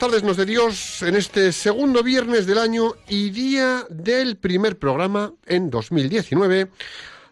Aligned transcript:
tardes, 0.00 0.22
nos 0.22 0.38
de 0.38 0.46
Dios, 0.46 1.02
en 1.02 1.14
este 1.14 1.52
segundo 1.52 2.02
viernes 2.02 2.46
del 2.46 2.56
año 2.56 2.94
y 3.06 3.28
día 3.28 3.84
del 3.90 4.38
primer 4.38 4.78
programa 4.78 5.34
en 5.44 5.68
2019, 5.68 6.70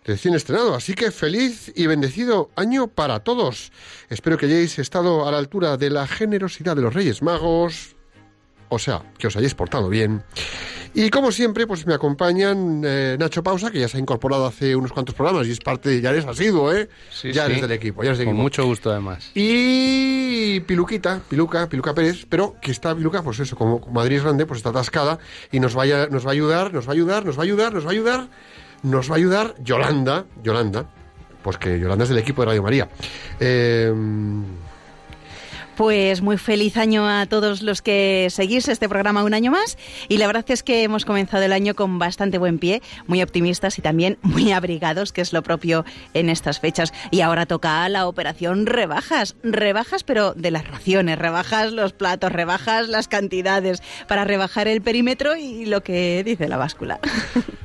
recién 0.04 0.34
estrenado. 0.34 0.74
Así 0.74 0.92
que 0.92 1.10
feliz 1.10 1.72
y 1.74 1.86
bendecido 1.86 2.50
año 2.56 2.86
para 2.88 3.20
todos. 3.20 3.72
Espero 4.10 4.36
que 4.36 4.44
hayáis 4.44 4.78
estado 4.78 5.26
a 5.26 5.32
la 5.32 5.38
altura 5.38 5.78
de 5.78 5.88
la 5.88 6.06
generosidad 6.06 6.76
de 6.76 6.82
los 6.82 6.92
Reyes 6.92 7.22
Magos, 7.22 7.96
o 8.68 8.78
sea, 8.78 9.02
que 9.18 9.26
os 9.26 9.36
hayáis 9.36 9.54
portado 9.54 9.88
bien. 9.88 10.22
Y 10.94 11.10
como 11.10 11.30
siempre, 11.30 11.66
pues 11.66 11.86
me 11.86 11.94
acompañan 11.94 12.82
eh, 12.84 13.16
Nacho 13.18 13.42
Pausa, 13.42 13.70
que 13.70 13.78
ya 13.78 13.88
se 13.88 13.98
ha 13.98 14.00
incorporado 14.00 14.46
hace 14.46 14.74
unos 14.74 14.92
cuantos 14.92 15.14
programas 15.14 15.46
y 15.46 15.52
es 15.52 15.60
parte, 15.60 16.00
ya 16.00 16.10
eres 16.10 16.24
asiduo, 16.26 16.72
¿eh? 16.72 16.88
Sí, 17.10 17.30
ya 17.32 17.44
sí. 17.44 17.50
eres 17.52 17.62
del 17.62 17.72
equipo, 17.72 18.02
ya 18.02 18.08
eres 18.08 18.18
del 18.18 18.26
Con 18.26 18.34
equipo. 18.34 18.42
mucho 18.42 18.64
gusto, 18.64 18.90
además. 18.90 19.30
Y 19.34 20.60
Piluquita, 20.60 21.20
Piluca, 21.28 21.68
Piluca 21.68 21.94
Pérez, 21.94 22.26
pero 22.28 22.56
que 22.60 22.70
está 22.70 22.94
Piluca, 22.94 23.22
pues 23.22 23.38
eso, 23.40 23.54
como 23.54 23.80
Madrid 23.92 24.16
es 24.16 24.22
grande, 24.24 24.46
pues 24.46 24.58
está 24.58 24.70
atascada 24.70 25.18
y 25.52 25.60
nos, 25.60 25.74
vaya, 25.74 26.06
nos 26.08 26.24
va 26.26 26.30
a 26.30 26.32
ayudar, 26.32 26.72
nos 26.72 26.86
va 26.86 26.90
a 26.90 26.94
ayudar, 26.94 27.24
nos 27.24 27.36
va 27.36 27.42
a 27.42 27.44
ayudar, 27.44 27.74
nos 27.74 27.84
va 27.84 27.88
a 27.88 27.92
ayudar, 27.92 28.28
nos 28.82 29.10
va 29.10 29.14
a 29.14 29.18
ayudar 29.18 29.54
Yolanda, 29.62 30.24
Yolanda, 30.42 30.88
pues 31.42 31.58
que 31.58 31.78
Yolanda 31.78 32.04
es 32.04 32.08
del 32.08 32.18
equipo 32.18 32.42
de 32.42 32.46
Radio 32.46 32.62
María. 32.62 32.88
Eh, 33.38 33.92
Pues 35.78 36.22
muy 36.22 36.38
feliz 36.38 36.76
año 36.76 37.08
a 37.08 37.26
todos 37.26 37.62
los 37.62 37.82
que 37.82 38.26
seguís 38.30 38.66
este 38.66 38.88
programa 38.88 39.22
un 39.22 39.32
año 39.32 39.52
más 39.52 39.78
y 40.08 40.18
la 40.18 40.26
verdad 40.26 40.44
es 40.48 40.64
que 40.64 40.82
hemos 40.82 41.04
comenzado 41.04 41.44
el 41.44 41.52
año 41.52 41.76
con 41.76 42.00
bastante 42.00 42.36
buen 42.36 42.58
pie, 42.58 42.82
muy 43.06 43.22
optimistas 43.22 43.78
y 43.78 43.82
también 43.82 44.18
muy 44.22 44.50
abrigados, 44.52 45.12
que 45.12 45.20
es 45.20 45.32
lo 45.32 45.44
propio 45.44 45.84
en 46.14 46.30
estas 46.30 46.58
fechas. 46.58 46.92
Y 47.12 47.20
ahora 47.20 47.46
toca 47.46 47.88
la 47.88 48.08
operación 48.08 48.66
rebajas, 48.66 49.36
rebajas 49.44 50.02
pero 50.02 50.34
de 50.34 50.50
las 50.50 50.66
raciones, 50.66 51.16
rebajas 51.16 51.72
los 51.72 51.92
platos, 51.92 52.32
rebajas 52.32 52.88
las 52.88 53.06
cantidades 53.06 53.80
para 54.08 54.24
rebajar 54.24 54.66
el 54.66 54.82
perímetro 54.82 55.36
y 55.36 55.64
lo 55.64 55.84
que 55.84 56.24
dice 56.24 56.48
la 56.48 56.56
báscula. 56.56 56.98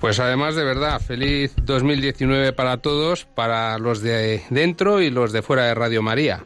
Pues 0.04 0.20
además, 0.20 0.56
de 0.56 0.66
verdad, 0.66 1.00
feliz 1.00 1.54
2019 1.64 2.52
para 2.52 2.76
todos, 2.76 3.24
para 3.24 3.78
los 3.78 4.02
de 4.02 4.44
dentro 4.50 5.00
y 5.00 5.10
los 5.10 5.32
de 5.32 5.42
fuera 5.42 5.64
de 5.64 5.74
Radio 5.74 6.02
María. 6.02 6.46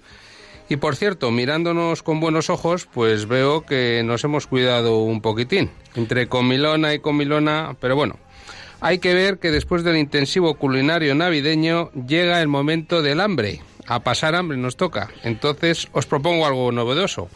Y 0.69 0.78
por 0.78 0.95
cierto, 0.95 1.31
mirándonos 1.31 2.03
con 2.03 2.19
buenos 2.19 2.50
ojos, 2.50 2.88
pues 2.94 3.28
veo 3.28 3.66
que 3.66 4.01
nos 4.03 4.23
hemos 4.23 4.47
cuidado 4.47 5.00
un 5.00 5.22
poquitín, 5.22 5.72
entre 5.95 6.28
comilona 6.28 6.94
y 6.94 7.00
comilona, 7.00 7.78
pero 7.79 7.95
bueno, 7.95 8.17
hay 8.81 9.00
que 9.00 9.13
ver 9.13 9.39
que 9.39 9.51
después 9.51 9.83
del 9.83 9.97
intensivo 9.97 10.56
culinario 10.56 11.16
navideño 11.16 11.91
llega 11.94 12.41
el 12.41 12.47
momento 12.47 13.01
del 13.01 13.22
hambre. 13.22 13.61
A 13.88 14.01
pasar 14.01 14.35
hambre 14.35 14.57
nos 14.57 14.75
toca. 14.75 15.09
Entonces 15.23 15.88
os 15.94 16.06
propongo 16.06 16.45
algo 16.45 16.72
novedoso. 16.73 17.29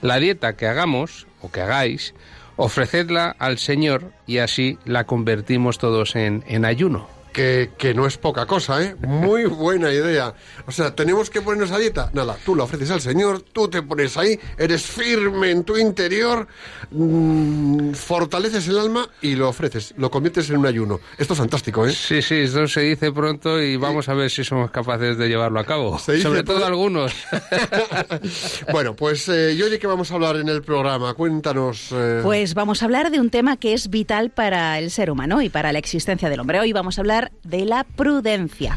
La 0.00 0.18
dieta 0.18 0.56
que 0.56 0.66
hagamos, 0.66 1.26
o 1.42 1.50
que 1.50 1.60
hagáis, 1.60 2.14
ofrecedla 2.56 3.36
al 3.38 3.58
Señor 3.58 4.12
y 4.26 4.38
así 4.38 4.78
la 4.86 5.04
convertimos 5.04 5.78
todos 5.78 6.16
en, 6.16 6.42
en 6.48 6.64
ayuno. 6.64 7.17
Que, 7.38 7.70
que 7.78 7.94
no 7.94 8.04
es 8.04 8.18
poca 8.18 8.46
cosa, 8.46 8.82
¿eh? 8.82 8.96
Muy 9.06 9.44
buena 9.46 9.92
idea. 9.92 10.34
O 10.66 10.72
sea, 10.72 10.92
¿tenemos 10.92 11.30
que 11.30 11.40
ponernos 11.40 11.70
a 11.70 11.78
dieta? 11.78 12.10
Nada, 12.12 12.36
tú 12.44 12.56
la 12.56 12.64
ofreces 12.64 12.90
al 12.90 13.00
Señor, 13.00 13.42
tú 13.42 13.68
te 13.68 13.80
pones 13.80 14.16
ahí, 14.16 14.36
eres 14.56 14.82
firme 14.82 15.52
en 15.52 15.62
tu 15.62 15.76
interior, 15.76 16.48
mm, 16.90 17.92
fortaleces 17.92 18.66
el 18.66 18.76
alma 18.80 19.08
y 19.22 19.36
lo 19.36 19.48
ofreces, 19.48 19.94
lo 19.98 20.10
conviertes 20.10 20.50
en 20.50 20.56
un 20.56 20.66
ayuno. 20.66 20.98
Esto 21.16 21.34
es 21.34 21.38
fantástico, 21.38 21.86
¿eh? 21.86 21.92
Sí, 21.92 22.22
sí, 22.22 22.34
eso 22.34 22.66
se 22.66 22.80
dice 22.80 23.12
pronto 23.12 23.62
y 23.62 23.76
vamos 23.76 24.08
a 24.08 24.14
ver 24.14 24.30
si 24.30 24.42
somos 24.42 24.72
capaces 24.72 25.16
de 25.16 25.28
llevarlo 25.28 25.60
a 25.60 25.64
cabo. 25.64 25.96
Se 26.00 26.14
dice 26.14 26.24
Sobre 26.24 26.42
todo 26.42 26.66
algunos. 26.66 27.12
bueno, 28.72 28.94
pues, 28.96 29.28
eh, 29.28 29.54
¿y 29.56 29.62
hoy 29.62 29.70
de 29.70 29.78
qué 29.78 29.86
vamos 29.86 30.10
a 30.10 30.14
hablar 30.14 30.36
en 30.36 30.48
el 30.48 30.62
programa? 30.62 31.14
Cuéntanos. 31.14 31.90
eh, 31.92 32.20
Pues 32.24 32.54
vamos 32.54 32.82
a 32.82 32.86
hablar 32.86 33.12
de 33.12 33.20
un 33.20 33.30
tema 33.30 33.56
que 33.56 33.74
es 33.74 33.90
vital 33.90 34.30
para 34.30 34.80
el 34.80 34.90
ser 34.90 35.10
humano 35.10 35.40
y 35.40 35.48
para 35.50 35.72
la 35.72 35.78
existencia 35.78 36.28
del 36.28 36.40
hombre. 36.40 36.58
Hoy 36.58 36.72
vamos 36.72 36.98
a 36.98 37.02
hablar 37.02 37.27
de 37.44 37.64
la 37.64 37.84
prudencia. 37.84 38.76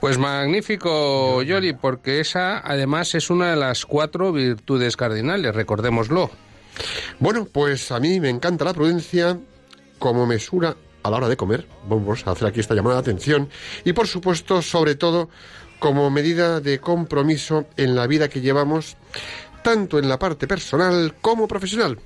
Pues 0.00 0.16
magnífico, 0.16 1.42
Yoli, 1.42 1.72
porque 1.72 2.20
esa 2.20 2.58
además 2.58 3.14
es 3.14 3.30
una 3.30 3.50
de 3.50 3.56
las 3.56 3.84
cuatro 3.84 4.32
virtudes 4.32 4.96
cardinales, 4.96 5.54
recordémoslo. 5.54 6.30
Bueno, 7.18 7.46
pues 7.52 7.90
a 7.90 7.98
mí 7.98 8.20
me 8.20 8.28
encanta 8.28 8.64
la 8.64 8.74
prudencia 8.74 9.38
como 9.98 10.26
mesura 10.26 10.76
a 11.02 11.10
la 11.10 11.16
hora 11.16 11.28
de 11.28 11.36
comer. 11.36 11.66
Vamos 11.88 12.26
a 12.26 12.30
hacer 12.30 12.46
aquí 12.46 12.60
esta 12.60 12.74
llamada 12.74 12.96
de 12.96 13.00
atención. 13.00 13.48
Y 13.84 13.92
por 13.92 14.06
supuesto, 14.06 14.62
sobre 14.62 14.94
todo, 14.94 15.28
como 15.78 16.10
medida 16.10 16.60
de 16.60 16.78
compromiso 16.78 17.66
en 17.76 17.94
la 17.94 18.06
vida 18.06 18.28
que 18.28 18.40
llevamos, 18.40 18.96
tanto 19.62 19.98
en 19.98 20.08
la 20.08 20.18
parte 20.18 20.46
personal 20.46 21.14
como 21.20 21.48
profesional. 21.48 21.98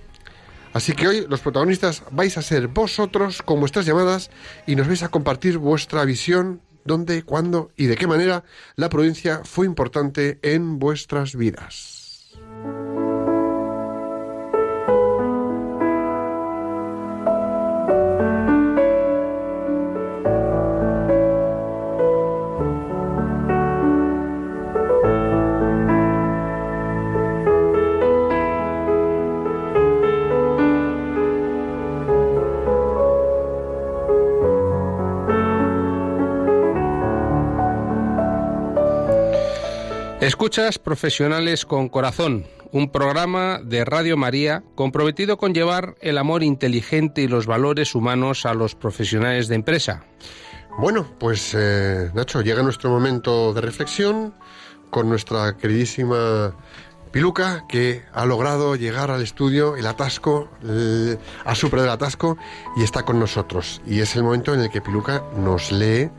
Así 0.73 0.95
que 0.95 1.07
hoy 1.07 1.27
los 1.29 1.41
protagonistas 1.41 2.03
vais 2.11 2.37
a 2.39 2.43
ser 2.43 2.69
vosotros 2.69 3.43
con 3.43 3.61
vuestras 3.61 3.85
llamadas 3.85 4.31
y 4.67 4.75
nos 4.75 4.89
vais 4.89 5.03
a 5.03 5.09
compartir 5.09 5.59
vuestra 5.59 6.05
visión, 6.05 6.63
dónde, 6.85 7.23
cuándo 7.23 7.71
y 7.77 7.87
de 7.87 7.97
qué 7.97 8.07
manera 8.07 8.45
la 8.77 8.89
prudencia 8.89 9.43
fue 9.45 9.67
importante 9.67 10.39
en 10.43 10.79
vuestras 10.79 11.37
vidas. 11.37 12.02
Escuchas 40.23 40.79
Profesionales 40.79 41.67
con 41.67 41.89
Corazón, 41.89 42.47
un 42.71 42.93
programa 42.93 43.59
de 43.61 43.85
Radio 43.85 44.17
María 44.17 44.63
comprometido 44.77 45.37
con 45.37 45.53
llevar 45.53 45.97
el 46.01 46.17
amor 46.17 46.45
inteligente 46.45 47.23
y 47.23 47.27
los 47.27 47.47
valores 47.47 47.97
humanos 47.97 48.47
a 48.47 48.55
los 48.55 48.77
profesionales 48.77 49.49
de 49.49 49.57
empresa. 49.57 50.05
Bueno, 50.79 51.13
pues 51.19 51.57
eh, 51.59 52.13
Nacho, 52.15 52.41
llega 52.41 52.63
nuestro 52.63 52.89
momento 52.89 53.53
de 53.53 53.63
reflexión 53.63 54.33
con 54.91 55.09
nuestra 55.09 55.57
queridísima 55.57 56.55
Piluca, 57.11 57.67
que 57.69 58.05
ha 58.13 58.25
logrado 58.25 58.77
llegar 58.77 59.11
al 59.11 59.23
estudio, 59.23 59.77
el 59.77 59.89
atasco, 59.89 60.49
ha 61.45 61.55
superado 61.57 61.89
el 61.89 61.95
atasco 61.95 62.39
y 62.77 62.85
está 62.85 63.03
con 63.03 63.19
nosotros. 63.19 63.83
Y 63.89 63.99
es 63.99 64.15
el 64.15 64.23
momento 64.23 64.55
en 64.55 64.61
el 64.61 64.71
que 64.71 64.81
Piluca 64.81 65.25
nos 65.37 65.73
lee 65.73 66.11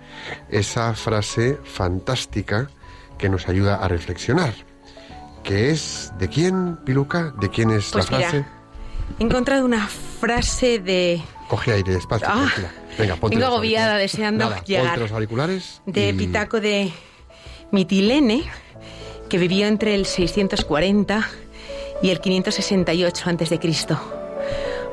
esa 0.49 0.93
frase 0.93 1.57
fantástica 1.63 2.67
que 3.17 3.29
nos 3.29 3.47
ayuda 3.47 3.75
a 3.75 3.87
reflexionar. 3.87 4.53
Que 5.43 5.71
es, 5.71 6.11
¿de 6.19 6.29
quién, 6.29 6.77
Piluca? 6.85 7.33
¿De 7.39 7.49
quién 7.49 7.69
es 7.71 7.89
Pues 7.91 8.09
la 8.11 8.17
mira, 8.17 8.29
frase? 8.29 8.45
he 9.19 9.23
encontrado 9.23 9.65
una 9.65 9.87
frase 9.87 10.79
de, 10.79 11.21
Coge 11.49 11.73
aire 11.73 11.93
despacio, 11.93 12.27
Ah. 12.29 12.49
Venga, 12.97 13.15
ponte 13.17 13.35
vengo 13.35 13.47
los 13.49 13.53
agobiada 13.55 13.97
deseando 13.97 14.49
Nada, 14.49 14.63
llegar. 14.63 14.85
Ponte 14.85 14.99
los 15.01 15.11
auriculares. 15.11 15.81
de 15.85 16.09
y- 16.09 16.13
Pitaco 16.13 16.61
de 16.61 16.93
Mitilene, 17.71 18.43
que 19.29 19.37
vivió 19.37 19.67
entre 19.67 19.95
el 19.95 20.05
640 20.05 21.27
y 22.01 22.09
el 22.09 22.19
568 22.19 23.29
a.C. 23.29 23.59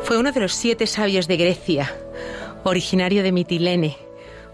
Fue 0.02 0.18
uno 0.18 0.32
de 0.32 0.40
los 0.40 0.54
siete 0.54 0.86
sabios 0.86 1.28
de 1.28 1.36
Grecia, 1.36 1.94
originario 2.64 3.22
de 3.22 3.32
Mitilene. 3.32 3.96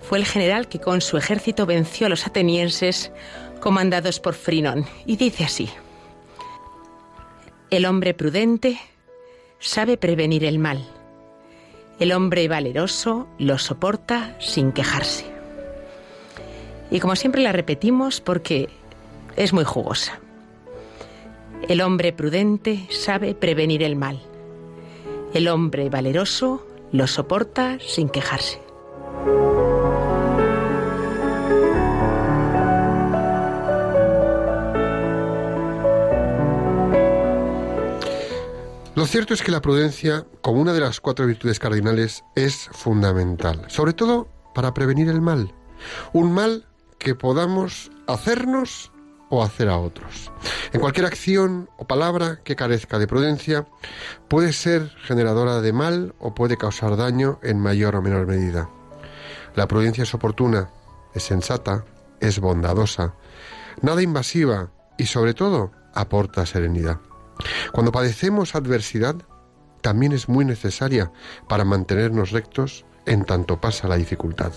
Fue 0.02 0.18
el 0.18 0.24
general 0.26 0.68
que 0.68 0.80
con 0.80 1.00
su 1.00 1.16
ejército 1.16 1.66
venció 1.66 2.06
a 2.06 2.10
los 2.10 2.26
atenienses 2.26 3.10
comandados 3.66 4.20
por 4.20 4.34
Frinón. 4.34 4.86
Y 5.06 5.16
dice 5.16 5.42
así, 5.42 5.68
el 7.68 7.84
hombre 7.84 8.14
prudente 8.14 8.78
sabe 9.58 9.96
prevenir 9.96 10.44
el 10.44 10.60
mal. 10.60 10.86
El 11.98 12.12
hombre 12.12 12.46
valeroso 12.46 13.26
lo 13.40 13.58
soporta 13.58 14.36
sin 14.38 14.70
quejarse. 14.70 15.26
Y 16.92 17.00
como 17.00 17.16
siempre 17.16 17.42
la 17.42 17.50
repetimos 17.50 18.20
porque 18.20 18.68
es 19.34 19.52
muy 19.52 19.64
jugosa. 19.64 20.20
El 21.68 21.80
hombre 21.80 22.12
prudente 22.12 22.86
sabe 22.92 23.34
prevenir 23.34 23.82
el 23.82 23.96
mal. 23.96 24.22
El 25.34 25.48
hombre 25.48 25.90
valeroso 25.90 26.64
lo 26.92 27.08
soporta 27.08 27.78
sin 27.80 28.10
quejarse. 28.10 28.60
Lo 39.06 39.12
cierto 39.12 39.34
es 39.34 39.42
que 39.42 39.52
la 39.52 39.62
prudencia, 39.62 40.26
como 40.40 40.60
una 40.60 40.72
de 40.72 40.80
las 40.80 41.00
cuatro 41.00 41.28
virtudes 41.28 41.60
cardinales, 41.60 42.24
es 42.34 42.68
fundamental, 42.72 43.64
sobre 43.68 43.92
todo 43.92 44.26
para 44.52 44.74
prevenir 44.74 45.08
el 45.08 45.20
mal. 45.20 45.54
Un 46.12 46.32
mal 46.32 46.66
que 46.98 47.14
podamos 47.14 47.92
hacernos 48.08 48.90
o 49.30 49.44
hacer 49.44 49.68
a 49.68 49.78
otros. 49.78 50.32
En 50.72 50.80
cualquier 50.80 51.06
acción 51.06 51.70
o 51.78 51.86
palabra 51.86 52.40
que 52.42 52.56
carezca 52.56 52.98
de 52.98 53.06
prudencia 53.06 53.68
puede 54.26 54.52
ser 54.52 54.90
generadora 55.04 55.60
de 55.60 55.72
mal 55.72 56.16
o 56.18 56.34
puede 56.34 56.56
causar 56.56 56.96
daño 56.96 57.38
en 57.44 57.60
mayor 57.60 57.94
o 57.94 58.02
menor 58.02 58.26
medida. 58.26 58.68
La 59.54 59.68
prudencia 59.68 60.02
es 60.02 60.14
oportuna, 60.14 60.70
es 61.14 61.22
sensata, 61.22 61.84
es 62.18 62.40
bondadosa, 62.40 63.14
nada 63.82 64.02
invasiva 64.02 64.72
y 64.98 65.06
sobre 65.06 65.32
todo 65.32 65.70
aporta 65.94 66.44
serenidad. 66.44 66.98
Cuando 67.72 67.92
padecemos 67.92 68.54
adversidad, 68.54 69.16
también 69.80 70.12
es 70.12 70.28
muy 70.28 70.44
necesaria 70.44 71.12
para 71.48 71.64
mantenernos 71.64 72.30
rectos 72.30 72.84
en 73.06 73.24
tanto 73.24 73.60
pasa 73.60 73.88
la 73.88 73.96
dificultad. 73.96 74.52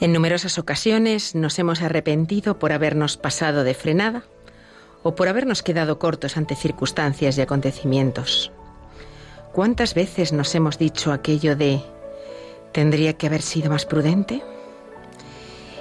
En 0.00 0.12
numerosas 0.12 0.58
ocasiones 0.58 1.34
nos 1.34 1.58
hemos 1.58 1.82
arrepentido 1.82 2.58
por 2.58 2.72
habernos 2.72 3.16
pasado 3.16 3.64
de 3.64 3.74
frenada 3.74 4.22
o 5.02 5.14
por 5.14 5.28
habernos 5.28 5.62
quedado 5.62 5.98
cortos 5.98 6.36
ante 6.36 6.54
circunstancias 6.54 7.36
y 7.36 7.40
acontecimientos. 7.42 8.52
¿Cuántas 9.52 9.94
veces 9.94 10.32
nos 10.32 10.54
hemos 10.54 10.78
dicho 10.78 11.12
aquello 11.12 11.56
de 11.56 11.82
¿tendría 12.72 13.14
que 13.14 13.26
haber 13.26 13.42
sido 13.42 13.70
más 13.70 13.84
prudente? 13.84 14.42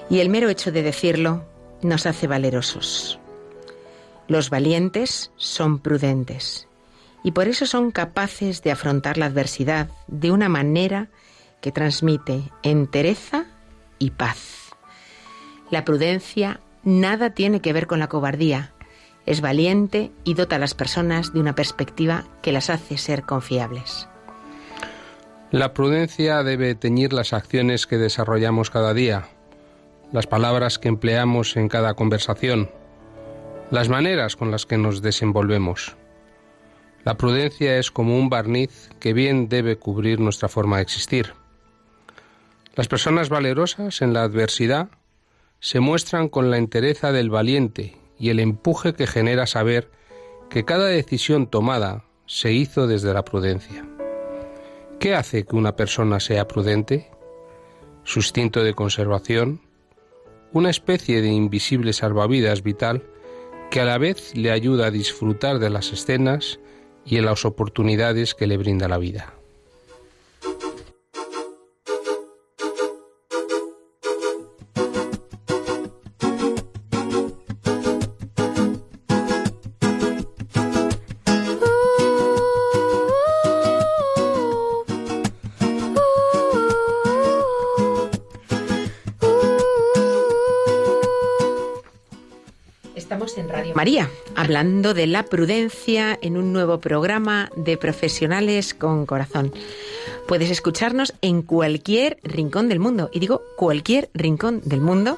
Y 0.10 0.20
el 0.20 0.30
mero 0.30 0.50
hecho 0.50 0.72
de 0.72 0.82
decirlo 0.82 1.46
nos 1.82 2.06
hace 2.06 2.28
valerosos. 2.28 3.20
Los 4.30 4.52
valientes 4.52 5.32
son 5.38 5.80
prudentes 5.80 6.68
y 7.24 7.32
por 7.32 7.48
eso 7.48 7.66
son 7.66 7.90
capaces 7.90 8.62
de 8.62 8.70
afrontar 8.70 9.18
la 9.18 9.26
adversidad 9.26 9.90
de 10.08 10.30
una 10.30 10.48
manera 10.48 11.08
que 11.62 11.72
transmite 11.72 12.44
entereza 12.62 13.46
y 13.98 14.12
paz. 14.12 14.70
La 15.72 15.84
prudencia 15.84 16.60
nada 16.84 17.32
tiene 17.32 17.60
que 17.60 17.74
ver 17.74 17.88
con 17.88 17.98
la 17.98 18.08
cobardía. 18.08 18.72
Es 19.26 19.42
valiente 19.42 20.12
y 20.24 20.36
dota 20.36 20.58
a 20.58 20.60
las 20.60 20.76
personas 20.76 21.34
de 21.34 21.40
una 21.40 21.56
perspectiva 21.56 22.26
que 22.44 22.52
las 22.52 22.70
hace 22.70 23.00
ser 23.00 23.24
confiables. 23.24 24.08
La 25.50 25.74
prudencia 25.74 26.44
debe 26.44 26.76
teñir 26.76 27.14
las 27.14 27.34
acciones 27.34 27.88
que 27.88 27.98
desarrollamos 27.98 28.70
cada 28.70 28.94
día, 28.94 29.28
las 30.12 30.28
palabras 30.28 30.78
que 30.78 30.88
empleamos 30.88 31.58
en 31.58 31.68
cada 31.68 31.96
conversación, 31.96 32.70
las 33.72 33.88
maneras 33.88 34.36
con 34.36 34.50
las 34.50 34.66
que 34.66 34.78
nos 34.78 35.02
desenvolvemos. 35.02 35.96
La 37.06 37.18
prudencia 37.18 37.78
es 37.78 37.92
como 37.92 38.18
un 38.18 38.30
barniz 38.30 38.90
que 39.00 39.14
bien 39.14 39.48
debe 39.48 39.78
cubrir 39.78 40.20
nuestra 40.20 40.50
forma 40.50 40.78
de 40.78 40.84
existir. 40.84 41.34
Las 42.76 42.88
personas 42.88 43.30
valerosas 43.30 44.02
en 44.02 44.14
la 44.14 44.24
adversidad 44.24 44.90
se 45.60 45.80
muestran 45.80 46.30
con 46.30 46.50
la 46.50 46.58
entereza 46.58 47.12
del 47.12 47.30
valiente 47.30 47.98
y 48.18 48.30
el 48.30 48.40
empuje 48.40 48.94
que 48.94 49.08
genera 49.08 49.46
saber 49.46 49.92
que 50.50 50.66
cada 50.66 50.88
decisión 50.88 51.48
tomada 51.48 52.06
se 52.26 52.52
hizo 52.52 52.88
desde 52.88 53.14
la 53.14 53.24
prudencia. 53.24 53.86
¿Qué 55.00 55.16
hace 55.16 55.46
que 55.46 55.56
una 55.56 55.76
persona 55.76 56.20
sea 56.20 56.48
prudente? 56.48 57.10
Su 58.04 58.20
instinto 58.20 58.64
de 58.64 58.74
conservación, 58.74 59.62
una 60.52 60.70
especie 60.70 61.22
de 61.22 61.30
invisible 61.30 61.94
salvavidas 61.94 62.64
vital 62.64 63.04
que 63.70 63.80
a 63.80 63.86
la 63.86 63.98
vez 63.98 64.36
le 64.36 64.52
ayuda 64.52 64.88
a 64.88 64.92
disfrutar 64.92 65.60
de 65.60 65.70
las 65.70 65.94
escenas 65.94 66.60
y 67.06 67.18
en 67.18 67.26
las 67.26 67.46
oportunidades 67.46 68.34
que 68.34 68.48
le 68.48 68.58
brinda 68.58 68.88
la 68.88 68.98
vida. 68.98 69.39
Hablando 94.50 94.96
de 94.96 95.06
la 95.06 95.26
prudencia 95.26 96.18
en 96.24 96.36
un 96.36 96.52
nuevo 96.52 96.80
programa 96.80 97.52
de 97.56 97.78
profesionales 97.78 98.74
con 98.74 99.06
corazón. 99.06 99.54
Puedes 100.28 100.50
escucharnos 100.50 101.14
en 101.22 101.44
cualquier 101.44 102.18
rincón 102.24 102.68
del 102.68 102.80
mundo, 102.80 103.12
y 103.14 103.20
digo 103.20 103.44
cualquier 103.58 104.10
rincón 104.16 104.62
del 104.66 104.82
mundo, 104.82 105.18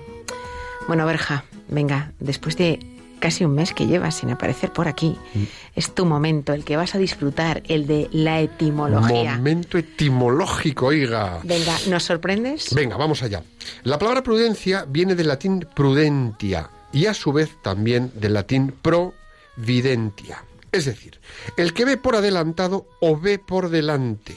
Bueno, 0.88 1.06
Berja, 1.06 1.44
venga, 1.68 2.14
después 2.22 2.56
de 2.56 2.80
casi 3.22 3.46
un 3.46 3.56
mes 3.56 3.74
que 3.74 3.88
llevas 3.88 4.16
sin 4.16 4.32
aparecer 4.32 4.74
por 4.74 4.90
aquí. 4.90 5.18
Mm. 5.34 5.44
Es 5.76 5.96
tu 5.96 6.06
momento, 6.06 6.52
el 6.52 6.66
que 6.66 6.76
vas 6.76 6.96
a 6.96 6.98
disfrutar, 6.98 7.64
el 7.70 7.88
de 7.88 8.10
la 8.12 8.42
etimología. 8.42 9.38
Momento 9.38 9.78
etimológico, 9.78 10.88
oiga. 10.88 11.40
Venga, 11.44 11.78
¿nos 11.88 12.04
sorprendes? 12.04 12.76
Venga, 12.76 12.98
vamos 12.98 13.24
allá. 13.24 13.44
La 13.84 13.98
palabra 13.98 14.24
prudencia 14.24 14.86
viene 14.86 15.16
del 15.16 15.30
latín 15.30 15.66
prudentia 15.74 16.70
y 16.92 17.06
a 17.06 17.14
su 17.14 17.32
vez 17.32 17.52
también 17.64 18.12
del 18.16 18.34
latín 18.34 18.76
providentia. 18.82 20.44
Es 20.74 20.86
decir, 20.86 21.20
el 21.56 21.74
que 21.74 21.86
ve 21.86 21.98
por 21.98 22.16
adelantado 22.16 22.88
o 23.00 23.18
ve 23.18 23.40
por 23.40 23.70
delante. 23.70 24.36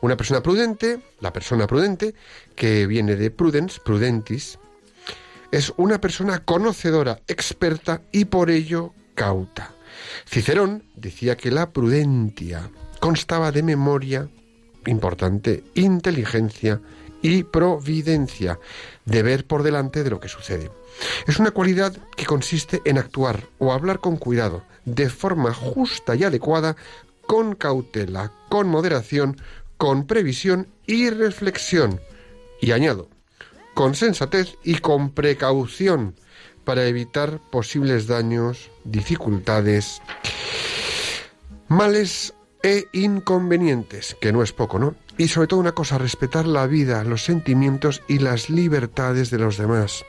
Una 0.00 0.16
persona 0.16 0.42
prudente, 0.42 1.00
la 1.20 1.32
persona 1.32 1.66
prudente, 1.66 2.14
que 2.54 2.86
viene 2.86 3.16
de 3.16 3.30
prudens, 3.30 3.78
prudentis, 3.78 4.58
es 5.52 5.72
una 5.76 6.00
persona 6.00 6.40
conocedora, 6.44 7.20
experta 7.28 8.02
y 8.10 8.24
por 8.24 8.50
ello 8.50 8.92
cauta. 9.14 9.74
Cicerón 10.26 10.84
decía 10.96 11.36
que 11.36 11.50
la 11.50 11.70
prudencia 11.70 12.70
constaba 12.98 13.52
de 13.52 13.62
memoria, 13.62 14.28
importante, 14.86 15.62
inteligencia 15.74 16.80
y 17.20 17.44
providencia, 17.44 18.58
de 19.04 19.22
ver 19.22 19.46
por 19.46 19.62
delante 19.62 20.02
de 20.02 20.10
lo 20.10 20.18
que 20.18 20.28
sucede. 20.28 20.70
Es 21.26 21.38
una 21.38 21.52
cualidad 21.52 21.96
que 22.16 22.26
consiste 22.26 22.80
en 22.84 22.98
actuar 22.98 23.44
o 23.58 23.72
hablar 23.72 24.00
con 24.00 24.16
cuidado, 24.16 24.64
de 24.84 25.08
forma 25.10 25.52
justa 25.52 26.16
y 26.16 26.24
adecuada, 26.24 26.76
con 27.26 27.54
cautela, 27.54 28.32
con 28.48 28.68
moderación, 28.68 29.36
con 29.76 30.06
previsión 30.06 30.66
y 30.86 31.10
reflexión. 31.10 32.00
Y 32.60 32.72
añado, 32.72 33.08
con 33.74 33.94
sensatez 33.94 34.56
y 34.62 34.76
con 34.76 35.10
precaución 35.10 36.14
para 36.64 36.86
evitar 36.86 37.40
posibles 37.50 38.06
daños, 38.06 38.70
dificultades, 38.84 40.00
males 41.68 42.34
e 42.62 42.86
inconvenientes, 42.92 44.16
que 44.20 44.32
no 44.32 44.42
es 44.42 44.52
poco, 44.52 44.78
¿no? 44.78 44.94
Y 45.18 45.28
sobre 45.28 45.48
todo 45.48 45.60
una 45.60 45.72
cosa, 45.72 45.98
respetar 45.98 46.46
la 46.46 46.66
vida, 46.66 47.04
los 47.04 47.24
sentimientos 47.24 48.02
y 48.08 48.18
las 48.18 48.48
libertades 48.50 49.30
de 49.30 49.38
los 49.38 49.56
demás. 49.56 50.04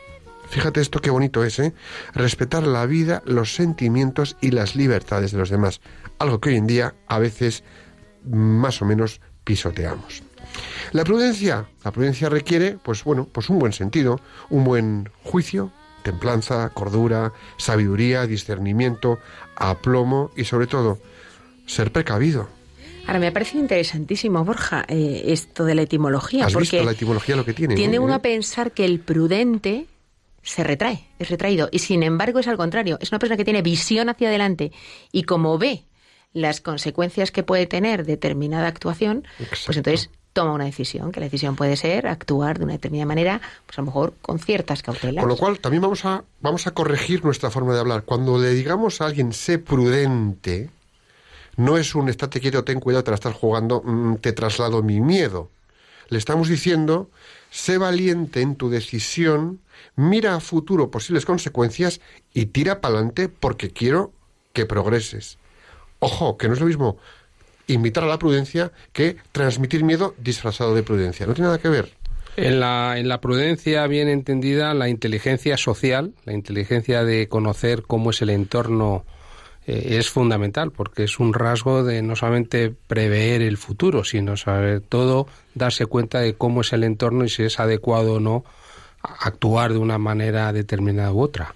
Fíjate 0.50 0.82
esto 0.82 1.02
qué 1.02 1.10
bonito 1.10 1.44
es, 1.44 1.58
¿eh? 1.60 1.74
Respetar 2.14 2.68
la 2.68 2.86
vida, 2.86 3.24
los 3.26 3.56
sentimientos 3.56 4.38
y 4.40 4.52
las 4.52 4.76
libertades 4.76 5.32
de 5.32 5.40
los 5.40 5.50
demás. 5.50 5.82
Algo 6.20 6.40
que 6.40 6.50
hoy 6.50 6.58
en 6.58 6.68
día 6.68 6.94
a 7.08 7.18
veces 7.18 7.64
más 8.24 8.82
o 8.82 8.86
menos 8.86 9.20
pisoteamos. 9.44 10.24
La 10.92 11.04
prudencia, 11.04 11.68
la 11.84 11.92
prudencia 11.92 12.30
requiere, 12.30 12.78
pues 12.84 13.04
bueno, 13.04 13.28
pues 13.32 13.50
un 13.50 13.60
buen 13.60 13.74
sentido, 13.74 14.20
un 14.50 14.64
buen 14.64 15.10
juicio, 15.24 15.72
templanza, 16.04 16.70
cordura, 16.70 17.34
sabiduría, 17.58 18.28
discernimiento, 18.28 19.20
aplomo 19.56 20.32
y 20.36 20.46
sobre 20.46 20.68
todo 20.68 21.00
ser 21.66 21.92
precavido. 21.92 22.48
Ahora, 23.08 23.20
me 23.20 23.28
ha 23.28 23.34
parecido 23.34 23.62
interesantísimo, 23.62 24.44
Borja, 24.46 24.86
eh, 24.88 25.24
esto 25.28 25.66
de 25.66 25.76
la 25.76 25.82
etimología. 25.82 26.46
¿Has 26.46 26.54
porque 26.54 26.78
visto 26.78 26.86
la 26.86 26.92
etimología 26.92 27.36
lo 27.36 27.44
que 27.44 27.54
tiene? 27.54 27.76
Tiene 27.76 27.98
no? 27.98 28.04
uno 28.04 28.14
a 28.14 28.20
pensar 28.20 28.72
que 28.72 28.86
el 28.86 29.00
prudente 29.00 29.88
se 30.42 30.64
retrae, 30.64 31.08
es 31.20 31.30
retraído. 31.30 31.70
Y 31.72 31.80
sin 31.80 32.04
embargo 32.04 32.40
es 32.40 32.48
al 32.48 32.58
contrario, 32.58 32.98
es 33.02 33.12
una 33.12 33.20
persona 33.20 33.38
que 33.38 33.46
tiene 33.46 33.62
visión 33.62 34.10
hacia 34.10 34.30
adelante 34.30 34.72
y 35.12 35.24
como 35.24 35.58
ve 35.58 35.86
las 36.34 36.62
consecuencias 36.62 37.32
que 37.32 37.44
puede 37.44 37.66
tener 37.66 38.06
determinada 38.06 38.68
actuación, 38.68 39.26
Exacto. 39.40 39.66
pues 39.66 39.78
entonces 39.78 40.10
toma 40.34 40.52
una 40.52 40.66
decisión, 40.66 41.12
que 41.12 41.20
la 41.20 41.28
decisión 41.28 41.56
puede 41.56 41.78
ser 41.78 42.08
actuar 42.08 42.58
de 42.58 42.66
una 42.66 42.74
determinada 42.74 43.06
manera, 43.08 43.42
pues 43.66 43.78
a 43.78 43.82
lo 43.82 43.86
mejor 43.86 44.14
con 44.22 44.40
ciertas 44.40 44.82
cautelas. 44.82 45.22
Con 45.22 45.30
lo 45.30 45.38
cual, 45.38 45.60
también 45.60 45.82
vamos 45.82 46.04
a, 46.06 46.24
vamos 46.42 46.68
a 46.68 46.72
corregir 46.72 47.24
nuestra 47.24 47.52
forma 47.52 47.74
de 47.74 47.80
hablar. 47.80 48.04
Cuando 48.04 48.38
le 48.40 48.50
digamos 48.50 49.00
a 49.00 49.06
alguien 49.06 49.32
sé 49.32 49.60
prudente, 49.60 50.70
no 51.56 51.78
es 51.78 51.94
un 51.94 52.10
estate 52.10 52.42
quieto, 52.42 52.64
ten 52.64 52.80
cuidado, 52.80 53.04
te 53.04 53.12
la 53.12 53.16
estás 53.16 53.36
jugando, 53.36 53.82
mm, 53.86 54.16
te 54.18 54.34
traslado 54.34 54.82
mi 54.82 55.00
miedo. 55.00 55.50
Le 56.10 56.18
estamos 56.18 56.50
diciendo, 56.50 57.10
sé 57.52 57.78
valiente 57.78 58.42
en 58.42 58.56
tu 58.56 58.70
decisión, 58.70 59.60
mira 59.96 60.36
a 60.36 60.40
futuro 60.40 60.90
posibles 60.90 61.26
consecuencias 61.26 62.02
y 62.34 62.48
tira 62.48 62.82
para 62.82 62.96
adelante 62.96 63.30
porque 63.30 63.70
quiero 63.70 64.12
que 64.52 64.66
progreses. 64.66 65.38
Ojo, 66.00 66.38
que 66.38 66.48
no 66.48 66.56
es 66.56 66.60
lo 66.60 66.66
mismo 66.66 66.98
invitar 67.68 68.04
a 68.04 68.08
la 68.08 68.20
prudencia 68.20 68.72
que 68.92 69.18
transmitir 69.32 69.84
miedo 69.84 70.16
disfrazado 70.18 70.76
de 70.76 70.84
prudencia. 70.84 71.26
No 71.26 71.34
tiene 71.34 71.48
nada 71.48 71.60
que 71.60 71.70
ver. 71.70 71.92
En 72.36 72.60
la, 72.60 72.96
en 72.98 73.08
la 73.08 73.22
prudencia 73.22 73.86
bien 73.88 74.08
entendida, 74.08 74.74
la 74.74 74.90
inteligencia 74.90 75.56
social, 75.56 76.14
la 76.26 76.34
inteligencia 76.34 77.04
de 77.04 77.28
conocer 77.28 77.84
cómo 77.84 78.10
es 78.10 78.24
el 78.24 78.32
entorno, 78.32 79.06
eh, 79.68 79.98
es 80.00 80.10
fundamental, 80.10 80.72
porque 80.72 81.04
es 81.04 81.20
un 81.20 81.34
rasgo 81.34 81.84
de 81.84 82.02
no 82.02 82.16
solamente 82.16 82.74
prever 82.88 83.44
el 83.44 83.58
futuro, 83.58 84.04
sino 84.04 84.36
sobre 84.36 84.80
todo 84.80 85.28
darse 85.54 85.86
cuenta 85.86 86.20
de 86.20 86.34
cómo 86.34 86.62
es 86.62 86.74
el 86.74 86.84
entorno 86.84 87.24
y 87.24 87.30
si 87.30 87.44
es 87.44 87.60
adecuado 87.60 88.16
o 88.16 88.20
no 88.20 88.44
actuar 89.04 89.74
de 89.74 89.80
una 89.80 89.98
manera 89.98 90.52
determinada 90.54 91.12
u 91.12 91.22
otra. 91.22 91.54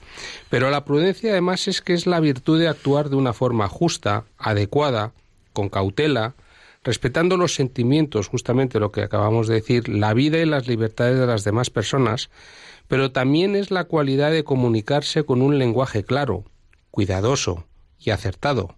Pero 0.49 0.69
la 0.69 0.85
prudencia 0.85 1.31
además 1.31 1.67
es 1.67 1.81
que 1.81 1.93
es 1.93 2.05
la 2.05 2.19
virtud 2.19 2.59
de 2.59 2.67
actuar 2.67 3.09
de 3.09 3.15
una 3.15 3.33
forma 3.33 3.67
justa, 3.67 4.25
adecuada, 4.37 5.13
con 5.57 5.69
cautela, 5.69 6.35
respetando 6.83 7.35
los 7.35 7.55
sentimientos, 7.55 8.27
justamente 8.27 8.79
lo 8.79 8.91
que 8.91 9.01
acabamos 9.01 9.47
de 9.47 9.55
decir, 9.55 9.89
la 9.89 10.13
vida 10.13 10.37
y 10.37 10.45
las 10.45 10.67
libertades 10.67 11.17
de 11.17 11.25
las 11.25 11.43
demás 11.43 11.71
personas, 11.71 12.29
pero 12.87 13.11
también 13.11 13.55
es 13.55 13.71
la 13.71 13.85
cualidad 13.85 14.29
de 14.29 14.43
comunicarse 14.43 15.23
con 15.23 15.41
un 15.41 15.57
lenguaje 15.57 16.03
claro, 16.03 16.43
cuidadoso 16.91 17.65
y 17.97 18.11
acertado, 18.11 18.75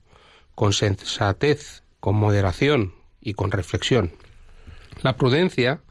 con 0.56 0.72
sensatez, 0.72 1.84
con 2.00 2.16
moderación 2.16 2.94
y 3.20 3.34
con 3.34 3.52
reflexión. 3.52 4.14
La 5.02 5.18
prudencia 5.18 5.82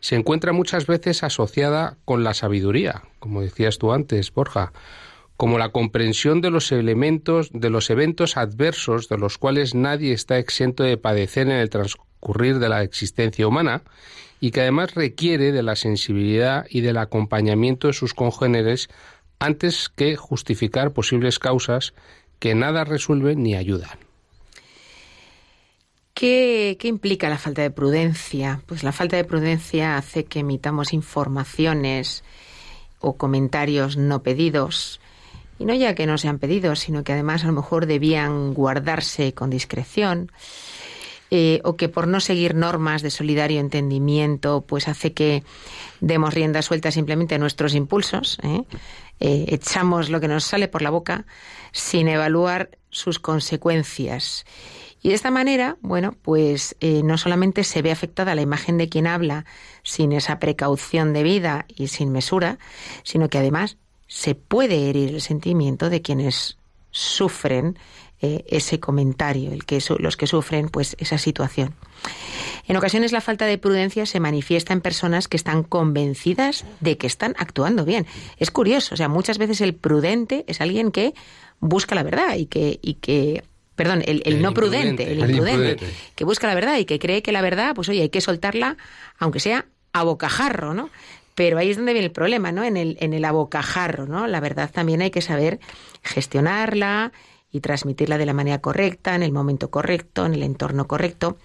se 0.00 0.16
encuentra 0.16 0.52
muchas 0.52 0.86
veces 0.86 1.22
asociada 1.22 1.96
con 2.04 2.24
la 2.24 2.34
sabiduría, 2.34 3.04
como 3.20 3.40
decías 3.40 3.78
tú 3.78 3.90
antes, 3.90 4.34
Borja, 4.34 4.74
como 5.36 5.58
la 5.58 5.70
comprensión 5.70 6.40
de 6.40 6.50
los 6.50 6.72
elementos, 6.72 7.50
de 7.52 7.70
los 7.70 7.90
eventos 7.90 8.36
adversos 8.36 9.08
de 9.08 9.18
los 9.18 9.38
cuales 9.38 9.74
nadie 9.74 10.12
está 10.12 10.38
exento 10.38 10.82
de 10.82 10.96
padecer 10.96 11.48
en 11.48 11.56
el 11.56 11.70
transcurrir 11.70 12.58
de 12.58 12.68
la 12.68 12.82
existencia 12.82 13.46
humana 13.46 13.82
y 14.40 14.50
que 14.50 14.62
además 14.62 14.94
requiere 14.94 15.52
de 15.52 15.62
la 15.62 15.76
sensibilidad 15.76 16.66
y 16.70 16.80
del 16.80 16.96
acompañamiento 16.98 17.86
de 17.86 17.92
sus 17.92 18.14
congéneres 18.14 18.88
antes 19.38 19.88
que 19.88 20.16
justificar 20.16 20.92
posibles 20.92 21.38
causas 21.38 21.94
que 22.38 22.54
nada 22.54 22.84
resuelven 22.84 23.42
ni 23.42 23.54
ayudan. 23.54 23.98
¿Qué, 26.14 26.78
¿Qué 26.80 26.88
implica 26.88 27.28
la 27.28 27.36
falta 27.36 27.60
de 27.60 27.70
prudencia? 27.70 28.62
Pues 28.64 28.82
la 28.82 28.92
falta 28.92 29.16
de 29.16 29.24
prudencia 29.24 29.98
hace 29.98 30.24
que 30.24 30.40
emitamos 30.40 30.94
informaciones 30.94 32.24
o 33.00 33.18
comentarios 33.18 33.98
no 33.98 34.22
pedidos. 34.22 34.98
Y 35.58 35.64
no 35.64 35.74
ya 35.74 35.94
que 35.94 36.06
no 36.06 36.18
sean 36.18 36.38
pedidos, 36.38 36.80
sino 36.80 37.02
que 37.02 37.12
además 37.12 37.44
a 37.44 37.46
lo 37.46 37.52
mejor 37.54 37.86
debían 37.86 38.52
guardarse 38.54 39.32
con 39.34 39.50
discreción. 39.50 40.30
eh, 41.30 41.60
o 41.64 41.76
que 41.76 41.88
por 41.88 42.06
no 42.06 42.20
seguir 42.20 42.54
normas 42.54 43.02
de 43.02 43.10
solidario 43.10 43.58
entendimiento, 43.58 44.64
pues 44.66 44.86
hace 44.86 45.12
que 45.12 45.42
demos 46.00 46.32
rienda 46.32 46.62
suelta 46.62 46.90
simplemente 46.92 47.34
a 47.34 47.38
nuestros 47.38 47.74
impulsos, 47.74 48.38
¿eh? 48.42 48.62
Eh, 49.18 49.46
echamos 49.48 50.08
lo 50.10 50.20
que 50.20 50.28
nos 50.28 50.44
sale 50.44 50.68
por 50.68 50.82
la 50.82 50.90
boca 50.90 51.24
sin 51.72 52.06
evaluar 52.06 52.70
sus 52.90 53.18
consecuencias. 53.18 54.44
Y 55.02 55.08
de 55.08 55.14
esta 55.14 55.30
manera, 55.30 55.78
bueno, 55.80 56.14
pues 56.22 56.76
no 56.80 57.16
solamente 57.16 57.64
se 57.64 57.80
ve 57.80 57.92
afectada 57.92 58.34
la 58.34 58.42
imagen 58.42 58.76
de 58.76 58.88
quien 58.88 59.06
habla 59.06 59.44
sin 59.82 60.12
esa 60.12 60.38
precaución 60.38 61.12
debida 61.12 61.64
y 61.68 61.88
sin 61.88 62.12
mesura, 62.12 62.58
sino 63.04 63.28
que 63.28 63.38
además 63.38 63.78
se 64.06 64.34
puede 64.34 64.88
herir 64.88 65.10
el 65.14 65.20
sentimiento 65.20 65.90
de 65.90 66.02
quienes 66.02 66.56
sufren 66.90 67.78
eh, 68.22 68.44
ese 68.48 68.80
comentario, 68.80 69.52
el 69.52 69.64
que 69.66 69.80
su- 69.82 69.98
los 69.98 70.16
que 70.16 70.26
sufren 70.26 70.70
pues 70.70 70.96
esa 70.98 71.18
situación. 71.18 71.74
En 72.66 72.76
ocasiones 72.76 73.12
la 73.12 73.20
falta 73.20 73.44
de 73.44 73.58
prudencia 73.58 74.06
se 74.06 74.20
manifiesta 74.20 74.72
en 74.72 74.80
personas 74.80 75.28
que 75.28 75.36
están 75.36 75.62
convencidas 75.62 76.64
de 76.80 76.96
que 76.96 77.06
están 77.06 77.34
actuando 77.38 77.84
bien. 77.84 78.06
Es 78.38 78.50
curioso, 78.50 78.94
o 78.94 78.96
sea, 78.96 79.08
muchas 79.08 79.36
veces 79.38 79.60
el 79.60 79.74
prudente 79.74 80.44
es 80.48 80.60
alguien 80.62 80.92
que 80.92 81.12
busca 81.60 81.94
la 81.94 82.02
verdad 82.02 82.36
y 82.36 82.46
que, 82.46 82.78
y 82.82 82.94
que 82.94 83.44
perdón, 83.74 84.02
el, 84.06 84.22
el 84.24 84.34
El 84.36 84.42
no 84.42 84.54
prudente, 84.54 85.02
el 85.12 85.20
El 85.22 85.30
imprudente, 85.32 85.70
imprudente. 85.72 85.86
que 86.14 86.24
busca 86.24 86.46
la 86.46 86.54
verdad 86.54 86.78
y 86.78 86.86
que 86.86 86.98
cree 86.98 87.22
que 87.22 87.32
la 87.32 87.42
verdad, 87.42 87.74
pues 87.74 87.88
oye, 87.90 88.00
hay 88.02 88.08
que 88.08 88.22
soltarla, 88.22 88.78
aunque 89.18 89.40
sea 89.40 89.66
a 89.92 90.02
bocajarro, 90.02 90.72
¿no? 90.74 90.88
Pero 91.36 91.58
ahí 91.58 91.70
es 91.70 91.76
donde 91.76 91.92
viene 91.92 92.06
el 92.06 92.12
problema, 92.12 92.50
¿no? 92.50 92.64
En 92.64 92.76
el, 92.76 92.96
en 92.98 93.12
el 93.12 93.24
abocajarro, 93.24 94.06
¿no? 94.06 94.26
La 94.26 94.40
verdad 94.40 94.70
también 94.72 95.02
hay 95.02 95.12
que 95.12 95.22
saber 95.22 95.60
gestionarla 96.02 97.12
y 97.52 97.60
transmitirla 97.60 98.18
de 98.18 98.26
la 98.26 98.32
manera 98.32 98.60
correcta, 98.60 99.14
en 99.14 99.22
el 99.22 99.30
momento 99.30 99.70
correcto, 99.70 100.26
en 100.26 100.34
el 100.34 100.42
entorno 100.42 100.88
correcto. 100.88 101.36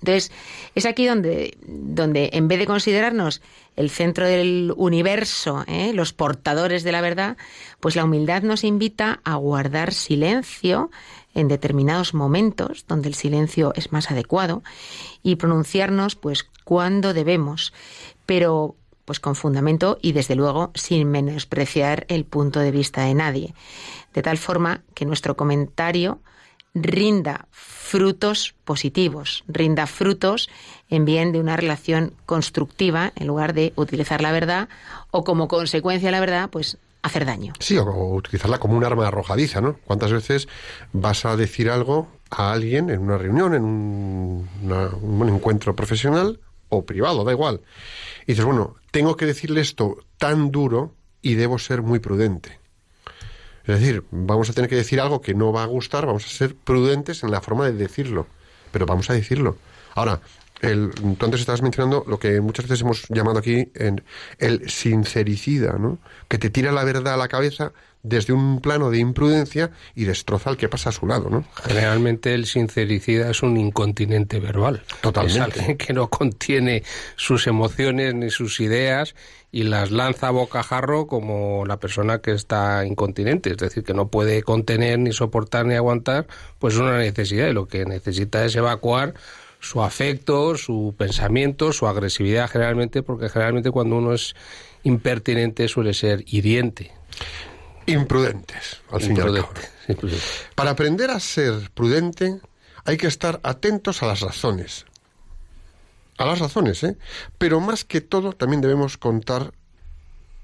Entonces, 0.00 0.30
es 0.74 0.86
aquí 0.86 1.06
donde, 1.06 1.56
donde 1.66 2.30
en 2.34 2.48
vez 2.48 2.58
de 2.58 2.66
considerarnos 2.66 3.42
el 3.76 3.90
centro 3.90 4.26
del 4.26 4.72
universo, 4.76 5.64
¿eh? 5.66 5.92
los 5.94 6.12
portadores 6.12 6.82
de 6.84 6.92
la 6.92 7.00
verdad, 7.00 7.36
pues 7.80 7.96
la 7.96 8.04
humildad 8.04 8.42
nos 8.42 8.62
invita 8.62 9.20
a 9.24 9.36
guardar 9.36 9.92
silencio 9.92 10.90
en 11.34 11.48
determinados 11.48 12.14
momentos 12.14 12.84
donde 12.86 13.08
el 13.08 13.14
silencio 13.14 13.72
es 13.74 13.92
más 13.92 14.10
adecuado 14.10 14.62
y 15.22 15.36
pronunciarnos 15.36 16.14
pues 16.14 16.46
cuando 16.64 17.14
debemos, 17.14 17.72
pero 18.26 18.76
pues 19.06 19.20
con 19.20 19.34
fundamento 19.34 19.98
y 20.02 20.12
desde 20.12 20.34
luego 20.34 20.72
sin 20.74 21.10
menospreciar 21.10 22.04
el 22.08 22.26
punto 22.26 22.60
de 22.60 22.72
vista 22.72 23.04
de 23.04 23.14
nadie, 23.14 23.54
de 24.12 24.22
tal 24.22 24.36
forma 24.36 24.82
que 24.92 25.06
nuestro 25.06 25.36
comentario 25.36 26.20
rinda 26.74 27.46
frutos 27.50 28.54
positivos, 28.64 29.44
rinda 29.48 29.86
frutos 29.86 30.50
en 30.90 31.06
bien 31.06 31.32
de 31.32 31.40
una 31.40 31.56
relación 31.56 32.12
constructiva 32.26 33.12
en 33.16 33.26
lugar 33.26 33.54
de 33.54 33.72
utilizar 33.76 34.20
la 34.20 34.32
verdad 34.32 34.68
o 35.10 35.24
como 35.24 35.48
consecuencia 35.48 36.08
de 36.08 36.12
la 36.12 36.20
verdad, 36.20 36.50
pues 36.50 36.76
hacer 37.02 37.24
daño. 37.24 37.54
Sí, 37.60 37.78
o, 37.78 38.14
utilizarla 38.14 38.58
como 38.58 38.76
un 38.76 38.84
arma 38.84 39.06
arrojadiza, 39.06 39.60
¿no? 39.60 39.76
¿Cuántas 39.84 40.12
veces 40.12 40.48
vas 40.92 41.24
a 41.24 41.36
decir 41.36 41.70
algo 41.70 42.08
a 42.30 42.52
alguien 42.52 42.90
en 42.90 43.00
una 43.00 43.16
reunión, 43.16 43.54
en 43.54 43.64
un 43.64 45.28
encuentro 45.28 45.74
profesional 45.76 46.40
o 46.68 46.84
privado, 46.84 47.24
da 47.24 47.32
igual? 47.32 47.60
Y 48.22 48.32
dices, 48.32 48.44
bueno, 48.44 48.76
tengo 48.90 49.16
que 49.16 49.26
decirle 49.26 49.60
esto 49.60 49.98
tan 50.18 50.50
duro 50.50 50.94
y 51.22 51.34
debo 51.34 51.58
ser 51.58 51.82
muy 51.82 51.98
prudente. 51.98 52.58
Es 53.66 53.80
decir, 53.80 54.04
vamos 54.10 54.48
a 54.48 54.52
tener 54.52 54.70
que 54.70 54.76
decir 54.76 55.00
algo 55.00 55.20
que 55.20 55.34
no 55.34 55.52
va 55.52 55.64
a 55.64 55.66
gustar, 55.66 56.06
vamos 56.06 56.24
a 56.24 56.28
ser 56.28 56.54
prudentes 56.54 57.24
en 57.24 57.32
la 57.32 57.40
forma 57.40 57.66
de 57.66 57.72
decirlo, 57.72 58.26
pero 58.70 58.86
vamos 58.86 59.10
a 59.10 59.14
decirlo. 59.14 59.56
Ahora, 59.94 60.20
el, 60.60 60.90
tú 60.90 61.24
antes 61.24 61.40
estabas 61.40 61.62
mencionando 61.62 62.04
lo 62.06 62.18
que 62.18 62.40
muchas 62.40 62.66
veces 62.66 62.82
hemos 62.82 63.08
llamado 63.08 63.38
aquí 63.38 63.70
en 63.74 64.02
el 64.38 64.70
sincericida, 64.70 65.78
¿no? 65.78 65.98
Que 66.28 66.38
te 66.38 66.50
tira 66.50 66.72
la 66.72 66.84
verdad 66.84 67.14
a 67.14 67.16
la 67.16 67.28
cabeza 67.28 67.72
desde 68.06 68.32
un 68.32 68.60
plano 68.60 68.90
de 68.90 68.98
imprudencia 68.98 69.72
y 69.94 70.04
destroza 70.04 70.50
al 70.50 70.56
que 70.56 70.68
pasa 70.68 70.90
a 70.90 70.92
su 70.92 71.06
lado, 71.06 71.28
¿no? 71.28 71.44
Generalmente 71.64 72.34
el 72.34 72.46
sincericida 72.46 73.30
es 73.30 73.42
un 73.42 73.56
incontinente 73.56 74.38
verbal. 74.38 74.84
Totalmente. 75.00 75.38
Es 75.38 75.58
alguien 75.58 75.76
que 75.76 75.92
no 75.92 76.08
contiene 76.08 76.84
sus 77.16 77.48
emociones 77.48 78.14
ni 78.14 78.30
sus 78.30 78.60
ideas 78.60 79.16
y 79.50 79.64
las 79.64 79.90
lanza 79.90 80.28
a 80.28 80.30
bocajarro 80.30 81.06
como 81.08 81.64
la 81.66 81.78
persona 81.78 82.20
que 82.20 82.32
está 82.32 82.86
incontinente, 82.86 83.50
es 83.50 83.56
decir, 83.56 83.82
que 83.82 83.94
no 83.94 84.08
puede 84.08 84.42
contener 84.42 84.98
ni 85.00 85.12
soportar 85.12 85.66
ni 85.66 85.74
aguantar, 85.74 86.26
pues 86.58 86.76
una 86.76 86.98
necesidad 86.98 87.48
y 87.48 87.52
lo 87.52 87.66
que 87.66 87.86
necesita 87.86 88.44
es 88.44 88.54
evacuar 88.54 89.14
su 89.58 89.82
afecto, 89.82 90.56
su 90.56 90.94
pensamiento, 90.96 91.72
su 91.72 91.88
agresividad 91.88 92.48
generalmente, 92.48 93.02
porque 93.02 93.28
generalmente 93.28 93.72
cuando 93.72 93.96
uno 93.96 94.12
es 94.12 94.36
impertinente 94.84 95.66
suele 95.66 95.92
ser 95.92 96.22
hiriente. 96.26 96.92
Imprudentes, 97.86 98.80
al 98.90 99.00
fin 99.00 99.16
y 99.16 99.20
al 99.20 99.34
cabo. 99.34 99.50
Para 100.54 100.70
aprender 100.70 101.10
a 101.10 101.20
ser 101.20 101.70
prudente 101.72 102.40
hay 102.84 102.96
que 102.96 103.06
estar 103.06 103.40
atentos 103.42 104.02
a 104.02 104.06
las 104.06 104.20
razones. 104.20 104.86
A 106.18 106.24
las 106.24 106.38
razones, 106.38 106.82
¿eh? 106.82 106.96
Pero 107.38 107.60
más 107.60 107.84
que 107.84 108.00
todo 108.00 108.32
también 108.32 108.60
debemos 108.60 108.96
contar 108.96 109.52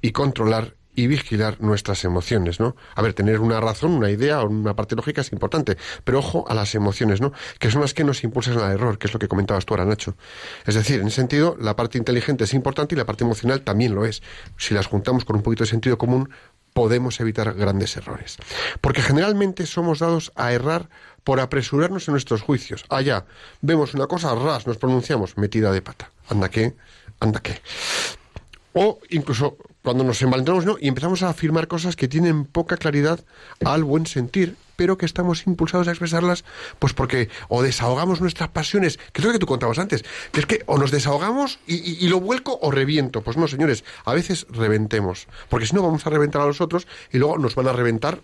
y 0.01 0.13
controlar 0.13 0.75
y 0.95 1.07
vigilar 1.07 1.61
nuestras 1.61 2.05
emociones, 2.05 2.61
¿no? 2.61 2.77
A 2.95 3.03
ver, 3.03 3.15
tener 3.15 3.41
una 3.41 3.61
razón, 3.61 3.93
una 3.93 4.11
idea 4.11 4.43
o 4.43 4.49
una 4.49 4.77
parte 4.77 4.95
lógica 4.95 5.23
es 5.23 5.33
importante, 5.33 5.79
pero 6.05 6.19
ojo 6.19 6.45
a 6.49 6.55
las 6.55 6.75
emociones, 6.75 7.21
¿no? 7.21 7.33
Que 7.59 7.71
son 7.71 7.81
las 7.81 7.95
que 7.95 8.05
nos 8.05 8.23
impulsan 8.25 8.59
al 8.59 8.73
error, 8.73 8.99
que 8.99 9.07
es 9.07 9.13
lo 9.15 9.19
que 9.19 9.29
comentabas 9.29 9.65
tú 9.65 9.75
ahora, 9.75 9.87
Nacho. 9.87 10.17
Es 10.67 10.75
decir, 10.75 11.01
en 11.01 11.07
ese 11.07 11.17
sentido, 11.17 11.57
la 11.59 11.77
parte 11.77 11.97
inteligente 11.97 12.45
es 12.45 12.53
importante 12.53 12.95
y 12.95 12.99
la 12.99 13.07
parte 13.07 13.25
emocional 13.25 13.63
también 13.63 13.95
lo 13.95 14.05
es. 14.05 14.23
Si 14.59 14.75
las 14.75 14.87
juntamos 14.87 15.25
con 15.25 15.37
un 15.37 15.43
poquito 15.43 15.65
de 15.65 15.71
sentido 15.71 15.97
común, 15.97 16.29
podemos 16.73 17.21
evitar 17.21 17.53
grandes 17.55 17.97
errores. 17.97 18.39
Porque 18.81 19.03
generalmente 19.03 19.67
somos 19.67 19.99
dados 19.99 20.33
a 20.35 20.53
errar 20.53 20.89
por 21.25 21.41
apresurarnos 21.41 22.09
en 22.09 22.13
nuestros 22.13 22.43
juicios. 22.43 22.85
Allá, 22.89 23.27
vemos 23.61 23.95
una 23.95 24.07
cosa, 24.07 24.35
ras, 24.35 24.67
nos 24.67 24.79
pronunciamos, 24.79 25.37
metida 25.37 25.73
de 25.73 25.83
pata. 25.83 26.11
Anda 26.29 26.49
que, 26.49 26.75
anda 27.21 27.41
que. 27.41 27.61
O 28.73 28.99
incluso 29.11 29.57
cuando 29.83 30.05
nos 30.05 30.23
envalentonamos 30.23 30.65
¿no? 30.65 30.77
y 30.81 30.89
empezamos 30.89 31.23
a 31.23 31.29
afirmar 31.29 31.69
cosas 31.69 31.97
que 31.97 32.09
tienen 32.09 32.45
poca 32.45 32.77
claridad 32.77 33.21
al 33.65 33.85
buen 33.85 34.07
sentir, 34.07 34.57
pero 34.77 34.97
que 34.99 35.07
estamos 35.07 35.47
impulsados 35.47 35.89
a 35.89 35.91
expresarlas, 35.93 36.45
pues 36.79 36.93
porque 36.93 37.29
o 37.49 37.63
desahogamos 37.63 38.21
nuestras 38.21 38.49
pasiones, 38.51 38.99
que 39.13 39.21
es 39.21 39.25
lo 39.27 39.33
que 39.33 39.39
tú 39.39 39.47
contabas 39.47 39.79
antes, 39.79 40.05
es 40.33 40.47
que 40.47 40.63
o 40.67 40.79
nos 40.79 40.91
desahogamos 40.91 41.59
y- 41.67 42.05
y 42.05 42.09
lo 42.09 42.21
vuelco 42.21 42.59
o 42.63 42.71
reviento. 42.71 43.23
Pues 43.23 43.37
no, 43.37 43.49
señores, 43.49 43.85
a 44.05 44.13
veces 44.15 44.47
reventemos, 44.51 45.27
porque 45.49 45.67
si 45.67 45.75
no 45.75 45.83
vamos 45.83 46.07
a 46.07 46.11
reventar 46.11 46.43
a 46.43 46.47
los 46.47 46.61
otros 46.61 46.87
y 47.13 47.19
luego 47.19 47.39
nos 47.39 47.55
van 47.55 47.69
a 47.69 47.73
reventar 47.73 48.21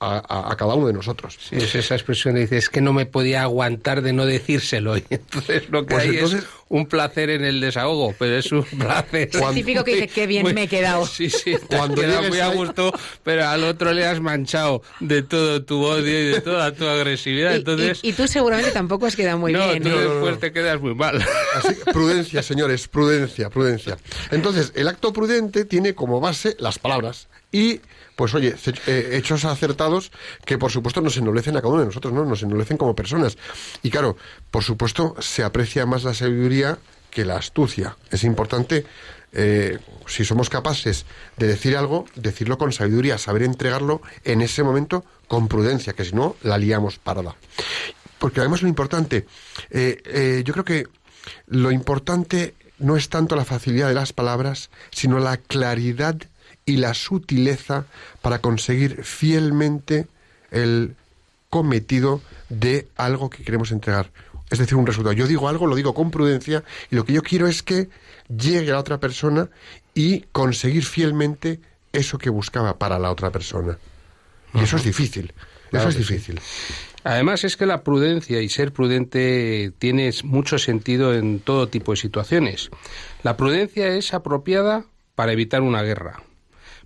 a, 0.00 0.18
a- 0.18 0.52
a 0.52 0.56
cada 0.56 0.74
uno 0.74 0.86
de 0.86 0.92
nosotros. 0.92 1.36
Sí, 1.40 1.56
es 1.56 1.74
esa 1.74 1.94
expresión 1.96 2.34
de 2.34 2.42
dice, 2.42 2.56
es 2.56 2.68
que 2.70 2.80
no 2.80 2.92
me 2.92 3.04
podía 3.06 3.42
aguantar 3.42 4.02
de 4.02 4.12
no 4.12 4.26
decírselo. 4.26 4.96
Y 4.98 5.04
entonces 5.10 5.68
lo 5.70 5.86
que 5.86 5.94
Pues 5.94 6.04
hay 6.08 6.14
entonces- 6.16 6.40
es 6.44 6.46
un 6.70 6.84
placer 6.86 7.30
en 7.30 7.44
el 7.44 7.60
desahogo, 7.62 8.14
pero 8.18 8.36
es 8.36 8.52
un 8.52 8.62
placer. 8.78 9.30
Es 9.32 9.40
el 9.40 9.54
típico 9.54 9.82
que 9.84 9.94
dice, 9.94 10.08
qué 10.08 10.26
bien 10.26 10.42
Muy- 10.42 10.54
me 10.54 10.64
he 10.64 10.68
quedado. 10.68 11.04
Sí, 11.18 11.30
sí, 11.30 11.56
te 11.68 11.76
Cuando 11.76 12.02
llegues 12.02 12.28
muy 12.28 12.38
a 12.40 12.48
gusto, 12.48 12.92
pero 13.24 13.48
al 13.48 13.64
otro 13.64 13.92
le 13.92 14.06
has 14.06 14.20
manchado 14.20 14.82
de 15.00 15.22
todo 15.22 15.64
tu 15.64 15.82
odio 15.84 16.20
y 16.20 16.26
de 16.26 16.40
toda 16.42 16.72
tu 16.74 16.86
agresividad. 16.86 17.52
Y- 17.52 17.56
Entonces, 17.56 18.00
y, 18.02 18.10
y 18.10 18.12
tú 18.12 18.28
seguramente 18.28 18.70
tampoco 18.70 19.06
has 19.06 19.16
quedado 19.16 19.38
muy 19.38 19.52
no, 19.52 19.66
bien. 19.68 19.82
tú 19.82 19.88
¿eh? 19.88 19.98
después 20.00 20.38
te 20.38 20.52
quedas 20.52 20.80
muy 20.80 20.94
mal. 20.94 21.20
Así, 21.56 21.74
prudencia, 21.92 22.42
señores, 22.42 22.86
prudencia, 22.86 23.50
prudencia. 23.50 23.96
Entonces, 24.30 24.72
el 24.76 24.86
acto 24.86 25.12
prudente 25.12 25.64
tiene 25.64 25.94
como 25.94 26.20
base 26.20 26.54
las 26.60 26.78
palabras 26.78 27.28
y, 27.50 27.80
pues 28.18 28.34
oye, 28.34 28.56
eh, 28.88 29.10
hechos 29.12 29.44
acertados 29.44 30.10
que, 30.44 30.58
por 30.58 30.72
supuesto, 30.72 31.00
nos 31.00 31.16
ennoblecen 31.16 31.56
a 31.56 31.60
cada 31.60 31.72
uno 31.72 31.82
de 31.82 31.86
nosotros, 31.86 32.12
¿no? 32.12 32.24
Nos 32.24 32.42
ennoblecen 32.42 32.76
como 32.76 32.96
personas. 32.96 33.38
Y 33.84 33.90
claro, 33.90 34.16
por 34.50 34.64
supuesto, 34.64 35.14
se 35.20 35.44
aprecia 35.44 35.86
más 35.86 36.02
la 36.02 36.14
sabiduría 36.14 36.78
que 37.12 37.24
la 37.24 37.36
astucia. 37.36 37.96
Es 38.10 38.24
importante, 38.24 38.84
eh, 39.32 39.78
si 40.08 40.24
somos 40.24 40.50
capaces 40.50 41.06
de 41.36 41.46
decir 41.46 41.76
algo, 41.76 42.06
decirlo 42.16 42.58
con 42.58 42.72
sabiduría, 42.72 43.18
saber 43.18 43.44
entregarlo 43.44 44.02
en 44.24 44.40
ese 44.40 44.64
momento 44.64 45.04
con 45.28 45.46
prudencia, 45.46 45.92
que 45.92 46.04
si 46.04 46.12
no, 46.12 46.34
la 46.42 46.58
liamos 46.58 46.98
parada. 46.98 47.36
Porque 48.18 48.40
además 48.40 48.62
lo 48.62 48.68
importante, 48.68 49.28
eh, 49.70 50.42
yo 50.44 50.52
creo 50.54 50.64
que 50.64 50.88
lo 51.46 51.70
importante 51.70 52.54
no 52.80 52.96
es 52.96 53.10
tanto 53.10 53.36
la 53.36 53.44
facilidad 53.44 53.86
de 53.86 53.94
las 53.94 54.12
palabras, 54.12 54.70
sino 54.90 55.20
la 55.20 55.36
claridad 55.36 56.16
y 56.68 56.76
la 56.76 56.92
sutileza 56.92 57.86
para 58.20 58.40
conseguir 58.40 59.02
fielmente 59.02 60.06
el 60.50 60.94
cometido 61.48 62.20
de 62.50 62.88
algo 62.96 63.30
que 63.30 63.42
queremos 63.42 63.72
entregar. 63.72 64.10
Es 64.50 64.58
decir, 64.58 64.76
un 64.76 64.86
resultado. 64.86 65.14
Yo 65.14 65.26
digo 65.26 65.48
algo, 65.48 65.66
lo 65.66 65.76
digo 65.76 65.94
con 65.94 66.10
prudencia, 66.10 66.62
y 66.90 66.96
lo 66.96 67.06
que 67.06 67.14
yo 67.14 67.22
quiero 67.22 67.46
es 67.46 67.62
que 67.62 67.88
llegue 68.28 68.70
a 68.70 68.74
la 68.74 68.80
otra 68.80 68.98
persona 68.98 69.48
y 69.94 70.20
conseguir 70.32 70.84
fielmente 70.84 71.58
eso 71.92 72.18
que 72.18 72.28
buscaba 72.28 72.78
para 72.78 72.98
la 72.98 73.10
otra 73.10 73.30
persona. 73.30 73.78
Y 74.52 74.60
eso 74.60 74.76
es 74.76 74.84
difícil. 74.84 75.32
Claro 75.70 75.88
eso 75.88 75.98
es 75.98 76.06
sí. 76.06 76.12
difícil. 76.12 76.40
Además 77.04 77.44
es 77.44 77.56
que 77.56 77.64
la 77.64 77.82
prudencia 77.82 78.42
y 78.42 78.50
ser 78.50 78.72
prudente 78.72 79.72
tiene 79.78 80.10
mucho 80.24 80.58
sentido 80.58 81.14
en 81.14 81.40
todo 81.40 81.68
tipo 81.68 81.92
de 81.92 81.96
situaciones. 81.96 82.68
La 83.22 83.38
prudencia 83.38 83.88
es 83.88 84.12
apropiada 84.12 84.84
para 85.14 85.32
evitar 85.32 85.62
una 85.62 85.82
guerra, 85.82 86.22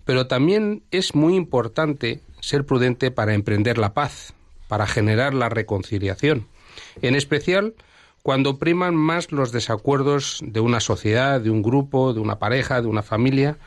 pero 0.04 0.26
también 0.26 0.82
es 0.90 1.14
muy 1.14 1.34
importante 1.34 2.20
ser 2.40 2.66
prudente 2.66 3.10
para 3.10 3.34
emprender 3.34 3.78
la 3.78 3.94
paz, 3.94 4.34
para 4.68 4.86
generar 4.86 5.34
la 5.34 5.48
reconciliación, 5.48 6.46
en 7.02 7.14
especial 7.14 7.74
cuando 8.22 8.58
priman 8.58 8.94
más 8.94 9.32
los 9.32 9.52
desacuerdos 9.52 10.40
de 10.44 10.60
una 10.60 10.80
sociedad, 10.80 11.40
de 11.40 11.50
un 11.50 11.62
grupo, 11.62 12.14
de 12.14 12.20
una 12.20 12.38
pareja, 12.38 12.80
de 12.80 12.86
una 12.86 13.02
familia, 13.02 13.58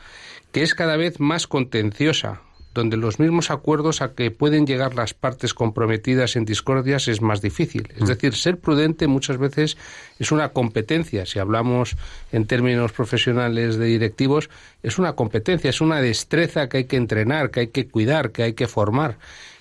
que 0.52 0.62
es 0.62 0.74
cada 0.74 0.96
vez 0.96 1.20
más 1.20 1.46
contenciosa, 1.46 2.40
donde 2.76 2.98
los 2.98 3.18
mismos 3.18 3.50
acuerdos 3.50 4.02
a 4.02 4.12
que 4.14 4.30
pueden 4.30 4.66
llegar 4.66 4.94
las 4.94 5.14
partes 5.14 5.54
comprometidas 5.54 6.36
en 6.36 6.44
discordias 6.44 7.08
es 7.08 7.22
más 7.22 7.40
difícil. 7.40 7.88
Es 7.96 8.06
decir, 8.06 8.34
ser 8.34 8.58
prudente 8.58 9.06
muchas 9.06 9.38
veces 9.38 9.78
es 10.18 10.30
una 10.30 10.50
competencia, 10.50 11.24
si 11.24 11.38
hablamos 11.38 11.96
en 12.32 12.46
términos 12.46 12.92
profesionales 12.92 13.76
de 13.76 13.86
directivos, 13.86 14.50
es 14.82 14.98
una 14.98 15.14
competencia, 15.14 15.70
es 15.70 15.80
una 15.80 16.02
destreza 16.02 16.68
que 16.68 16.76
hay 16.76 16.84
que 16.84 16.98
entrenar, 16.98 17.50
que 17.50 17.60
hay 17.60 17.68
que 17.68 17.88
cuidar, 17.88 18.30
que 18.30 18.42
hay 18.42 18.52
que 18.52 18.68
formar, 18.68 19.16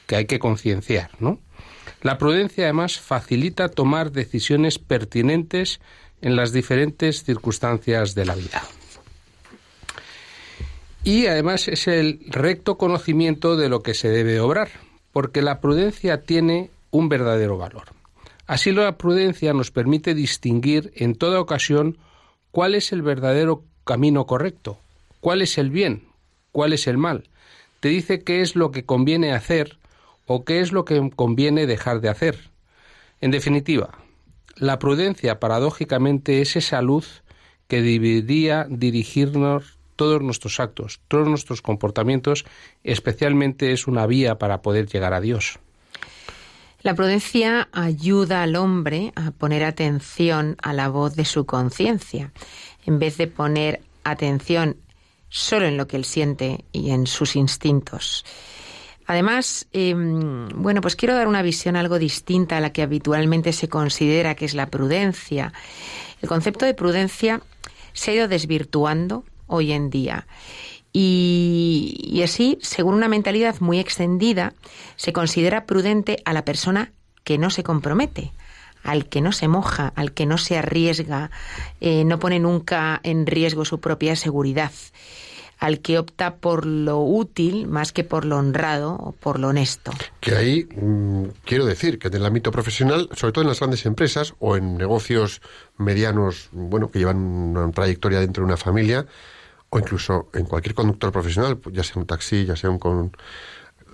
que 0.07 0.17
hay 0.17 0.25
que 0.25 0.37
concienciar, 0.37 1.11
¿no? 1.19 1.39
La 2.01 2.17
prudencia 2.17 2.65
además 2.65 2.99
facilita 2.99 3.69
tomar 3.69 4.11
decisiones 4.11 4.77
pertinentes 4.77 5.79
en 6.21 6.35
las 6.35 6.51
diferentes 6.51 7.23
circunstancias 7.23 8.13
de 8.13 8.25
la 8.25 8.35
vida. 8.35 8.61
Y 11.05 11.27
además 11.27 11.67
es 11.67 11.87
el 11.87 12.19
recto 12.25 12.79
conocimiento 12.79 13.55
de 13.55 13.69
lo 13.69 13.83
que 13.83 13.93
se 13.93 14.09
debe 14.09 14.39
obrar, 14.39 14.69
porque 15.13 15.43
la 15.43 15.61
prudencia 15.61 16.23
tiene 16.23 16.71
un 16.89 17.09
verdadero 17.09 17.59
valor. 17.59 17.89
Así 18.47 18.71
la 18.71 18.97
prudencia 18.97 19.53
nos 19.53 19.69
permite 19.69 20.15
distinguir 20.15 20.91
en 20.95 21.13
toda 21.13 21.39
ocasión 21.39 21.99
cuál 22.49 22.73
es 22.73 22.91
el 22.91 23.03
verdadero 23.03 23.63
camino 23.83 24.25
correcto, 24.25 24.79
cuál 25.19 25.43
es 25.43 25.59
el 25.59 25.69
bien, 25.69 26.07
cuál 26.51 26.73
es 26.73 26.87
el 26.87 26.97
mal. 26.97 27.29
Te 27.81 27.89
dice 27.89 28.23
qué 28.23 28.41
es 28.41 28.55
lo 28.55 28.71
que 28.71 28.83
conviene 28.83 29.31
hacer 29.31 29.77
o 30.25 30.43
qué 30.43 30.59
es 30.59 30.71
lo 30.71 30.85
que 30.85 31.11
conviene 31.15 31.67
dejar 31.67 32.01
de 32.01 32.09
hacer. 32.09 32.49
En 33.21 33.29
definitiva, 33.29 33.99
la 34.55 34.79
prudencia 34.79 35.39
paradójicamente 35.39 36.41
es 36.41 36.55
esa 36.55 36.81
luz 36.81 37.21
que 37.67 37.83
debería 37.83 38.65
dirigirnos 38.67 39.77
todos 39.95 40.21
nuestros 40.21 40.59
actos, 40.59 40.99
todos 41.07 41.27
nuestros 41.27 41.61
comportamientos, 41.61 42.45
especialmente 42.83 43.71
es 43.71 43.87
una 43.87 44.05
vía 44.07 44.37
para 44.37 44.61
poder 44.61 44.87
llegar 44.87 45.13
a 45.13 45.21
Dios. 45.21 45.59
La 46.81 46.93
prudencia 46.93 47.67
ayuda 47.71 48.43
al 48.43 48.55
hombre 48.55 49.11
a 49.15 49.31
poner 49.31 49.63
atención 49.63 50.55
a 50.61 50.71
la 50.71 50.87
voz 50.87 51.15
de 51.15 51.25
su 51.25 51.45
conciencia, 51.45 52.31
en 52.85 52.99
vez 52.99 53.17
de 53.17 53.25
poner 53.25 53.81
atención 54.03 54.77
solo 55.29 55.65
en 55.65 55.77
lo 55.77 55.87
que 55.87 55.97
él 55.97 56.05
siente 56.05 56.63
y 56.71 56.91
en 56.91 57.07
sus 57.07 57.35
instintos. 57.35 58.23
Además, 59.07 59.67
eh, 59.73 59.93
bueno, 59.95 60.81
pues 60.81 60.95
quiero 60.95 61.15
dar 61.15 61.27
una 61.27 61.41
visión 61.41 61.75
algo 61.75 61.99
distinta 61.99 62.57
a 62.57 62.59
la 62.59 62.71
que 62.71 62.81
habitualmente 62.81 63.51
se 63.53 63.67
considera 63.67 64.35
que 64.35 64.45
es 64.45 64.53
la 64.53 64.67
prudencia. 64.67 65.53
El 66.21 66.29
concepto 66.29 66.65
de 66.65 66.73
prudencia 66.73 67.41
se 67.93 68.11
ha 68.11 68.13
ido 68.15 68.27
desvirtuando 68.27 69.23
hoy 69.47 69.71
en 69.71 69.89
día. 69.89 70.27
Y, 70.97 72.21
así, 72.23 72.57
según 72.61 72.93
una 72.93 73.09
mentalidad 73.09 73.59
muy 73.59 73.79
extendida, 73.79 74.53
se 74.95 75.11
considera 75.11 75.65
prudente 75.65 76.21
a 76.23 76.31
la 76.31 76.45
persona 76.45 76.93
que 77.25 77.37
no 77.37 77.49
se 77.49 77.63
compromete, 77.63 78.31
al 78.81 79.09
que 79.09 79.19
no 79.19 79.33
se 79.33 79.49
moja, 79.49 79.91
al 79.97 80.13
que 80.13 80.25
no 80.25 80.37
se 80.37 80.57
arriesga, 80.57 81.31
eh, 81.81 82.05
no 82.05 82.17
pone 82.17 82.39
nunca 82.39 83.01
en 83.03 83.25
riesgo 83.25 83.65
su 83.65 83.81
propia 83.81 84.15
seguridad, 84.15 84.71
al 85.59 85.79
que 85.79 85.99
opta 85.99 86.35
por 86.35 86.65
lo 86.65 87.01
útil 87.01 87.67
más 87.67 87.91
que 87.91 88.05
por 88.05 88.23
lo 88.23 88.37
honrado 88.37 88.93
o 88.93 89.11
por 89.11 89.37
lo 89.37 89.49
honesto. 89.49 89.91
Que 90.21 90.35
ahí 90.35 90.65
mmm, 90.79 91.25
quiero 91.43 91.65
decir 91.65 91.99
que 91.99 92.07
en 92.07 92.13
el 92.13 92.25
ámbito 92.25 92.51
profesional, 92.51 93.09
sobre 93.13 93.33
todo 93.33 93.41
en 93.41 93.49
las 93.49 93.59
grandes 93.59 93.85
empresas 93.85 94.33
o 94.39 94.55
en 94.55 94.77
negocios 94.77 95.41
medianos, 95.77 96.47
bueno, 96.53 96.89
que 96.89 96.99
llevan 96.99 97.17
una 97.17 97.69
trayectoria 97.71 98.21
dentro 98.21 98.43
de 98.43 98.45
una 98.45 98.57
familia, 98.57 99.07
o 99.75 99.79
incluso 99.79 100.29
en 100.33 100.45
cualquier 100.45 100.73
conductor 100.75 101.11
profesional, 101.11 101.59
ya 101.71 101.83
sea 101.83 101.97
un 101.97 102.05
taxi, 102.07 102.45
ya 102.45 102.55
sea 102.55 102.69
un 102.69 102.79
con 102.79 103.11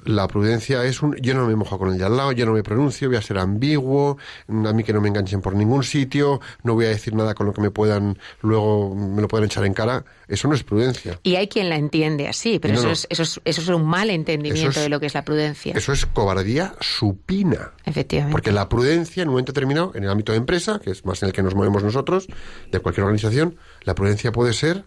La 0.03 0.27
prudencia 0.27 0.83
es 0.83 1.03
un 1.03 1.15
yo 1.21 1.35
no 1.35 1.45
me 1.45 1.55
mojo 1.55 1.77
con 1.77 1.89
el 1.91 1.97
de 1.99 2.05
al 2.05 2.17
lado, 2.17 2.31
yo 2.31 2.47
no 2.47 2.53
me 2.53 2.63
pronuncio, 2.63 3.07
voy 3.07 3.17
a 3.17 3.21
ser 3.21 3.37
ambiguo, 3.37 4.17
a 4.47 4.73
mí 4.73 4.83
que 4.83 4.93
no 4.93 4.99
me 4.99 5.09
enganchen 5.09 5.41
por 5.41 5.53
ningún 5.53 5.83
sitio, 5.83 6.41
no 6.63 6.73
voy 6.73 6.85
a 6.85 6.89
decir 6.89 7.13
nada 7.13 7.35
con 7.35 7.45
lo 7.45 7.53
que 7.53 7.61
me 7.61 7.69
puedan 7.69 8.17
luego 8.41 8.95
me 8.95 9.21
lo 9.21 9.27
puedan 9.27 9.45
echar 9.45 9.63
en 9.63 9.75
cara. 9.75 10.03
Eso 10.27 10.47
no 10.47 10.55
es 10.55 10.63
prudencia. 10.63 11.19
Y 11.21 11.35
hay 11.35 11.47
quien 11.47 11.69
la 11.69 11.75
entiende 11.75 12.27
así, 12.27 12.57
pero 12.57 12.73
No, 12.73 12.79
eso, 12.79 12.87
no. 12.87 12.93
Es, 12.93 13.05
eso, 13.11 13.21
es, 13.21 13.41
eso 13.45 13.61
es 13.61 13.67
un 13.67 13.85
mal 13.85 14.09
entendimiento 14.09 14.69
es- 14.79 14.83
de 14.85 14.89
lo 14.89 14.99
que 14.99 15.05
es 15.05 15.13
la 15.13 15.23
prudencia. 15.23 15.73
Eso 15.77 15.93
es 15.93 16.07
cobardía 16.07 16.73
supina. 16.79 17.71
Efectivamente. 17.85 18.31
Porque 18.31 18.51
la 18.51 18.69
prudencia 18.69 19.21
en 19.21 19.29
un 19.29 19.33
momento 19.33 19.51
determinado, 19.51 19.91
en 19.93 20.03
el 20.05 20.09
ámbito 20.09 20.31
de 20.31 20.39
empresa, 20.39 20.79
que 20.83 20.89
es 20.89 21.05
más 21.05 21.21
en 21.21 21.27
el 21.27 21.33
que 21.33 21.43
nos 21.43 21.53
movemos 21.53 21.83
nosotros, 21.83 22.25
de 22.71 22.79
cualquier 22.79 23.03
organización, 23.03 23.57
la 23.83 23.93
prudencia 23.93 24.31
puede 24.31 24.53
ser 24.53 24.85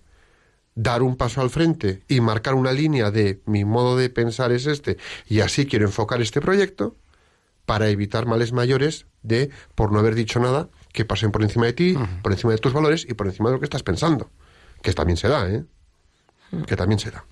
dar 0.74 1.02
un 1.02 1.16
paso 1.16 1.40
al 1.40 1.50
frente 1.50 2.02
y 2.08 2.20
marcar 2.20 2.54
una 2.54 2.72
línea 2.72 3.10
de 3.10 3.40
mi 3.46 3.64
modo 3.64 3.96
de 3.96 4.10
pensar 4.10 4.52
es 4.52 4.66
este 4.66 4.96
y 5.28 5.40
así 5.40 5.66
quiero 5.66 5.86
enfocar 5.86 6.20
este 6.20 6.40
proyecto 6.40 6.96
para 7.66 7.88
evitar 7.88 8.26
males 8.26 8.52
mayores 8.52 9.06
de, 9.22 9.50
por 9.74 9.92
no 9.92 9.98
haber 9.98 10.14
dicho 10.14 10.38
nada, 10.38 10.68
que 10.92 11.04
pasen 11.04 11.32
por 11.32 11.42
encima 11.42 11.66
de 11.66 11.72
ti, 11.72 11.96
por 12.22 12.32
encima 12.32 12.52
de 12.52 12.58
tus 12.58 12.72
valores 12.72 13.06
y 13.08 13.14
por 13.14 13.26
encima 13.26 13.48
de 13.48 13.54
lo 13.54 13.60
que 13.60 13.64
estás 13.64 13.82
pensando. 13.82 14.30
Que 14.82 14.92
también 14.92 15.16
se 15.16 15.28
da, 15.28 15.50
¿eh? 15.50 15.64
Que 16.66 16.76
también 16.76 16.98
se 16.98 17.10
da. 17.10 17.24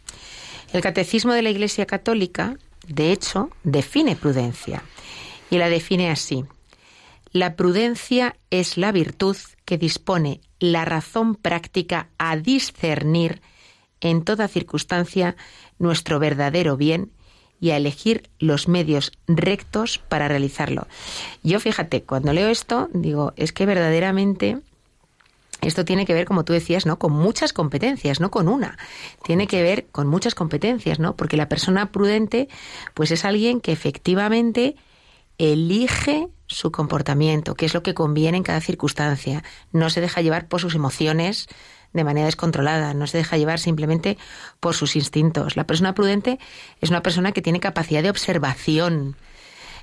El 0.72 0.80
Catecismo 0.80 1.32
de 1.32 1.42
la 1.42 1.50
Iglesia 1.50 1.86
Católica, 1.86 2.56
de 2.86 3.12
hecho, 3.12 3.50
define 3.62 4.16
prudencia. 4.16 4.82
Y 5.50 5.58
la 5.58 5.68
define 5.68 6.10
así. 6.10 6.46
La 7.30 7.56
prudencia 7.56 8.36
es 8.50 8.78
la 8.78 8.90
virtud 8.90 9.36
que 9.66 9.76
dispone 9.76 10.40
la 10.62 10.84
razón 10.84 11.34
práctica 11.34 12.08
a 12.18 12.36
discernir 12.36 13.42
en 14.00 14.22
toda 14.22 14.48
circunstancia 14.48 15.36
nuestro 15.78 16.18
verdadero 16.18 16.76
bien 16.76 17.10
y 17.60 17.70
a 17.70 17.76
elegir 17.76 18.30
los 18.38 18.68
medios 18.68 19.12
rectos 19.26 19.98
para 19.98 20.28
realizarlo. 20.28 20.86
Yo 21.42 21.60
fíjate, 21.60 22.02
cuando 22.02 22.32
leo 22.32 22.48
esto, 22.48 22.88
digo, 22.92 23.32
es 23.36 23.52
que 23.52 23.66
verdaderamente 23.66 24.58
esto 25.60 25.84
tiene 25.84 26.06
que 26.06 26.14
ver, 26.14 26.26
como 26.26 26.44
tú 26.44 26.52
decías, 26.52 26.86
¿no? 26.86 26.98
Con 26.98 27.12
muchas 27.12 27.52
competencias, 27.52 28.20
no 28.20 28.30
con 28.30 28.48
una. 28.48 28.78
Tiene 29.24 29.46
que 29.46 29.62
ver 29.62 29.86
con 29.92 30.06
muchas 30.06 30.34
competencias, 30.34 30.98
¿no? 30.98 31.16
Porque 31.16 31.36
la 31.36 31.48
persona 31.48 31.90
prudente, 31.90 32.48
pues 32.94 33.10
es 33.10 33.24
alguien 33.24 33.60
que 33.60 33.72
efectivamente 33.72 34.76
elige 35.38 36.28
su 36.52 36.70
comportamiento, 36.70 37.54
que 37.54 37.66
es 37.66 37.74
lo 37.74 37.82
que 37.82 37.94
conviene 37.94 38.36
en 38.36 38.42
cada 38.42 38.60
circunstancia. 38.60 39.42
No 39.72 39.90
se 39.90 40.00
deja 40.00 40.20
llevar 40.20 40.48
por 40.48 40.60
sus 40.60 40.74
emociones 40.74 41.48
de 41.92 42.04
manera 42.04 42.26
descontrolada, 42.26 42.94
no 42.94 43.06
se 43.06 43.18
deja 43.18 43.36
llevar 43.36 43.58
simplemente 43.58 44.16
por 44.60 44.74
sus 44.74 44.96
instintos. 44.96 45.56
La 45.56 45.66
persona 45.66 45.94
prudente 45.94 46.38
es 46.80 46.90
una 46.90 47.02
persona 47.02 47.32
que 47.32 47.42
tiene 47.42 47.60
capacidad 47.60 48.02
de 48.02 48.10
observación, 48.10 49.16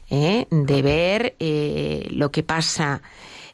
¿eh? 0.09 0.47
de 0.49 0.81
ver 0.81 1.35
eh, 1.39 2.07
lo 2.11 2.31
que 2.31 2.43
pasa 2.43 3.01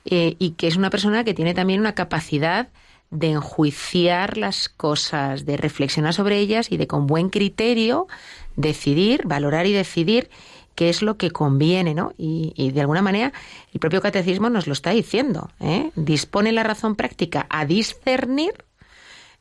eh, 0.06 0.36
y 0.40 0.52
que 0.52 0.68
es 0.68 0.76
una 0.76 0.90
persona 0.90 1.24
que 1.24 1.34
tiene 1.34 1.54
también 1.54 1.80
una 1.80 1.96
capacidad 1.96 2.70
de 3.12 3.32
enjuiciar 3.32 4.38
las 4.38 4.70
cosas, 4.70 5.46
de 5.46 5.58
reflexionar 5.58 6.14
sobre 6.14 6.40
ellas 6.40 6.72
y 6.72 6.78
de 6.78 6.88
con 6.88 7.08
buen 7.08 7.30
criterio 7.30 8.08
decidir, 8.56 9.22
valorar 9.26 9.66
y 9.66 9.74
decidir 9.74 10.30
qué 10.76 10.90
es 10.90 11.02
lo 11.02 11.18
que 11.18 11.32
conviene, 11.32 11.94
¿no? 11.96 12.14
Y, 12.18 12.72
de 12.72 12.82
alguna 12.82 13.02
manera 13.02 13.34
el 13.74 13.80
propio 13.80 14.02
catecismo 14.02 14.50
nos 14.50 14.68
lo 14.68 14.74
está 14.74 14.92
diciendo. 14.92 15.50
¿eh? 15.60 15.92
Dispone 15.96 16.52
la 16.52 16.64
razón 16.64 16.96
práctica 16.96 17.48
a 17.50 17.66
discernir 17.66 18.54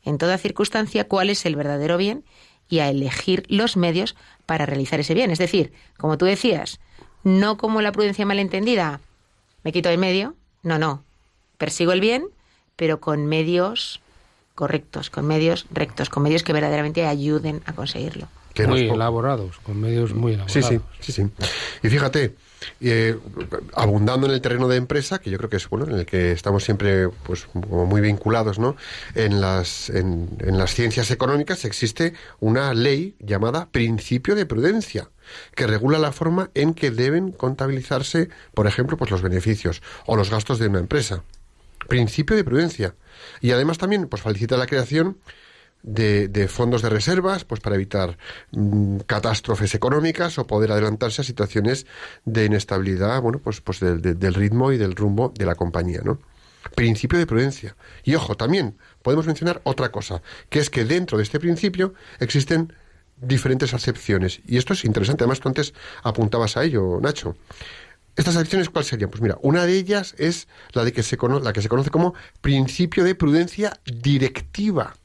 en 0.04 0.18
toda 0.18 0.38
circunstancia 0.38 1.08
cuál 1.08 1.30
es 1.30 1.44
el 1.44 1.56
verdadero 1.56 1.96
bien 1.96 2.24
y 2.68 2.78
a 2.78 2.88
elegir 2.88 3.44
los 3.48 3.76
medios 3.76 4.16
para 4.46 4.66
realizar 4.66 5.00
ese 5.00 5.14
bien. 5.14 5.30
Es 5.30 5.38
decir, 5.38 5.72
como 5.98 6.16
tú 6.18 6.24
decías, 6.24 6.80
no 7.24 7.56
como 7.56 7.82
la 7.82 7.92
prudencia 7.92 8.26
malentendida, 8.26 9.00
me 9.62 9.72
quito 9.72 9.88
de 9.88 9.96
medio, 9.96 10.34
no, 10.62 10.78
no, 10.78 11.02
persigo 11.58 11.92
el 11.92 12.00
bien, 12.00 12.26
pero 12.76 13.00
con 13.00 13.26
medios 13.26 14.00
correctos, 14.54 15.10
con 15.10 15.26
medios 15.26 15.66
rectos, 15.70 16.10
con 16.10 16.22
medios 16.22 16.42
que 16.42 16.52
verdaderamente 16.52 17.06
ayuden 17.06 17.62
a 17.66 17.72
conseguirlo. 17.72 18.28
Que 18.54 18.66
muy 18.66 18.88
elaborados, 18.88 19.58
con 19.58 19.80
medios 19.80 20.14
muy 20.14 20.32
Sí, 20.46 20.60
elaborados. 20.60 20.82
sí, 21.00 21.12
sí, 21.12 21.12
sí. 21.12 21.30
Y 21.82 21.88
fíjate, 21.88 22.36
eh, 22.80 23.18
abundando 23.74 24.26
en 24.26 24.32
el 24.32 24.40
terreno 24.40 24.68
de 24.68 24.76
empresa, 24.76 25.18
que 25.18 25.28
yo 25.30 25.38
creo 25.38 25.50
que 25.50 25.56
es 25.56 25.68
bueno, 25.68 25.86
en 25.86 25.98
el 25.98 26.06
que 26.06 26.30
estamos 26.32 26.62
siempre 26.64 27.08
pues 27.24 27.46
como 27.46 27.84
muy 27.86 28.00
vinculados, 28.00 28.58
¿no? 28.58 28.76
En 29.14 29.40
las, 29.40 29.90
en, 29.90 30.28
en 30.40 30.56
las 30.56 30.72
ciencias 30.72 31.10
económicas 31.10 31.64
existe 31.64 32.14
una 32.40 32.72
ley 32.74 33.16
llamada 33.18 33.68
principio 33.70 34.34
de 34.36 34.46
prudencia 34.46 35.10
que 35.54 35.66
regula 35.66 35.98
la 35.98 36.12
forma 36.12 36.50
en 36.54 36.74
que 36.74 36.90
deben 36.90 37.32
contabilizarse, 37.32 38.28
por 38.54 38.66
ejemplo, 38.66 38.96
pues 38.96 39.10
los 39.10 39.22
beneficios 39.22 39.82
o 40.06 40.16
los 40.16 40.30
gastos 40.30 40.58
de 40.58 40.68
una 40.68 40.78
empresa. 40.78 41.24
Principio 41.88 42.36
de 42.36 42.44
prudencia. 42.44 42.94
Y 43.40 43.50
además 43.50 43.78
también 43.78 44.06
pues 44.08 44.22
facilita 44.22 44.56
la 44.56 44.66
creación 44.66 45.18
de, 45.84 46.48
fondos 46.48 46.80
de 46.82 46.88
reservas, 46.88 47.44
pues 47.44 47.60
para 47.60 47.76
evitar 47.76 48.16
mm, 48.52 48.98
catástrofes 49.06 49.74
económicas 49.74 50.38
o 50.38 50.46
poder 50.46 50.72
adelantarse 50.72 51.20
a 51.20 51.24
situaciones 51.24 51.86
de 52.24 52.46
inestabilidad, 52.46 53.20
bueno, 53.20 53.38
pues, 53.38 53.60
pues 53.60 53.80
del- 53.80 54.34
ritmo 54.34 54.72
y 54.72 54.78
del 54.78 54.96
rumbo 54.96 55.32
de 55.38 55.44
la 55.46 55.54
compañía, 55.54 56.00
¿no? 56.02 56.18
Principio 56.74 57.18
de 57.18 57.26
prudencia. 57.26 57.76
Y 58.02 58.14
ojo, 58.14 58.34
también 58.36 58.78
podemos 59.02 59.26
mencionar 59.26 59.60
otra 59.64 59.90
cosa, 59.90 60.22
que 60.48 60.58
es 60.58 60.70
que 60.70 60.84
dentro 60.86 61.18
de 61.18 61.24
este 61.24 61.38
principio 61.38 61.92
existen 62.18 62.72
diferentes 63.20 63.74
acepciones. 63.74 64.40
Y 64.46 64.56
esto 64.56 64.72
es 64.72 64.84
interesante, 64.86 65.24
además 65.24 65.40
tú 65.40 65.48
antes 65.48 65.74
apuntabas 66.02 66.56
a 66.56 66.64
ello, 66.64 66.98
Nacho. 67.02 67.36
¿Estas 68.16 68.36
acciones 68.36 68.70
cuáles 68.70 68.88
serían? 68.88 69.10
Pues 69.10 69.20
mira, 69.20 69.36
una 69.42 69.66
de 69.66 69.76
ellas 69.76 70.14
es 70.18 70.48
la, 70.72 70.84
de 70.84 70.92
que 70.92 71.02
se 71.02 71.18
cono- 71.18 71.40
la 71.40 71.52
que 71.52 71.60
se 71.62 71.68
conoce 71.68 71.90
como 71.90 72.14
principio 72.40 73.04
de 73.04 73.14
prudencia 73.14 73.78
directiva, 73.84 74.96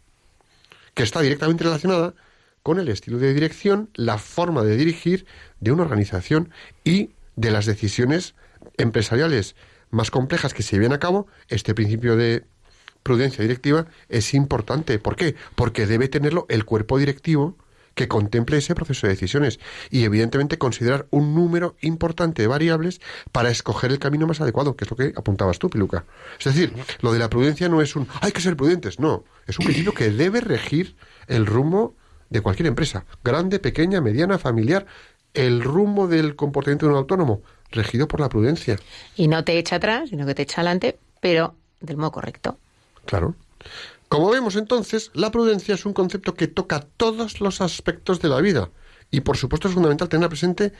que 0.99 1.03
está 1.03 1.21
directamente 1.21 1.63
relacionada 1.63 2.13
con 2.61 2.77
el 2.77 2.89
estilo 2.89 3.19
de 3.19 3.33
dirección, 3.33 3.89
la 3.95 4.17
forma 4.17 4.65
de 4.65 4.75
dirigir 4.75 5.25
de 5.61 5.71
una 5.71 5.83
organización 5.83 6.51
y 6.83 7.11
de 7.37 7.51
las 7.51 7.65
decisiones 7.65 8.35
empresariales 8.77 9.55
más 9.91 10.11
complejas 10.11 10.53
que 10.53 10.61
se 10.61 10.75
lleven 10.75 10.91
a 10.91 10.99
cabo. 10.99 11.27
Este 11.47 11.73
principio 11.73 12.17
de 12.17 12.43
prudencia 13.01 13.41
directiva 13.41 13.87
es 14.09 14.33
importante. 14.33 14.99
¿Por 14.99 15.15
qué? 15.15 15.35
Porque 15.55 15.87
debe 15.87 16.09
tenerlo 16.09 16.45
el 16.49 16.65
cuerpo 16.65 16.97
directivo 16.97 17.55
que 17.99 18.07
contemple 18.07 18.55
ese 18.55 18.75
proceso 18.75 19.07
de 19.07 19.11
decisiones 19.11 19.59
y 19.91 20.05
evidentemente 20.05 20.57
considerar 20.57 21.07
un 21.09 21.35
número 21.35 21.75
importante 21.81 22.41
de 22.41 22.47
variables 22.47 23.01
para 23.33 23.49
escoger 23.49 23.91
el 23.91 23.99
camino 23.99 24.25
más 24.25 24.39
adecuado, 24.39 24.77
que 24.77 24.85
es 24.85 24.89
lo 24.89 24.95
que 24.95 25.11
apuntabas 25.17 25.59
tú, 25.59 25.69
Piluca. 25.69 26.05
Es 26.39 26.45
decir, 26.45 26.73
lo 27.01 27.11
de 27.11 27.19
la 27.19 27.29
prudencia 27.29 27.67
no 27.67 27.81
es 27.81 27.97
un 27.97 28.07
hay 28.21 28.31
que 28.31 28.39
ser 28.39 28.55
prudentes, 28.55 29.01
no, 29.01 29.25
es 29.47 29.59
un 29.59 29.65
principio 29.65 29.93
que 29.93 30.11
debe 30.11 30.39
regir 30.39 30.95
el 31.27 31.45
rumbo 31.45 31.93
de 32.29 32.39
cualquier 32.39 32.67
empresa, 32.67 33.03
grande, 33.21 33.59
pequeña, 33.59 33.99
mediana, 33.99 34.37
familiar, 34.37 34.85
el 35.33 35.61
rumbo 35.61 36.07
del 36.07 36.37
comportamiento 36.37 36.85
de 36.85 36.93
un 36.93 36.99
autónomo, 36.99 37.41
regido 37.69 38.07
por 38.07 38.21
la 38.21 38.29
prudencia. 38.29 38.77
Y 39.17 39.27
no 39.27 39.43
te 39.43 39.57
echa 39.57 39.75
atrás, 39.75 40.07
sino 40.07 40.25
que 40.25 40.35
te 40.35 40.43
echa 40.43 40.61
adelante, 40.61 40.97
pero 41.19 41.53
del 41.81 41.97
modo 41.97 42.13
correcto. 42.13 42.57
Claro. 43.03 43.35
Como 44.09 44.31
vemos 44.31 44.55
entonces, 44.55 45.11
la 45.13 45.31
prudencia 45.31 45.75
es 45.75 45.85
un 45.85 45.93
concepto 45.93 46.33
que 46.33 46.47
toca 46.47 46.79
todos 46.97 47.41
los 47.41 47.61
aspectos 47.61 48.19
de 48.19 48.29
la 48.29 48.41
vida. 48.41 48.71
Y 49.11 49.21
por 49.21 49.37
supuesto 49.37 49.67
es 49.67 49.75
fundamental 49.75 50.09
tenerla 50.09 50.29
presente, 50.29 50.73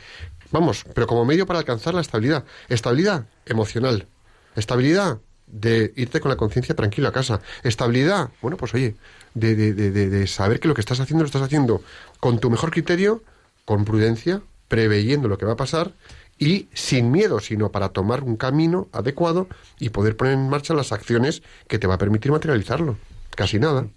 vamos, 0.51 0.83
pero 0.95 1.05
como 1.05 1.25
medio 1.25 1.45
para 1.45 1.59
alcanzar 1.59 1.93
la 1.93 2.01
estabilidad. 2.01 2.43
Estabilidad 2.69 3.27
emocional. 3.45 4.07
Estabilidad 4.55 5.19
de 5.45 5.93
irte 5.95 6.19
con 6.19 6.29
la 6.29 6.37
conciencia 6.37 6.75
tranquila 6.75 7.09
a 7.09 7.11
casa. 7.11 7.39
Estabilidad, 7.63 8.31
bueno, 8.41 8.57
pues 8.57 8.73
oye, 8.73 8.95
de, 9.35 9.55
de, 9.55 10.27
saber 10.27 10.59
que 10.59 10.67
lo 10.67 10.73
que 10.73 10.81
estás 10.81 10.99
haciendo 10.99 11.23
lo 11.23 11.27
estás 11.27 11.43
haciendo 11.43 11.83
con 12.19 12.39
tu 12.39 12.49
mejor 12.49 12.71
criterio, 12.71 13.23
con 13.63 13.85
prudencia, 13.85 14.41
preveyendo 14.67 15.27
lo 15.27 15.37
que 15.37 15.45
va 15.45 15.53
a 15.53 15.57
pasar 15.57 15.93
y 16.39 16.67
sin 16.73 17.11
miedo, 17.11 17.39
sino 17.39 17.71
para 17.71 17.89
tomar 17.89 18.23
un 18.23 18.37
camino 18.37 18.87
adecuado 18.91 19.47
y 19.79 19.89
poder 19.89 20.17
poner 20.17 20.33
en 20.33 20.49
marcha 20.49 20.73
las 20.73 20.91
acciones 20.91 21.43
que 21.67 21.77
te 21.77 21.85
va 21.85 21.95
a 21.95 21.99
permitir 21.99 22.31
materializarlo. 22.31 22.97
Casi 23.35 23.59
nada. 23.59 23.87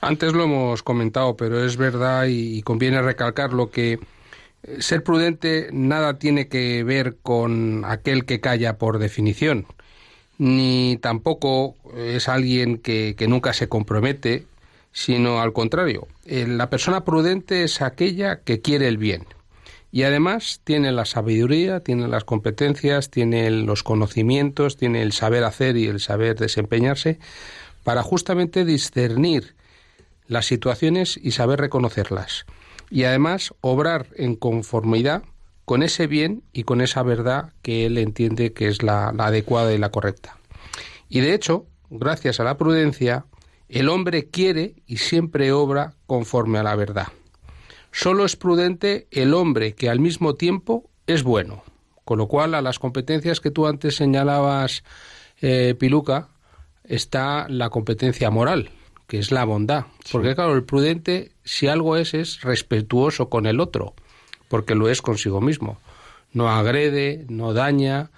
Antes 0.00 0.34
lo 0.34 0.44
hemos 0.44 0.82
comentado, 0.82 1.36
pero 1.36 1.64
es 1.64 1.76
verdad 1.76 2.26
y, 2.28 2.62
conviene 2.62 3.00
recalcar 3.00 3.52
lo 3.52 3.70
que 3.70 3.98
eh, 4.62 4.76
ser 4.80 5.02
prudente 5.02 5.68
nada 5.72 6.18
tiene 6.18 6.48
que 6.48 6.84
ver 6.84 7.16
con 7.22 7.84
aquel 7.86 8.26
que 8.26 8.40
calla 8.40 8.76
por 8.76 8.98
definición, 8.98 9.66
ni 10.36 10.98
tampoco 11.00 11.76
es 11.96 12.28
alguien 12.28 12.78
que, 12.78 13.14
que 13.16 13.28
nunca 13.28 13.54
se 13.54 13.68
compromete, 13.68 14.46
sino 14.92 15.40
al 15.40 15.52
contrario. 15.52 16.06
Eh, 16.24 16.46
La 16.46 16.70
persona 16.70 17.04
prudente 17.04 17.64
es 17.64 17.82
aquella 17.82 18.40
que 18.40 18.60
quiere 18.60 18.88
el 18.88 18.98
bien. 18.98 19.26
Y 19.90 20.02
además 20.02 20.60
tiene 20.64 20.90
la 20.90 21.04
sabiduría, 21.04 21.80
tiene 21.80 22.08
las 22.08 22.24
competencias, 22.24 23.10
tiene 23.10 23.48
los 23.50 23.84
conocimientos, 23.84 24.76
tiene 24.76 25.02
el 25.02 25.12
saber 25.12 25.44
hacer 25.44 25.76
y 25.76 25.86
el 25.86 26.00
saber 26.00 26.36
desempeñarse 26.36 27.20
para 27.84 28.02
justamente 28.02 28.64
discernir 28.64 29.54
las 30.26 30.46
situaciones 30.46 31.18
y 31.22 31.30
saber 31.30 31.60
reconocerlas. 31.60 32.46
y 32.90 33.04
además 33.04 33.54
obrar 33.60 34.08
en 34.14 34.36
conformidad 34.36 35.22
con 35.64 35.82
ese 35.82 36.06
bien 36.06 36.42
y 36.52 36.64
con 36.64 36.80
esa 36.80 37.02
verdad 37.02 37.52
que 37.62 37.86
él 37.86 37.98
entiende 37.98 38.52
que 38.52 38.68
es 38.68 38.82
la, 38.82 39.08
adecuada 39.08 39.72
y 39.72 39.78
la 39.78 39.90
correcta. 39.90 40.38
Y 41.08 41.20
de 41.20 41.34
hecho, 41.34 41.66
gracias 41.90 42.40
a 42.40 42.44
la 42.44 42.58
prudencia, 42.58 43.26
el 43.68 43.88
hombre 43.88 44.28
quiere 44.28 44.76
y 44.86 44.98
siempre 44.98 45.52
obra 45.52 45.94
conforme 46.06 46.58
a 46.58 46.62
la 46.62 46.76
verdad. 46.76 47.08
Solo 47.90 48.24
es 48.24 48.36
prudente 48.36 49.08
el 49.10 49.34
hombre 49.34 49.74
que 49.74 49.88
al 49.88 50.00
mismo 50.00 50.34
tiempo 50.34 50.90
es 51.06 51.22
bueno. 51.22 51.62
Con 52.04 52.18
lo 52.18 52.28
cual, 52.28 52.54
a 52.54 52.60
las 52.60 52.78
competencias 52.78 53.40
que 53.40 53.50
tú 53.50 53.66
antes 53.66 53.96
señalabas, 53.96 54.84
eh, 55.40 55.74
Piluca, 55.78 56.28
está 56.84 57.48
la 57.48 57.70
competencia 57.70 58.30
moral, 58.30 58.70
que 59.06 59.18
es 59.18 59.32
la 59.32 59.44
bondad. 59.44 59.86
Porque, 60.12 60.34
claro, 60.34 60.54
el 60.54 60.64
prudente, 60.64 61.32
si 61.44 61.66
algo 61.66 61.96
es, 61.96 62.14
es 62.14 62.40
respetuoso 62.42 63.28
con 63.28 63.46
el 63.46 63.60
otro, 63.60 63.94
porque 64.48 64.74
lo 64.74 64.88
es 64.88 65.02
consigo 65.02 65.40
mismo. 65.40 65.78
No 66.32 66.48
agrede, 66.48 67.24
no 67.28 67.52
daña, 67.52 68.10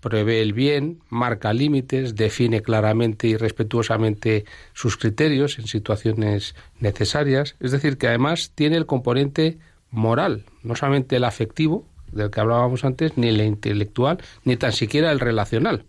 prevé 0.00 0.42
el 0.42 0.52
bien, 0.52 1.00
marca 1.08 1.52
límites, 1.52 2.14
define 2.14 2.62
claramente 2.62 3.28
y 3.28 3.36
respetuosamente 3.36 4.44
sus 4.72 4.96
criterios 4.96 5.58
en 5.58 5.66
situaciones 5.66 6.54
necesarias. 6.80 7.56
Es 7.60 7.72
decir, 7.72 7.98
que 7.98 8.08
además 8.08 8.52
tiene 8.54 8.76
el 8.76 8.86
componente 8.86 9.58
moral, 9.90 10.44
no 10.62 10.76
solamente 10.76 11.16
el 11.16 11.24
afectivo, 11.24 11.86
del 12.12 12.30
que 12.30 12.40
hablábamos 12.40 12.84
antes, 12.84 13.16
ni 13.16 13.28
el 13.28 13.40
intelectual, 13.40 14.18
ni 14.44 14.56
tan 14.56 14.72
siquiera 14.72 15.10
el 15.12 15.20
relacional, 15.20 15.84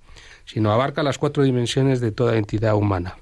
sino 0.52 0.72
abarca 0.72 1.04
las 1.04 1.20
cuatro 1.20 1.44
dimensiones 1.44 2.02
de 2.02 2.12
toda 2.12 2.38
entidad 2.38 2.74
humana. 2.74 3.18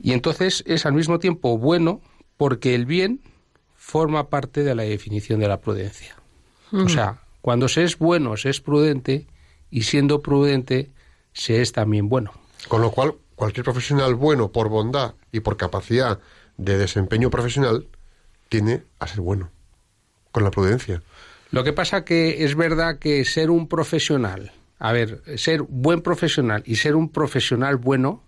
Y 0.00 0.12
entonces 0.12 0.64
es 0.66 0.86
al 0.86 0.94
mismo 0.94 1.18
tiempo 1.18 1.58
bueno 1.58 2.00
porque 2.38 2.74
el 2.74 2.86
bien 2.86 3.20
forma 3.76 4.30
parte 4.30 4.62
de 4.62 4.74
la 4.74 4.84
definición 4.84 5.38
de 5.38 5.48
la 5.48 5.60
prudencia. 5.60 6.16
O 6.72 6.88
sea, 6.88 7.20
cuando 7.42 7.68
se 7.68 7.84
es 7.84 7.98
bueno, 7.98 8.36
se 8.36 8.50
es 8.50 8.60
prudente, 8.60 9.26
y 9.70 9.82
siendo 9.82 10.22
prudente, 10.22 10.90
se 11.32 11.60
es 11.60 11.72
también 11.72 12.08
bueno. 12.08 12.32
Con 12.68 12.80
lo 12.80 12.90
cual, 12.90 13.14
cualquier 13.34 13.64
profesional 13.64 14.14
bueno 14.14 14.50
por 14.50 14.68
bondad 14.68 15.14
y 15.30 15.40
por 15.40 15.56
capacidad 15.56 16.20
de 16.56 16.78
desempeño 16.78 17.30
profesional 17.30 17.86
tiene 18.48 18.82
a 18.98 19.06
ser 19.06 19.20
bueno, 19.20 19.50
con 20.32 20.44
la 20.44 20.50
prudencia. 20.50 21.02
Lo 21.50 21.64
que 21.64 21.72
pasa 21.72 22.04
que 22.04 22.44
es 22.44 22.54
verdad 22.54 22.98
que 22.98 23.24
ser 23.24 23.50
un 23.50 23.68
profesional, 23.68 24.52
a 24.78 24.92
ver, 24.92 25.22
ser 25.36 25.62
buen 25.62 26.00
profesional 26.02 26.62
y 26.66 26.76
ser 26.76 26.94
un 26.96 27.08
profesional 27.10 27.76
bueno 27.76 28.22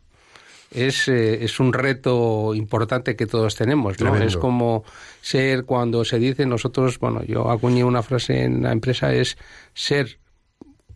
es, 0.73 1.09
eh, 1.09 1.45
es 1.45 1.59
un 1.59 1.73
reto 1.73 2.55
importante 2.55 3.17
que 3.17 3.27
todos 3.27 3.57
tenemos, 3.57 3.93
¿no? 3.95 3.97
Tremendo. 3.99 4.27
Es 4.27 4.37
como 4.37 4.85
ser 5.21 5.65
cuando 5.65 6.05
se 6.05 6.19
dice 6.21 6.47
nosotros, 6.47 6.99
bueno, 7.01 7.23
yo 7.25 7.51
acuñé 7.51 7.83
una 7.85 8.03
frase 8.03 8.45
en 8.45 8.63
la 8.63 8.71
empresa 8.73 9.13
es 9.13 9.37
ser 9.75 10.19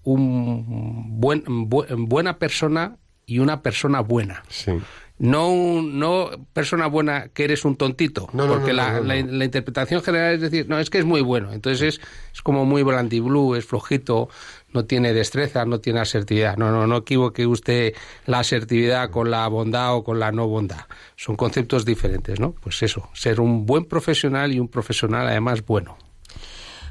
un 0.02 1.20
buen, 1.20 1.44
bu- 1.44 1.86
buena 2.08 2.38
persona 2.38 2.96
y 3.26 3.38
una 3.38 3.62
persona 3.62 4.00
buena. 4.00 4.42
Sí. 4.48 4.72
No, 5.16 5.48
un- 5.50 5.98
no 5.98 6.28
persona 6.52 6.86
buena 6.88 7.28
que 7.28 7.44
eres 7.44 7.64
un 7.64 7.76
tontito, 7.76 8.28
No, 8.32 8.48
porque 8.48 8.70
no, 8.72 8.76
la, 8.78 8.92
no, 8.94 9.00
no, 9.00 9.04
la- 9.06 9.22
no. 9.22 9.32
la 9.32 9.44
interpretación 9.44 10.02
general 10.02 10.34
es 10.34 10.40
decir, 10.40 10.68
no, 10.68 10.78
es 10.78 10.90
que 10.90 10.98
es 10.98 11.04
muy 11.04 11.20
bueno, 11.20 11.52
entonces 11.52 11.82
es, 11.96 12.00
es 12.34 12.42
como 12.42 12.64
muy 12.64 12.82
blandiblue, 12.82 13.56
es 13.56 13.64
flojito, 13.64 14.28
no 14.74 14.84
tiene 14.84 15.14
destreza, 15.14 15.64
no 15.64 15.80
tiene 15.80 16.00
asertividad. 16.00 16.56
No, 16.56 16.70
no, 16.70 16.86
no 16.86 16.98
equivoque 16.98 17.46
usted 17.46 17.94
la 18.26 18.40
asertividad 18.40 19.10
con 19.10 19.30
la 19.30 19.46
bondad 19.48 19.94
o 19.94 20.04
con 20.04 20.18
la 20.18 20.32
no 20.32 20.48
bondad. 20.48 20.86
Son 21.16 21.36
conceptos 21.36 21.84
diferentes, 21.84 22.40
¿no? 22.40 22.52
Pues 22.52 22.82
eso, 22.82 23.08
ser 23.14 23.40
un 23.40 23.64
buen 23.64 23.84
profesional 23.84 24.52
y 24.52 24.58
un 24.58 24.68
profesional 24.68 25.28
además 25.28 25.64
bueno. 25.64 25.96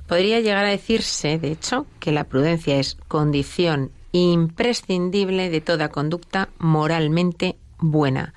Podría 0.07 0.39
llegar 0.39 0.65
a 0.65 0.69
decirse, 0.69 1.37
de 1.37 1.51
hecho, 1.51 1.85
que 1.99 2.11
la 2.11 2.23
prudencia 2.23 2.77
es 2.79 2.97
condición 3.07 3.91
imprescindible 4.13 5.49
de 5.49 5.61
toda 5.61 5.89
conducta 5.89 6.49
moralmente 6.59 7.57
buena. 7.79 8.33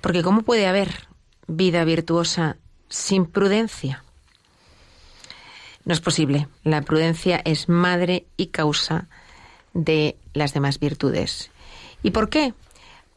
Porque 0.00 0.22
¿cómo 0.22 0.42
puede 0.42 0.66
haber 0.66 1.06
vida 1.46 1.84
virtuosa 1.84 2.56
sin 2.88 3.26
prudencia? 3.26 4.05
No 5.86 5.94
es 5.94 6.00
posible. 6.00 6.48
La 6.64 6.82
prudencia 6.82 7.40
es 7.44 7.68
madre 7.68 8.26
y 8.36 8.48
causa 8.48 9.06
de 9.72 10.16
las 10.34 10.52
demás 10.52 10.80
virtudes. 10.80 11.52
¿Y 12.02 12.10
por 12.10 12.28
qué? 12.28 12.54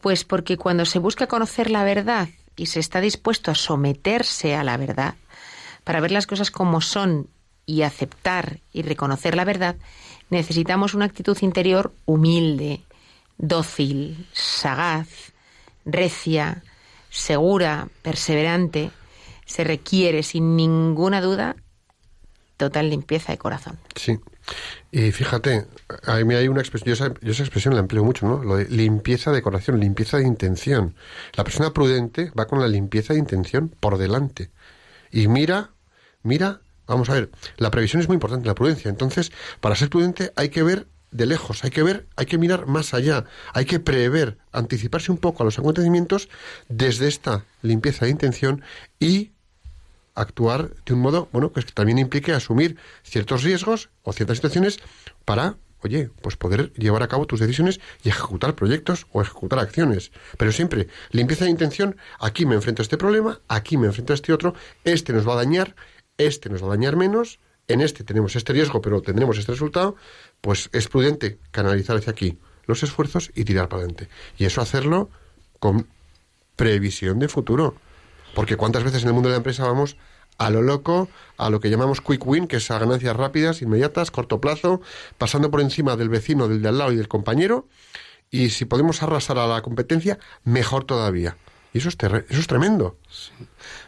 Pues 0.02 0.24
porque 0.24 0.56
cuando 0.56 0.86
se 0.86 1.00
busca 1.00 1.26
conocer 1.26 1.72
la 1.72 1.84
verdad 1.84 2.30
y 2.56 2.68
se 2.68 2.80
está 2.80 3.02
dispuesto 3.02 3.50
a 3.50 3.56
someterse 3.56 4.56
a 4.56 4.64
la 4.64 4.78
verdad, 4.78 5.16
para 5.84 6.00
ver 6.00 6.12
las 6.12 6.28
cosas 6.28 6.52
como 6.52 6.80
son 6.80 7.28
y 7.66 7.82
aceptar 7.82 8.60
y 8.72 8.84
reconocer 8.84 9.36
la 9.36 9.46
verdad, 9.46 9.76
necesitamos 10.30 10.94
una 10.94 11.06
actitud 11.06 11.38
interior 11.42 11.92
humilde, 12.06 12.82
dócil, 13.40 14.28
sagaz, 14.32 15.34
recia, 15.86 16.62
segura, 17.10 17.88
perseverante. 18.04 18.92
Se 19.48 19.64
requiere, 19.64 20.22
sin 20.22 20.56
ninguna 20.56 21.20
duda, 21.20 21.56
total 22.60 22.90
limpieza 22.90 23.32
de 23.32 23.38
corazón. 23.38 23.80
Sí. 23.96 24.20
Y 24.92 25.12
fíjate, 25.12 25.66
a 26.06 26.18
mí 26.18 26.36
hay 26.36 26.50
una 26.50 26.60
expresión, 26.60 26.88
yo 26.88 26.94
esa, 26.94 27.14
esa 27.22 27.44
expresión 27.44 27.74
la 27.74 27.80
empleo 27.80 28.04
mucho, 28.04 28.28
¿no? 28.28 28.44
Lo 28.44 28.58
de 28.58 28.66
limpieza 28.66 29.32
de 29.32 29.42
corazón, 29.42 29.80
limpieza 29.80 30.18
de 30.18 30.28
intención. 30.28 30.94
La 31.36 31.46
persona 31.46 31.72
prudente 31.72 32.32
va 32.38 32.48
con 32.48 32.60
la 32.60 32.68
limpieza 32.68 33.14
de 33.14 33.20
intención 33.20 33.70
por 33.80 33.98
delante. 33.98 34.52
Y 35.10 35.30
mira, 35.30 35.72
mira, 36.22 36.62
vamos 36.86 37.10
a 37.10 37.14
ver, 37.14 37.32
la 37.58 37.72
previsión 37.72 38.02
es 38.02 38.10
muy 38.10 38.16
importante, 38.16 38.46
la 38.46 38.56
prudencia. 38.56 38.90
Entonces, 38.90 39.32
para 39.62 39.76
ser 39.76 39.90
prudente 39.90 40.34
hay 40.36 40.50
que 40.50 40.62
ver 40.62 40.88
de 41.12 41.26
lejos, 41.26 41.64
hay 41.64 41.72
que 41.72 41.82
ver, 41.82 42.08
hay 42.18 42.26
que 42.26 42.38
mirar 42.38 42.68
más 42.68 42.94
allá, 42.94 43.24
hay 43.54 43.64
que 43.66 43.80
prever, 43.80 44.38
anticiparse 44.52 45.14
un 45.14 45.18
poco 45.18 45.44
a 45.44 45.46
los 45.46 45.58
acontecimientos 45.58 46.28
desde 46.68 47.08
esta 47.08 47.46
limpieza 47.62 48.06
de 48.06 48.12
intención 48.12 48.64
y 49.00 49.32
actuar 50.16 50.72
de 50.86 50.94
un 50.94 51.00
modo, 51.00 51.30
bueno, 51.32 51.52
que 51.52 51.62
también 51.62 52.00
implique 52.00 52.34
asumir 52.34 52.78
ciertos 53.04 53.44
riesgos 53.44 53.90
o 54.04 54.14
ciertas 54.14 54.38
situaciones 54.38 54.80
para, 55.26 55.58
oye, 55.82 56.10
pues 56.22 56.36
poder 56.36 56.74
llevar 56.74 57.04
a 57.04 57.08
cabo 57.08 57.26
tus 57.26 57.40
decisiones 57.40 57.80
y 58.04 58.10
ejecutar 58.10 58.56
proyectos 58.56 59.08
o 59.12 59.22
ejecutar 59.22 59.60
acciones. 59.60 60.12
Pero 60.38 60.52
siempre, 60.52 60.88
limpieza 61.12 61.46
de 61.46 61.52
intención, 61.52 61.98
aquí 62.20 62.46
me 62.46 62.56
enfrento 62.56 62.82
a 62.82 62.84
este 62.84 62.98
problema, 62.98 63.40
aquí 63.48 63.78
me 63.78 63.88
enfrento 63.88 64.14
a 64.14 64.16
este 64.16 64.34
otro, 64.34 64.54
este 64.84 65.14
nos 65.14 65.28
va 65.28 65.34
a 65.34 65.38
dañar, 65.38 65.76
este 66.18 66.50
nos 66.50 66.62
va 66.62 66.68
a 66.68 66.72
dañar 66.72 66.96
menos, 66.96 67.40
en 67.68 67.82
este 67.82 68.04
tenemos 68.04 68.36
este 68.36 68.52
riesgo, 68.52 68.82
pero 68.82 69.02
tendremos 69.02 69.38
este 69.38 69.52
resultado, 69.52 69.96
pues 70.42 70.70
es 70.74 70.88
prudente 70.88 71.40
canalizar 71.52 71.98
hacia 71.98 72.12
aquí 72.12 72.40
los 72.66 72.84
esfuerzos 72.84 73.32
y 73.36 73.46
tirar 73.46 73.70
para 73.70 73.84
adelante. 73.84 74.10
Y 74.38 74.46
eso 74.46 74.62
hacerlo 74.62 75.10
con 75.60 75.88
previsión 76.56 77.20
de 77.20 77.28
futuro. 77.28 77.76
Porque 78.34 78.56
cuántas 78.56 78.84
veces 78.84 79.04
en 79.04 79.10
el 79.10 79.14
mundo 79.14 79.30
de 79.30 79.34
la 79.34 79.38
empresa 79.38 79.66
vamos 79.66 79.98
a 80.38 80.50
lo 80.50 80.62
loco, 80.62 81.10
a 81.38 81.50
lo 81.50 81.60
que 81.60 81.70
llamamos 81.70 82.02
quick 82.02 82.26
win, 82.26 82.48
que 82.48 82.58
es 82.58 82.72
a 82.72 82.80
ganancias 82.80 83.16
rápidas, 83.16 83.62
inmediatas, 83.62 84.10
corto 84.10 84.40
plazo, 84.40 84.82
pasando 85.18 85.52
por 85.52 85.62
encima 85.62 85.96
del 85.98 86.10
vecino, 86.10 86.48
del 86.48 86.62
de 86.62 86.70
al 86.70 86.78
lado 86.78 86.92
y 86.94 86.96
del 86.96 87.10
compañero, 87.10 87.68
y 88.32 88.50
si 88.50 88.66
podemos 88.66 89.04
arrasar 89.04 89.38
a 89.38 89.48
la 89.48 89.62
competencia, 89.62 90.18
mejor 90.44 90.86
todavía. 90.86 91.36
Y 91.74 91.80
eso 91.80 91.90
es, 91.90 91.98
eso 92.30 92.40
es 92.40 92.48
tremendo. 92.48 92.98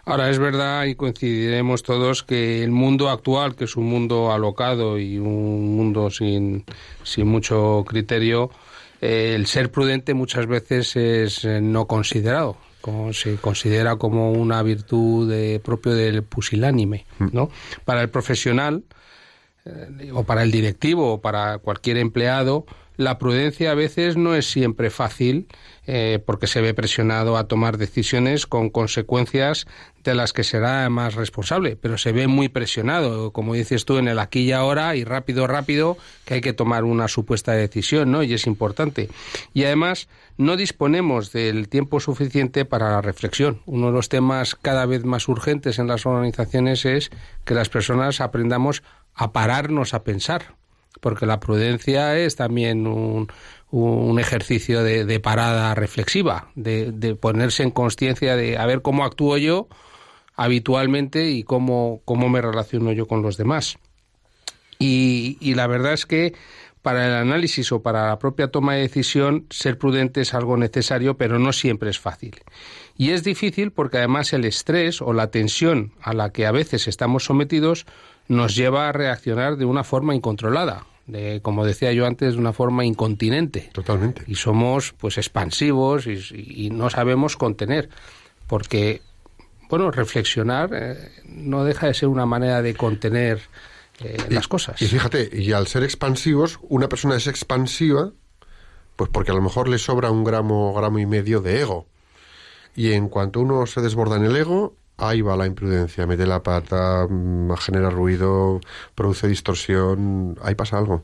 Ahora 0.06 0.30
es 0.30 0.38
verdad 0.38 0.86
y 0.86 0.96
coincidiremos 0.96 1.84
todos 1.84 2.22
que 2.22 2.64
el 2.64 2.72
mundo 2.72 3.10
actual, 3.10 3.56
que 3.56 3.64
es 3.64 3.76
un 3.76 3.86
mundo 3.86 4.32
alocado 4.32 5.00
y 5.00 5.18
un 5.18 5.76
mundo 5.76 6.12
sin, 6.12 6.66
sin 7.04 7.28
mucho 7.28 7.84
criterio, 7.88 8.52
eh, 9.00 9.34
el 9.36 9.48
ser 9.48 9.72
prudente 9.72 10.14
muchas 10.14 10.46
veces 10.46 10.96
es 10.96 11.46
eh, 11.46 11.60
no 11.62 11.88
considerado. 11.88 12.58
Como 12.82 13.14
se 13.14 13.36
considera 13.38 13.96
como 13.98 14.32
una 14.32 14.62
virtud 14.64 15.30
de- 15.30 15.60
propio 15.64 15.94
del 15.94 16.24
pusilánime, 16.24 17.06
¿no? 17.32 17.50
Para 17.86 18.02
el 18.02 18.10
profesional 18.10 18.84
eh, 19.66 20.12
o 20.14 20.24
para 20.24 20.42
el 20.44 20.52
directivo 20.52 21.14
o 21.14 21.22
para 21.22 21.60
cualquier 21.60 21.98
empleado, 21.98 22.66
la 23.02 23.18
prudencia 23.18 23.72
a 23.72 23.76
veces 23.76 24.16
no 24.16 24.36
es 24.36 24.50
siempre 24.50 24.90
fácil 24.90 25.48
eh, 25.88 26.20
porque 26.26 26.48
se 26.48 26.62
ve 26.62 26.74
presionado 26.74 27.38
a 27.38 27.48
tomar 27.48 27.78
decisiones 27.78 28.46
con 28.46 28.70
consecuencias 28.70 29.66
de 30.04 30.16
las 30.16 30.34
que 30.34 30.44
será 30.44 30.90
más 30.90 31.16
responsable, 31.16 31.76
pero 31.76 31.98
se 31.98 32.12
ve 32.12 32.28
muy 32.28 32.50
presionado, 32.50 33.32
como 33.32 33.54
dices 33.54 33.86
tú, 33.86 33.98
en 33.98 34.08
el 34.08 34.20
aquí 34.20 34.42
y 34.42 34.52
ahora 34.52 34.96
y 34.96 35.04
rápido, 35.04 35.48
rápido, 35.48 35.98
que 36.26 36.36
hay 36.36 36.42
que 36.42 36.54
tomar 36.54 36.84
una 36.84 37.08
supuesta 37.08 37.52
decisión, 37.52 38.12
¿no? 38.12 38.24
Y 38.24 38.34
es 38.34 38.48
importante. 38.48 39.10
Y 39.54 39.64
además, 39.64 40.08
no 40.38 40.56
disponemos 40.56 41.32
del 41.32 41.68
tiempo 41.70 42.00
suficiente 42.00 42.66
para 42.66 42.92
la 42.92 43.02
reflexión. 43.02 43.62
Uno 43.66 43.88
de 43.88 43.94
los 43.94 44.10
temas 44.10 44.56
cada 44.56 44.86
vez 44.86 45.04
más 45.04 45.28
urgentes 45.28 45.78
en 45.80 45.88
las 45.88 46.06
organizaciones 46.06 46.86
es 46.86 47.12
que 47.44 47.54
las 47.54 47.70
personas 47.70 48.22
aprendamos 48.22 48.84
a 49.14 49.34
pararnos 49.34 49.94
a 49.94 50.04
pensar, 50.04 50.56
porque 51.00 51.26
la 51.26 51.40
prudencia 51.40 52.18
es 52.18 52.36
también 52.36 52.86
un, 52.88 53.32
un 53.72 54.20
ejercicio 54.20 54.84
de, 54.84 55.20
parada 55.20 55.74
reflexiva, 55.74 56.50
de, 56.56 57.16
ponerse 57.20 57.64
en 57.64 57.72
conciencia 57.72 58.36
de 58.36 58.58
a 58.58 58.66
ver 58.66 58.82
cómo 58.82 59.06
actúo 59.06 59.38
yo 59.38 59.68
habitualmente 60.36 61.32
y 61.32 61.44
cómo, 61.44 62.02
cómo 62.06 62.30
me 62.30 62.42
relaciono 62.42 62.92
yo 62.92 63.08
con 63.08 63.22
los 63.22 63.38
demás. 63.38 63.78
Y 64.80 65.54
la 65.54 65.68
verdad 65.68 65.94
es 65.94 66.08
que 66.08 66.34
para 66.82 67.06
el 67.06 67.14
análisis 67.14 67.72
o 67.72 67.82
para 67.82 68.08
la 68.08 68.20
propia 68.20 68.50
toma 68.50 68.74
de 68.74 68.82
decisión, 68.82 69.46
ser 69.50 69.78
prudente 69.78 70.22
es 70.22 70.34
algo 70.34 70.58
necesario, 70.58 71.16
pero 71.16 71.38
no 71.38 71.54
siempre 71.54 71.90
es 71.90 72.00
fácil. 72.00 72.42
Y 72.98 73.12
es 73.12 73.24
difícil 73.24 73.72
porque 73.72 73.98
además 73.98 74.34
el 74.34 74.46
estrés 74.46 75.02
o 75.02 75.14
la 75.14 75.30
tensión 75.30 75.94
a 76.02 76.14
la 76.14 76.32
que 76.32 76.46
a 76.46 76.52
veces 76.52 76.88
estamos 76.88 77.26
sometidos 77.26 77.86
nos 78.32 78.56
lleva 78.56 78.90
a 78.90 78.92
reaccionar 78.92 79.58
de 79.58 79.66
una 79.66 79.84
forma 79.84 80.16
incontrolada, 80.16 80.86
de, 81.06 81.42
como 81.42 81.66
decía 81.66 81.92
yo 81.92 82.06
antes, 82.06 82.34
de 82.34 82.40
una 82.40 82.54
forma 82.54 82.86
incontinente. 82.86 83.70
Totalmente. 83.74 84.24
Y 84.28 84.36
somos 84.36 84.94
pues 84.98 85.18
expansivos 85.18 86.08
y, 86.08 86.66
y 86.66 86.70
no 86.70 86.90
sabemos 86.90 87.36
contener, 87.38 87.90
porque 88.48 89.02
bueno, 89.70 89.90
reflexionar 89.90 90.70
eh, 90.74 91.12
no 91.26 91.64
deja 91.64 91.88
de 91.88 91.94
ser 91.94 92.10
una 92.10 92.26
manera 92.26 92.62
de 92.62 92.76
contener 92.76 93.42
eh, 94.00 94.18
las 94.30 94.48
cosas. 94.48 94.82
Y 94.82 94.88
fíjate, 94.88 95.30
y 95.32 95.54
al 95.54 95.68
ser 95.68 95.84
expansivos, 95.84 96.60
una 96.64 96.90
persona 96.90 97.16
es 97.16 97.28
expansiva, 97.28 98.12
pues 98.98 99.10
porque 99.10 99.32
a 99.32 99.34
lo 99.34 99.42
mejor 99.42 99.70
le 99.70 99.78
sobra 99.78 100.12
un 100.12 100.26
gramo, 100.26 100.74
gramo 100.74 101.00
y 101.00 101.06
medio 101.06 101.40
de 101.42 101.62
ego. 101.62 101.86
Y 102.76 102.92
en 102.92 103.08
cuanto 103.08 103.40
uno 103.40 103.66
se 103.66 103.82
desborda 103.82 104.18
en 104.18 104.26
el 104.26 104.36
ego, 104.36 104.76
ahí 105.02 105.22
va 105.22 105.36
la 105.36 105.48
imprudencia, 105.48 106.06
mete 106.08 106.26
la 106.26 106.44
pata, 106.44 107.08
mm, 107.10 107.52
genera 107.58 107.90
ruido, 107.90 108.62
produce 108.96 109.28
distorsión, 109.28 110.38
ahí 110.42 110.56
pasa 110.56 110.78
algo. 110.78 111.04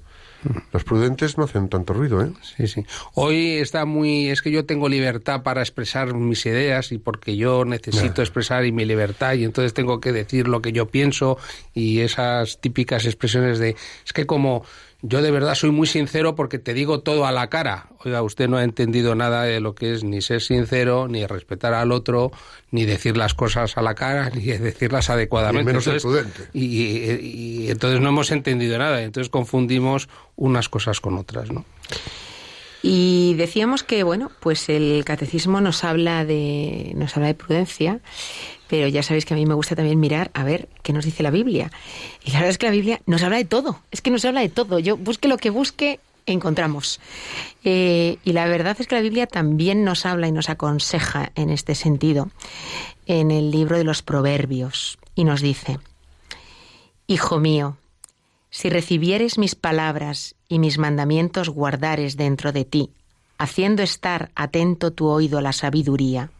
Los 0.72 0.84
prudentes 0.84 1.38
no 1.38 1.46
hacen 1.46 1.68
tanto 1.68 1.94
ruido, 1.94 2.22
¿eh? 2.22 2.32
Sí, 2.42 2.68
sí. 2.68 2.86
Hoy 3.16 3.54
está 3.56 3.86
muy... 3.86 4.30
Es 4.30 4.42
que 4.42 4.52
yo 4.52 4.66
tengo 4.66 4.88
libertad 4.88 5.42
para 5.44 5.62
expresar 5.62 6.14
mis 6.14 6.46
ideas 6.46 6.92
y 6.92 7.00
porque 7.00 7.36
yo 7.36 7.66
necesito 7.66 8.22
expresar 8.22 8.66
y 8.66 8.72
mi 8.72 8.86
libertad 8.86 9.34
y 9.34 9.44
entonces 9.44 9.74
tengo 9.74 10.00
que 10.00 10.12
decir 10.12 10.48
lo 10.48 10.62
que 10.62 10.72
yo 10.72 10.88
pienso 10.88 11.38
y 11.74 12.00
esas 12.00 12.62
típicas 12.62 13.06
expresiones 13.06 13.60
de... 13.60 13.76
Es 14.06 14.14
que 14.14 14.26
como 14.26 14.64
yo 15.02 15.22
de 15.22 15.30
verdad 15.32 15.54
soy 15.56 15.70
muy 15.72 15.86
sincero 15.88 16.36
porque 16.36 16.58
te 16.60 16.74
digo 16.74 17.02
todo 17.02 17.26
a 17.28 17.32
la 17.32 17.50
cara. 17.50 17.88
Oiga, 18.04 18.22
usted 18.24 18.48
no 18.50 18.58
ha 18.58 18.64
entendido 18.64 19.14
nada 19.16 19.44
de 19.44 19.60
lo 19.60 19.76
que 19.76 19.94
es 19.94 20.04
ni 20.04 20.22
ser 20.22 20.42
sincero, 20.42 21.08
ni 21.08 21.26
respetar 21.26 21.74
al 21.74 21.92
otro, 21.92 22.32
ni 22.72 22.86
decir 22.86 23.16
las 23.16 23.34
cosas 23.34 23.78
a 23.78 23.82
la 23.82 23.94
cara, 23.96 24.30
ni 24.36 24.42
decirlas 24.44 25.10
adecuadamente. 25.10 25.62
Y 25.62 25.66
menos 25.66 25.86
Entonces, 25.88 26.04
prudente. 26.04 26.50
y, 26.54 26.66
y- 26.66 27.64
y 27.66 27.70
entonces 27.70 28.02
no 28.02 28.10
hemos 28.10 28.32
entendido 28.32 28.78
nada. 28.78 29.02
Entonces 29.04 29.30
confundimos 29.30 30.10
unas 30.36 30.68
cosas 30.70 31.00
con 31.00 31.18
otras, 31.18 31.52
¿no? 31.52 31.64
Y 32.84 33.34
decíamos 33.38 33.84
que, 33.84 34.04
bueno, 34.04 34.32
pues 34.40 34.70
el 34.70 35.04
catecismo 35.04 35.62
nos 35.62 35.84
habla 35.84 36.26
de, 36.26 36.92
nos 36.96 37.16
habla 37.18 37.28
de 37.28 37.34
prudencia, 37.34 38.00
pero 38.68 38.88
ya 38.88 39.04
sabéis 39.04 39.26
que 39.26 39.34
a 39.34 39.38
mí 39.38 39.46
me 39.46 39.54
gusta 39.54 39.76
también 39.76 40.00
mirar 40.00 40.32
a 40.34 40.44
ver 40.44 40.70
qué 40.84 40.94
nos 40.94 41.06
dice 41.06 41.24
la 41.24 41.32
Biblia. 41.32 41.72
Y 42.24 42.32
la 42.32 42.40
verdad 42.40 42.52
es 42.52 42.58
que 42.58 42.66
la 42.68 42.72
Biblia 42.72 43.02
nos 43.06 43.24
habla 43.24 43.38
de 43.38 43.46
todo, 43.46 43.82
es 43.92 44.02
que 44.02 44.12
nos 44.12 44.26
habla 44.26 44.42
de 44.42 44.50
todo. 44.50 44.80
Yo 44.80 44.98
busque 44.98 45.28
lo 45.28 45.38
que 45.38 45.50
busque, 45.50 46.00
encontramos. 46.26 47.00
Eh, 47.64 48.18
y 48.24 48.34
la 48.34 48.46
verdad 48.48 48.76
es 48.80 48.88
que 48.88 48.96
la 48.96 49.02
Biblia 49.02 49.28
también 49.28 49.84
nos 49.84 50.06
habla 50.06 50.28
y 50.28 50.32
nos 50.32 50.50
aconseja 50.50 51.32
en 51.36 51.50
este 51.50 51.76
sentido, 51.76 52.30
en 53.06 53.32
el 53.32 53.52
libro 53.52 53.78
de 53.78 53.84
los 53.84 54.02
Proverbios, 54.02 55.00
y 55.16 55.24
nos 55.24 55.42
dice, 55.42 55.80
Hijo 57.08 57.40
mío, 57.40 57.78
si 58.50 58.70
recibieres 58.70 59.38
mis 59.38 59.56
palabras 59.56 60.36
y 60.50 60.60
mis 60.60 60.78
mandamientos 60.78 61.50
guardares 61.50 62.18
dentro 62.18 62.52
de 62.52 62.66
ti, 62.66 62.92
haciendo 63.38 63.84
estar 63.84 64.32
atento 64.36 64.92
tu 64.92 65.08
oído 65.08 65.38
a 65.38 65.42
la 65.42 65.54
sabiduría, 65.54 66.32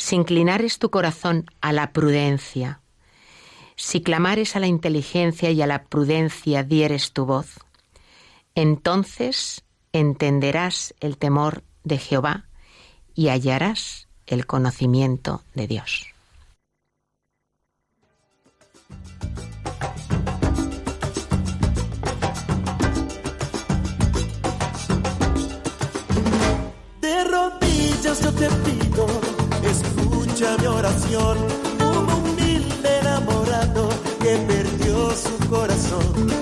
si 0.00 0.16
inclinares 0.16 0.78
tu 0.78 0.90
corazón 0.90 1.44
a 1.60 1.74
la 1.74 1.92
prudencia, 1.92 2.80
si 3.76 4.00
clamares 4.00 4.56
a 4.56 4.58
la 4.58 4.66
inteligencia 4.66 5.50
y 5.50 5.60
a 5.60 5.66
la 5.66 5.84
prudencia 5.84 6.62
dieres 6.62 7.12
tu 7.12 7.26
voz, 7.26 7.60
entonces 8.54 9.62
entenderás 9.92 10.94
el 11.00 11.18
temor 11.18 11.64
de 11.84 11.98
Jehová 11.98 12.46
y 13.14 13.28
hallarás 13.28 14.08
el 14.26 14.46
conocimiento 14.46 15.42
de 15.54 15.66
Dios. 15.66 16.06
De 27.02 27.24
rodillas 27.24 28.79
escucha 30.40 30.56
mi 30.58 30.66
oración. 30.66 31.38
Un 31.80 32.12
humilde 32.12 32.98
enamorado 33.00 33.88
que 34.20 34.36
perdió 34.46 35.10
su 35.10 35.48
corazón. 35.48 36.39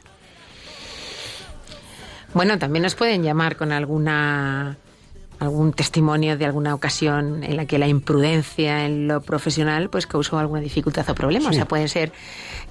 Bueno, 2.33 2.57
también 2.57 2.83
nos 2.83 2.95
pueden 2.95 3.23
llamar 3.23 3.57
con 3.57 3.73
alguna 3.73 4.77
algún 5.43 5.73
testimonio 5.73 6.37
de 6.37 6.45
alguna 6.45 6.73
ocasión 6.73 7.43
en 7.43 7.57
la 7.57 7.65
que 7.65 7.77
la 7.77 7.87
imprudencia 7.87 8.85
en 8.85 9.07
lo 9.07 9.21
profesional 9.21 9.89
pues 9.89 10.07
causó 10.07 10.37
alguna 10.39 10.61
dificultad 10.61 11.09
o 11.09 11.15
problema. 11.15 11.49
O 11.49 11.53
sea, 11.53 11.67
pueden 11.67 11.89
ser 11.89 12.11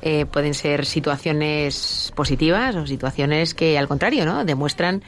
eh, 0.03 0.27
pueden 0.27 0.55
ser 0.55 0.85
situaciones 0.85 2.13
positivas 2.17 2.75
o 2.75 2.87
situaciones 2.87 3.55
que 3.55 3.79
al 3.79 3.87
contrario, 3.87 4.25
¿no? 4.25 4.45
Demuestran 4.45 5.03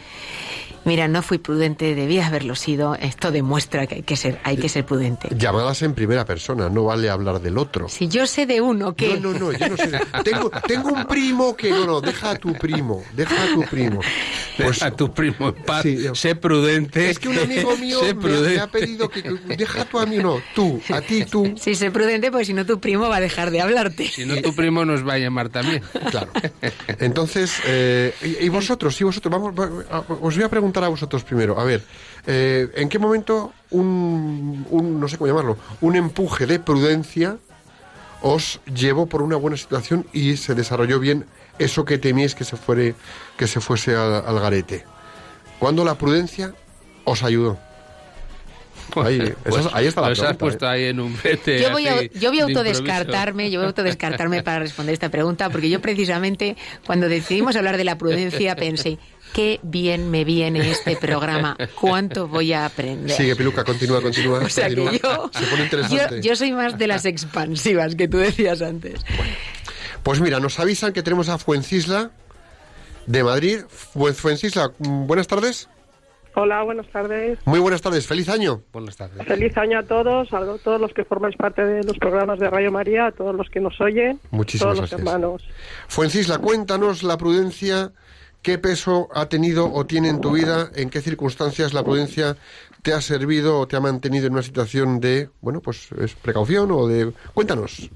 Mira, 0.84 1.08
no 1.08 1.22
fui 1.22 1.38
prudente, 1.38 1.94
debía 1.94 2.26
haberlo 2.26 2.54
sido. 2.54 2.94
Esto 2.94 3.30
demuestra 3.30 3.86
que 3.86 3.96
hay 3.96 4.02
que 4.02 4.16
ser, 4.16 4.38
hay 4.44 4.56
que 4.56 4.68
ser 4.68 4.84
prudente. 4.84 5.28
Llamadas 5.36 5.80
en 5.82 5.94
primera 5.94 6.24
persona, 6.24 6.68
no 6.68 6.84
vale 6.84 7.08
hablar 7.08 7.40
del 7.40 7.56
otro. 7.58 7.88
Si 7.88 8.08
yo 8.08 8.26
sé 8.26 8.44
de 8.46 8.60
uno 8.60 8.94
que 8.94 9.18
No, 9.18 9.32
no, 9.32 9.38
no, 9.38 9.52
yo 9.52 9.68
no 9.68 9.76
sé. 9.76 9.90
Tengo, 10.24 10.50
tengo 10.66 10.88
un 10.90 11.06
primo 11.06 11.56
que 11.56 11.70
no, 11.70 11.86
no, 11.86 12.00
deja 12.00 12.32
a 12.32 12.36
tu 12.36 12.52
primo, 12.54 13.02
deja 13.14 13.34
a 13.44 13.54
tu 13.54 13.62
primo. 13.62 14.00
Pues, 14.56 14.82
a 14.82 14.90
tu 14.90 15.12
primo 15.12 15.48
en 15.48 15.54
paz, 15.54 15.82
sí, 15.82 16.02
yo- 16.02 16.14
sé 16.14 16.36
prudente. 16.36 17.10
es 17.10 17.18
que 17.18 17.28
un 17.28 17.38
amigo 17.38 17.76
mío 17.78 18.00
me, 18.16 18.58
ha 18.58 18.66
pedido 18.66 19.08
que, 19.08 19.22
deja 19.56 19.84
tú 19.86 19.98
a 19.98 20.06
mí, 20.06 20.18
no, 20.18 20.40
tú, 20.54 20.80
a 20.92 21.00
ti, 21.00 21.24
tú. 21.24 21.54
Sí, 21.58 21.74
sé 21.74 21.90
prudente 21.90 22.30
porque 22.30 22.44
si 22.44 22.52
no 22.52 22.64
tu 22.66 22.78
primo 22.78 23.08
va 23.08 23.16
a 23.16 23.20
dejar 23.20 23.50
de 23.50 23.60
hablarte. 23.60 24.06
Si 24.06 24.24
no, 24.24 24.36
tu 24.42 24.54
primo 24.54 24.84
nos 24.84 25.06
va 25.06 25.14
a 25.14 25.18
llamar 25.18 25.48
también. 25.48 25.82
Claro. 26.10 26.30
Entonces, 26.98 27.54
eh, 27.66 28.14
y, 28.22 28.44
y 28.46 28.48
vosotros, 28.48 28.94
sí, 28.94 29.04
vosotros, 29.04 29.32
vamos, 29.32 29.54
os 30.20 30.34
voy 30.34 30.44
a 30.44 30.48
preguntar 30.48 30.73
preguntar 30.74 30.84
a 30.84 30.88
vosotros 30.88 31.22
primero. 31.24 31.58
A 31.58 31.64
ver, 31.64 31.82
eh, 32.26 32.68
¿en 32.74 32.88
qué 32.88 32.98
momento 32.98 33.52
un, 33.70 34.66
un, 34.70 35.00
no 35.00 35.08
sé 35.08 35.16
cómo 35.16 35.28
llamarlo, 35.28 35.56
un 35.80 35.94
empuje 35.96 36.46
de 36.46 36.58
prudencia 36.58 37.36
os 38.22 38.60
llevó 38.74 39.06
por 39.06 39.22
una 39.22 39.36
buena 39.36 39.56
situación 39.56 40.06
y 40.12 40.36
se 40.36 40.54
desarrolló 40.54 40.98
bien 40.98 41.26
eso 41.58 41.84
que 41.84 41.98
temíais 41.98 42.34
que 42.34 42.44
se 42.44 42.56
fuere, 42.56 42.94
que 43.36 43.46
se 43.46 43.60
fuese 43.60 43.94
al, 43.94 44.24
al 44.26 44.40
garete? 44.40 44.84
¿Cuándo 45.60 45.84
la 45.84 45.94
prudencia 45.96 46.52
os 47.04 47.22
ayudó? 47.22 47.56
Ahí, 48.96 49.18
Pues, 49.42 49.56
esa 49.56 49.68
es- 49.68 49.74
ahí 49.74 49.86
está 49.86 50.00
la 50.02 50.08
pues 50.08 50.18
has 50.20 50.36
pregunta, 50.36 50.38
puesto 50.38 50.66
¿eh? 50.66 50.68
ahí 50.68 50.84
en 50.84 51.00
un. 51.00 51.16
Yo 51.16 51.70
voy, 51.72 51.88
a, 51.88 52.02
yo 52.02 52.30
voy 52.30 52.40
a 52.40 52.46
de 52.46 52.52
autodescartarme, 52.52 53.50
yo 53.50 53.58
voy 53.58 53.64
a 53.64 53.68
autodescartarme 53.68 54.42
para 54.42 54.58
responder 54.60 54.92
esta 54.92 55.08
pregunta, 55.08 55.48
porque 55.50 55.68
yo 55.70 55.80
precisamente 55.80 56.56
cuando 56.86 57.08
decidimos 57.08 57.56
hablar 57.56 57.76
de 57.76 57.84
la 57.84 57.96
prudencia 57.98 58.54
pensé, 58.54 58.98
qué 59.34 59.60
bien 59.62 60.10
me 60.10 60.24
viene 60.24 60.70
este 60.70 60.96
programa, 60.96 61.56
cuánto 61.78 62.26
voy 62.28 62.54
a 62.54 62.64
aprender. 62.64 63.14
Sigue, 63.14 63.36
Piluca, 63.36 63.64
continúa, 63.64 64.00
continúa. 64.00 64.38
O 64.38 64.48
sea 64.48 64.68
que 64.70 64.76
continúa. 64.76 65.00
yo, 65.02 65.30
Se 65.38 65.46
pone 65.46 65.64
interesante. 65.64 66.16
yo, 66.22 66.30
yo 66.30 66.36
soy 66.36 66.52
más 66.52 66.78
de 66.78 66.86
las 66.86 67.04
expansivas 67.04 67.94
que 67.96 68.08
tú 68.08 68.16
decías 68.18 68.62
antes. 68.62 69.04
Pues 70.02 70.20
mira, 70.20 70.40
nos 70.40 70.58
avisan 70.60 70.92
que 70.92 71.02
tenemos 71.02 71.28
a 71.28 71.36
Fuencisla 71.38 72.10
de 73.06 73.24
Madrid. 73.24 73.60
Fu- 73.68 74.12
Fuencisla, 74.14 74.70
mm, 74.78 75.06
buenas 75.06 75.26
tardes. 75.26 75.68
Hola, 76.36 76.62
buenas 76.62 76.86
tardes. 76.90 77.38
Muy 77.44 77.60
buenas 77.60 77.80
tardes, 77.80 78.06
feliz 78.08 78.28
año. 78.28 78.62
Buenas 78.72 78.96
tardes. 78.96 79.24
Feliz 79.26 79.56
año 79.56 79.78
a 79.78 79.82
todos, 79.84 80.32
a 80.32 80.40
todos 80.64 80.80
los 80.80 80.92
que 80.92 81.04
formáis 81.04 81.36
parte 81.36 81.64
de 81.64 81.84
los 81.84 81.96
programas 81.98 82.40
de 82.40 82.50
Radio 82.50 82.72
María, 82.72 83.06
a 83.06 83.12
todos 83.12 83.34
los 83.36 83.48
que 83.50 83.60
nos 83.60 83.80
oyen, 83.80 84.18
Muchísimas 84.32 84.74
todos 84.74 84.80
los 84.80 84.90
gracias. 84.90 85.00
hermanos. 85.14 85.42
Fuencisla, 85.86 86.38
cuéntanos 86.38 87.04
la 87.04 87.16
prudencia, 87.18 87.92
qué 88.44 88.58
peso 88.58 89.08
ha 89.12 89.26
tenido 89.28 89.72
o 89.72 89.86
tiene 89.86 90.10
en 90.10 90.20
tu 90.20 90.30
vida, 90.30 90.68
en 90.76 90.90
qué 90.90 91.00
circunstancias 91.00 91.72
la 91.72 91.82
prudencia 91.82 92.36
te 92.82 92.92
ha 92.92 93.00
servido 93.00 93.58
o 93.58 93.66
te 93.66 93.74
ha 93.74 93.80
mantenido 93.80 94.26
en 94.26 94.34
una 94.34 94.42
situación 94.42 95.00
de, 95.00 95.30
bueno, 95.40 95.60
pues 95.60 95.90
es 95.92 96.14
precaución 96.14 96.70
o 96.70 96.86
de... 96.86 97.10
Cuéntanos. 97.32 97.90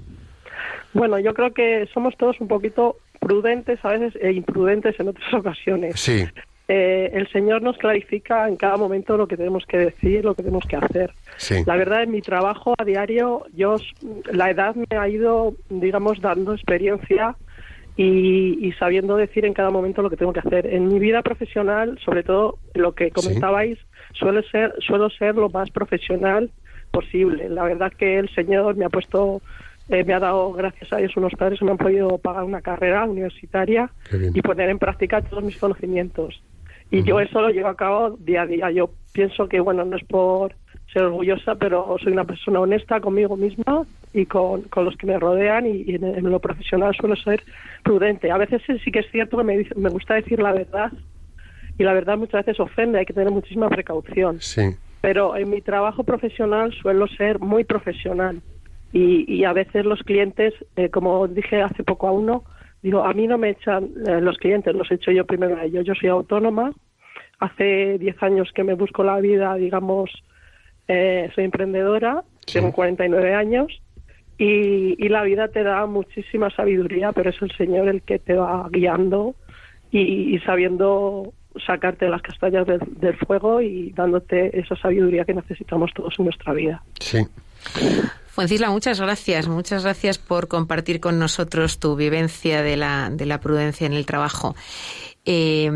Bueno, 0.93 1.19
yo 1.19 1.35
creo 1.35 1.53
que 1.53 1.87
somos 1.93 2.17
todos 2.17 2.41
un 2.41 2.47
poquito 2.47 2.97
prudentes 3.19 3.79
a 3.83 3.89
veces 3.89 4.19
e 4.19 4.31
imprudentes 4.31 4.99
en 4.99 5.09
otras 5.09 5.31
ocasiones. 5.41 5.99
Sí, 5.99 6.25
Eh, 6.71 7.09
el 7.13 7.27
Señor 7.31 7.63
nos 7.63 7.77
clarifica 7.77 8.47
en 8.47 8.55
cada 8.55 8.77
momento 8.77 9.17
lo 9.17 9.27
que 9.27 9.37
tenemos 9.37 9.65
que 9.65 9.77
decir, 9.77 10.23
lo 10.23 10.35
que 10.35 10.43
tenemos 10.43 10.65
que 10.65 10.75
hacer. 10.75 11.11
sí. 11.37 11.63
La 11.65 11.75
verdad, 11.75 12.03
en 12.03 12.11
mi 12.11 12.21
trabajo 12.21 12.73
a 12.77 12.83
diario, 12.83 13.45
yo 13.55 13.77
la 14.31 14.51
edad 14.51 14.75
me 14.75 14.97
ha 14.97 15.07
ido, 15.07 15.55
digamos, 15.69 16.21
dando 16.21 16.53
experiencia 16.53 17.35
y, 18.01 18.65
y 18.65 18.71
sabiendo 18.79 19.17
decir 19.17 19.43
en 19.43 19.53
cada 19.53 19.71
momento 19.71 20.01
lo 20.01 20.09
que 20.09 20.15
tengo 20.15 20.31
que 20.31 20.39
hacer. 20.39 20.65
En 20.67 20.87
mi 20.87 20.99
vida 20.99 21.21
profesional, 21.21 21.99
sobre 22.05 22.23
todo 22.23 22.57
lo 22.73 22.93
que 22.93 23.11
comentabais, 23.11 23.77
suele 24.13 24.41
ser, 24.43 24.73
suelo 24.79 25.09
ser 25.09 25.35
lo 25.35 25.49
más 25.49 25.69
profesional 25.69 26.49
posible. 26.91 27.49
La 27.49 27.63
verdad 27.63 27.91
que 27.91 28.17
el 28.17 28.33
Señor 28.33 28.77
me 28.77 28.85
ha 28.85 28.89
puesto, 28.89 29.41
eh, 29.89 30.05
me 30.05 30.13
ha 30.13 30.19
dado, 30.21 30.53
gracias 30.53 30.93
a 30.93 30.97
Dios, 30.97 31.17
unos 31.17 31.33
padres 31.33 31.59
que 31.59 31.65
me 31.65 31.71
han 31.71 31.77
podido 31.77 32.17
pagar 32.19 32.45
una 32.45 32.61
carrera 32.61 33.03
universitaria 33.03 33.91
y 34.33 34.41
poner 34.41 34.69
en 34.69 34.79
práctica 34.79 35.21
todos 35.21 35.43
mis 35.43 35.57
conocimientos. 35.57 36.41
Y 36.91 37.03
yo 37.03 37.19
eso 37.19 37.41
lo 37.41 37.49
llevo 37.49 37.67
a 37.67 37.75
cabo 37.75 38.11
día 38.11 38.43
a 38.43 38.47
día. 38.47 38.71
Yo 38.71 38.91
pienso 39.11 39.49
que, 39.49 39.59
bueno, 39.59 39.83
no 39.83 39.97
es 39.97 40.05
por 40.05 40.55
ser 40.93 41.03
orgullosa, 41.03 41.55
pero 41.55 41.97
soy 42.01 42.13
una 42.13 42.23
persona 42.23 42.61
honesta 42.61 43.01
conmigo 43.01 43.35
misma 43.35 43.85
y 44.13 44.25
con, 44.25 44.63
con 44.63 44.85
los 44.85 44.95
que 44.97 45.05
me 45.05 45.19
rodean 45.19 45.65
y, 45.67 45.83
y 45.85 45.95
en, 45.95 46.03
en 46.03 46.29
lo 46.29 46.39
profesional 46.39 46.95
suelo 46.95 47.15
ser 47.15 47.43
prudente. 47.83 48.31
A 48.31 48.37
veces 48.37 48.61
sí 48.83 48.91
que 48.91 48.99
es 48.99 49.11
cierto 49.11 49.37
que 49.37 49.43
me, 49.43 49.65
me 49.75 49.89
gusta 49.89 50.15
decir 50.15 50.39
la 50.41 50.51
verdad 50.51 50.91
y 51.77 51.83
la 51.83 51.93
verdad 51.93 52.17
muchas 52.17 52.45
veces 52.45 52.59
ofende, 52.59 52.99
hay 52.99 53.05
que 53.05 53.13
tener 53.13 53.31
muchísima 53.31 53.69
precaución. 53.69 54.41
Sí, 54.41 54.75
Pero 55.01 55.35
en 55.37 55.49
mi 55.49 55.61
trabajo 55.61 56.03
profesional 56.03 56.73
suelo 56.73 57.07
ser 57.07 57.39
muy 57.39 57.63
profesional 57.63 58.41
y, 58.91 59.31
y 59.31 59.43
a 59.45 59.53
veces 59.53 59.85
los 59.85 60.01
clientes, 60.01 60.53
eh, 60.75 60.89
como 60.89 61.27
dije 61.27 61.61
hace 61.61 61.83
poco 61.83 62.07
a 62.07 62.11
uno, 62.11 62.43
digo, 62.81 63.03
a 63.03 63.13
mí 63.13 63.27
no 63.27 63.37
me 63.37 63.49
echan 63.51 63.89
eh, 64.07 64.19
los 64.21 64.37
clientes, 64.39 64.73
los 64.73 64.91
echo 64.91 65.11
yo 65.11 65.25
primero 65.25 65.55
a 65.55 65.65
ellos. 65.65 65.85
Yo 65.85 65.93
soy 65.93 66.09
autónoma, 66.09 66.71
hace 67.39 67.97
10 67.99 68.23
años 68.23 68.49
que 68.53 68.63
me 68.63 68.73
busco 68.73 69.03
la 69.03 69.19
vida, 69.19 69.53
digamos, 69.55 70.09
eh, 70.87 71.29
soy 71.35 71.43
emprendedora, 71.45 72.23
Sí. 72.47 72.53
tengo 72.57 72.71
49 72.71 73.35
años 73.35 73.79
y, 74.39 74.95
y 74.97 75.09
la 75.09 75.21
vida 75.23 75.49
te 75.49 75.63
da 75.63 75.85
muchísima 75.85 76.49
sabiduría, 76.49 77.11
pero 77.11 77.29
es 77.29 77.39
el 77.41 77.51
Señor 77.55 77.89
el 77.89 78.01
que 78.01 78.17
te 78.17 78.33
va 78.33 78.67
guiando 78.71 79.35
y, 79.91 80.35
y 80.35 80.39
sabiendo 80.39 81.33
sacarte 81.67 82.07
las 82.07 82.21
castañas 82.21 82.65
del, 82.65 82.79
del 82.99 83.17
fuego 83.17 83.61
y 83.61 83.91
dándote 83.91 84.57
esa 84.57 84.75
sabiduría 84.77 85.25
que 85.25 85.33
necesitamos 85.33 85.91
todos 85.93 86.15
en 86.17 86.25
nuestra 86.25 86.53
vida. 86.53 86.81
sí. 86.99 87.19
Fuencisla, 88.39 88.69
muchas 88.69 89.01
gracias, 89.01 89.49
muchas 89.49 89.83
gracias 89.83 90.17
por 90.17 90.47
compartir 90.47 91.01
con 91.01 91.19
nosotros 91.19 91.77
tu 91.77 91.97
vivencia 91.97 92.61
de 92.61 92.77
la, 92.77 93.09
de 93.11 93.25
la 93.25 93.41
prudencia 93.41 93.85
en 93.85 93.91
el 93.91 94.05
trabajo. 94.05 94.55
Eh, 95.31 95.69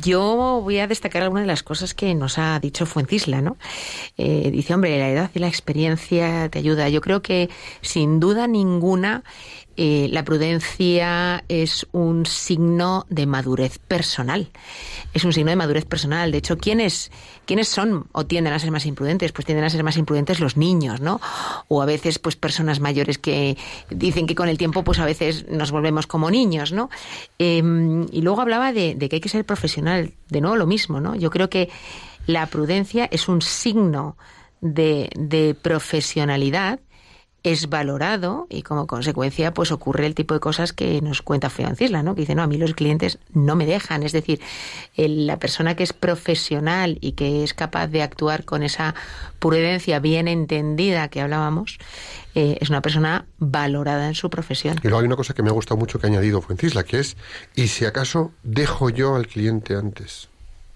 yo 0.00 0.60
voy 0.64 0.78
a 0.78 0.88
destacar 0.88 1.22
algunas 1.22 1.44
de 1.44 1.46
las 1.46 1.62
cosas 1.62 1.94
que 1.94 2.12
nos 2.16 2.38
ha 2.38 2.58
dicho 2.58 2.86
Fuencisla, 2.86 3.40
¿no? 3.40 3.56
Eh, 4.18 4.50
dice, 4.50 4.74
hombre, 4.74 4.98
la 4.98 5.10
edad 5.10 5.30
y 5.32 5.38
la 5.38 5.46
experiencia 5.46 6.48
te 6.48 6.58
ayuda. 6.58 6.88
Yo 6.88 7.00
creo 7.00 7.22
que 7.22 7.50
sin 7.82 8.18
duda 8.18 8.48
ninguna 8.48 9.22
eh, 9.84 10.06
la 10.12 10.24
prudencia 10.24 11.42
es 11.48 11.88
un 11.90 12.24
signo 12.24 13.04
de 13.08 13.26
madurez 13.26 13.80
personal. 13.80 14.48
Es 15.12 15.24
un 15.24 15.32
signo 15.32 15.50
de 15.50 15.56
madurez 15.56 15.86
personal. 15.86 16.30
De 16.30 16.38
hecho, 16.38 16.56
¿quiénes, 16.56 17.10
¿quiénes 17.46 17.66
son 17.66 18.06
o 18.12 18.24
tienden 18.24 18.52
a 18.52 18.60
ser 18.60 18.70
más 18.70 18.86
imprudentes? 18.86 19.32
Pues 19.32 19.44
tienden 19.44 19.64
a 19.64 19.70
ser 19.70 19.82
más 19.82 19.96
imprudentes 19.96 20.38
los 20.38 20.56
niños, 20.56 21.00
¿no? 21.00 21.20
O 21.66 21.82
a 21.82 21.84
veces, 21.84 22.20
pues, 22.20 22.36
personas 22.36 22.78
mayores 22.78 23.18
que 23.18 23.58
dicen 23.90 24.28
que 24.28 24.36
con 24.36 24.48
el 24.48 24.56
tiempo, 24.56 24.84
pues, 24.84 25.00
a 25.00 25.04
veces 25.04 25.48
nos 25.48 25.72
volvemos 25.72 26.06
como 26.06 26.30
niños, 26.30 26.70
¿no? 26.70 26.88
Eh, 27.40 27.60
y 28.12 28.22
luego 28.22 28.40
hablaba 28.40 28.72
de, 28.72 28.96
que 28.96 29.16
hay 29.16 29.20
que 29.20 29.28
ser 29.28 29.44
profesional. 29.44 30.12
De 30.28 30.40
nuevo, 30.40 30.54
lo 30.54 30.68
mismo, 30.68 31.00
¿no? 31.00 31.16
Yo 31.16 31.28
creo 31.30 31.50
que 31.50 31.70
la 32.28 32.46
prudencia 32.46 33.08
es 33.10 33.26
un 33.26 33.42
signo 33.42 34.16
de 34.60 35.56
profesionalidad 35.60 36.78
es 37.44 37.68
valorado 37.68 38.46
y 38.50 38.62
como 38.62 38.86
consecuencia 38.86 39.52
pues 39.52 39.72
ocurre 39.72 40.06
el 40.06 40.14
tipo 40.14 40.32
de 40.34 40.40
cosas 40.40 40.72
que 40.72 41.00
nos 41.02 41.22
cuenta 41.22 41.50
Francisla, 41.50 42.02
¿no? 42.04 42.14
Que 42.14 42.20
dice, 42.22 42.34
no, 42.36 42.42
a 42.42 42.46
mí 42.46 42.56
los 42.56 42.74
clientes 42.74 43.18
no 43.34 43.56
me 43.56 43.66
dejan. 43.66 44.02
Es 44.04 44.12
decir, 44.12 44.40
el- 44.96 45.26
la 45.26 45.38
persona 45.38 45.74
que 45.74 45.82
es 45.82 45.92
profesional 45.92 46.98
y 47.00 47.12
que 47.12 47.42
es 47.42 47.52
capaz 47.54 47.88
de 47.88 48.02
actuar 48.02 48.44
con 48.44 48.62
esa 48.62 48.94
prudencia 49.40 49.98
bien 49.98 50.28
entendida 50.28 51.08
que 51.08 51.20
hablábamos, 51.20 51.78
eh, 52.34 52.58
es 52.60 52.70
una 52.70 52.80
persona 52.80 53.26
valorada 53.38 54.06
en 54.06 54.14
su 54.14 54.30
profesión. 54.30 54.76
Y 54.82 54.88
luego 54.88 55.00
hay 55.00 55.06
una 55.06 55.16
cosa 55.16 55.34
que 55.34 55.42
me 55.42 55.48
ha 55.50 55.52
gustado 55.52 55.78
mucho 55.78 55.98
que 55.98 56.06
ha 56.06 56.10
añadido 56.10 56.40
Fuencisla, 56.42 56.84
que 56.84 57.00
es, 57.00 57.16
y 57.56 57.66
si 57.68 57.84
acaso 57.84 58.30
dejo 58.44 58.88
yo 58.88 59.16
al 59.16 59.26
cliente 59.26 59.74
antes. 59.74 60.28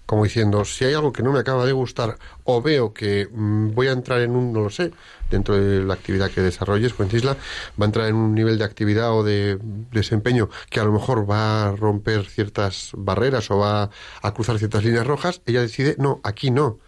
Como 0.07 0.23
diciendo, 0.23 0.65
si 0.65 0.85
hay 0.85 0.95
algo 0.95 1.13
que 1.13 1.21
no 1.21 1.31
me 1.31 1.39
acaba 1.39 1.65
de 1.65 1.73
gustar 1.73 2.17
o 2.43 2.61
veo 2.63 2.93
que 2.93 3.27
mm, 3.31 3.75
voy 3.75 3.87
a 3.87 3.91
entrar 3.91 4.21
en 4.21 4.35
un, 4.35 4.51
no 4.51 4.61
lo 4.61 4.71
sé, 4.71 4.91
dentro 5.29 5.55
de 5.55 5.83
la 5.83 5.93
actividad 5.93 6.31
que 6.31 6.41
desarrolles, 6.41 6.93
Fuencisla, 6.93 7.33
va 7.79 7.83
a 7.83 7.85
entrar 7.85 8.07
en 8.07 8.15
un 8.15 8.33
nivel 8.33 8.57
de 8.57 8.63
actividad 8.63 9.13
o 9.13 9.23
de 9.23 9.59
desempeño 9.91 10.49
que 10.71 10.79
a 10.79 10.83
lo 10.83 10.91
mejor 10.91 11.29
va 11.29 11.67
a 11.67 11.75
romper 11.75 12.25
ciertas 12.25 12.91
barreras 12.95 13.51
o 13.51 13.59
va 13.59 13.91
a 14.23 14.33
cruzar 14.33 14.57
ciertas 14.57 14.83
líneas 14.83 15.05
rojas, 15.05 15.41
ella 15.45 15.61
decide, 15.61 15.95
no, 15.99 16.21
aquí 16.23 16.49
no. 16.49 16.79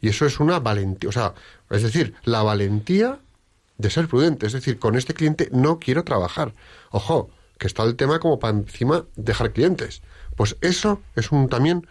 Y 0.00 0.08
eso 0.08 0.26
es 0.26 0.40
una 0.40 0.60
valentía, 0.60 1.08
o 1.08 1.12
sea, 1.12 1.32
es 1.70 1.82
decir, 1.82 2.14
la 2.24 2.42
valentía 2.42 3.20
de 3.78 3.90
ser 3.90 4.08
prudente. 4.08 4.46
Es 4.46 4.52
decir, 4.52 4.78
con 4.78 4.96
este 4.96 5.14
cliente 5.14 5.48
no 5.52 5.78
quiero 5.78 6.04
trabajar. 6.04 6.54
Ojo, 6.90 7.30
que 7.58 7.66
está 7.66 7.82
el 7.84 7.96
tema 7.96 8.18
como 8.18 8.38
para 8.38 8.56
encima 8.56 9.06
dejar 9.16 9.52
clientes. 9.52 10.02
Pues 10.36 10.56
eso 10.60 11.00
es 11.14 11.32
un 11.32 11.48
también 11.48 11.86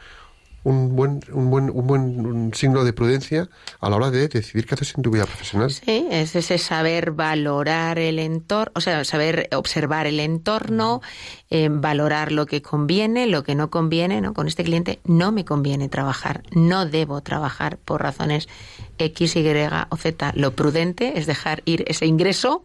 un 0.65 0.95
buen, 0.95 1.21
un 1.31 1.49
buen, 1.49 1.69
un 1.69 1.87
buen 1.87 2.25
un 2.25 2.53
signo 2.53 2.83
de 2.83 2.91
prudencia 2.91 3.47
a 3.79 3.89
la 3.89 3.95
hora 3.95 4.11
de 4.11 4.27
decidir 4.27 4.65
qué 4.65 4.73
haces 4.75 4.93
en 4.97 5.03
tu 5.03 5.11
vida 5.11 5.25
profesional. 5.25 5.71
Sí, 5.71 6.05
es 6.11 6.35
ese 6.35 6.57
saber 6.57 7.11
valorar 7.11 7.97
el 7.99 8.19
entorno, 8.19 8.73
o 8.75 8.81
sea, 8.81 9.05
saber 9.05 9.47
observar 9.55 10.07
el 10.07 10.19
entorno, 10.19 11.01
eh, 11.49 11.69
valorar 11.71 12.31
lo 12.33 12.45
que 12.47 12.61
conviene, 12.61 13.27
lo 13.27 13.43
que 13.43 13.55
no 13.55 13.69
conviene, 13.69 14.19
¿no? 14.21 14.33
Con 14.33 14.47
este 14.47 14.63
cliente 14.63 14.99
no 15.05 15.31
me 15.31 15.45
conviene 15.45 15.87
trabajar, 15.87 16.43
no 16.51 16.85
debo 16.85 17.21
trabajar 17.21 17.77
por 17.77 18.01
razones 18.01 18.49
X, 18.97 19.35
Y 19.35 19.45
o 19.89 19.97
Z. 19.97 20.33
Lo 20.35 20.51
prudente 20.55 21.19
es 21.19 21.25
dejar 21.27 21.61
ir 21.65 21.85
ese 21.87 22.05
ingreso 22.05 22.63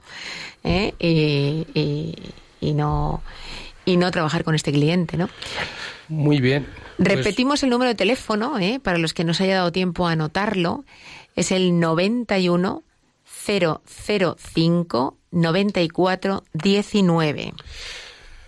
¿eh? 0.65 0.95
y, 0.99 1.67
y- 1.79 2.15
y 2.63 2.75
no 2.75 3.23
y 3.91 3.97
no 3.97 4.11
trabajar 4.11 4.45
con 4.45 4.55
este 4.55 4.73
cliente, 4.73 5.17
¿no? 5.17 5.29
Muy 6.09 6.41
bien. 6.41 6.67
Pues, 6.97 7.09
Repetimos 7.09 7.63
el 7.63 7.71
número 7.71 7.89
de 7.89 7.95
teléfono, 7.95 8.59
¿eh? 8.59 8.81
para 8.83 8.99
los 8.99 9.15
que 9.15 9.25
no 9.25 9.35
se 9.35 9.45
haya 9.45 9.57
dado 9.57 9.73
tiempo 9.73 10.07
a 10.07 10.13
anotarlo. 10.13 10.85
Es 11.37 11.53
el 11.53 11.79
91 11.81 12.83
005 13.25 15.17
94 15.31 16.45
19. 16.53 17.55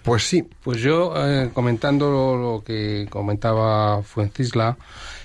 Pues 0.03 0.23
sí. 0.25 0.45
Pues 0.63 0.81
yo, 0.81 1.15
eh, 1.17 1.51
comentando 1.53 2.11
lo, 2.11 2.37
lo 2.37 2.65
que 2.65 3.07
comentaba 3.09 4.03
Fuencisla, 4.03 4.77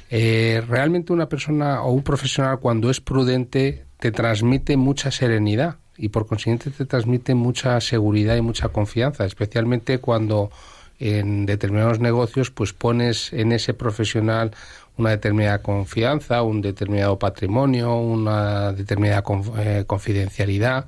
eh, 0.10 0.64
realmente 0.68 1.14
una 1.14 1.28
persona 1.28 1.82
o 1.82 1.92
un 1.92 2.04
profesional 2.04 2.60
cuando 2.60 2.90
es 2.90 3.02
prudente 3.02 3.86
te 4.00 4.12
transmite 4.12 4.78
mucha 4.78 5.12
serenidad 5.12 5.78
y 5.98 6.10
por 6.10 6.28
consiguiente 6.28 6.70
te 6.72 6.86
transmite 6.86 7.36
mucha 7.36 7.80
seguridad 7.82 8.36
y 8.36 8.42
mucha 8.42 8.70
confianza, 8.70 9.26
especialmente 9.26 10.00
cuando 10.00 10.52
en 11.00 11.46
determinados 11.46 12.00
negocios 12.00 12.50
pues 12.52 12.74
pones 12.74 13.32
en 13.34 13.52
ese 13.52 13.74
profesional 13.74 14.52
una 14.98 15.12
determinada 15.12 15.62
confianza, 15.62 16.42
un 16.42 16.62
determinado 16.62 17.20
patrimonio, 17.20 17.96
una 17.98 18.74
determinada 18.74 19.24
eh, 19.60 19.84
confidencialidad. 19.86 20.86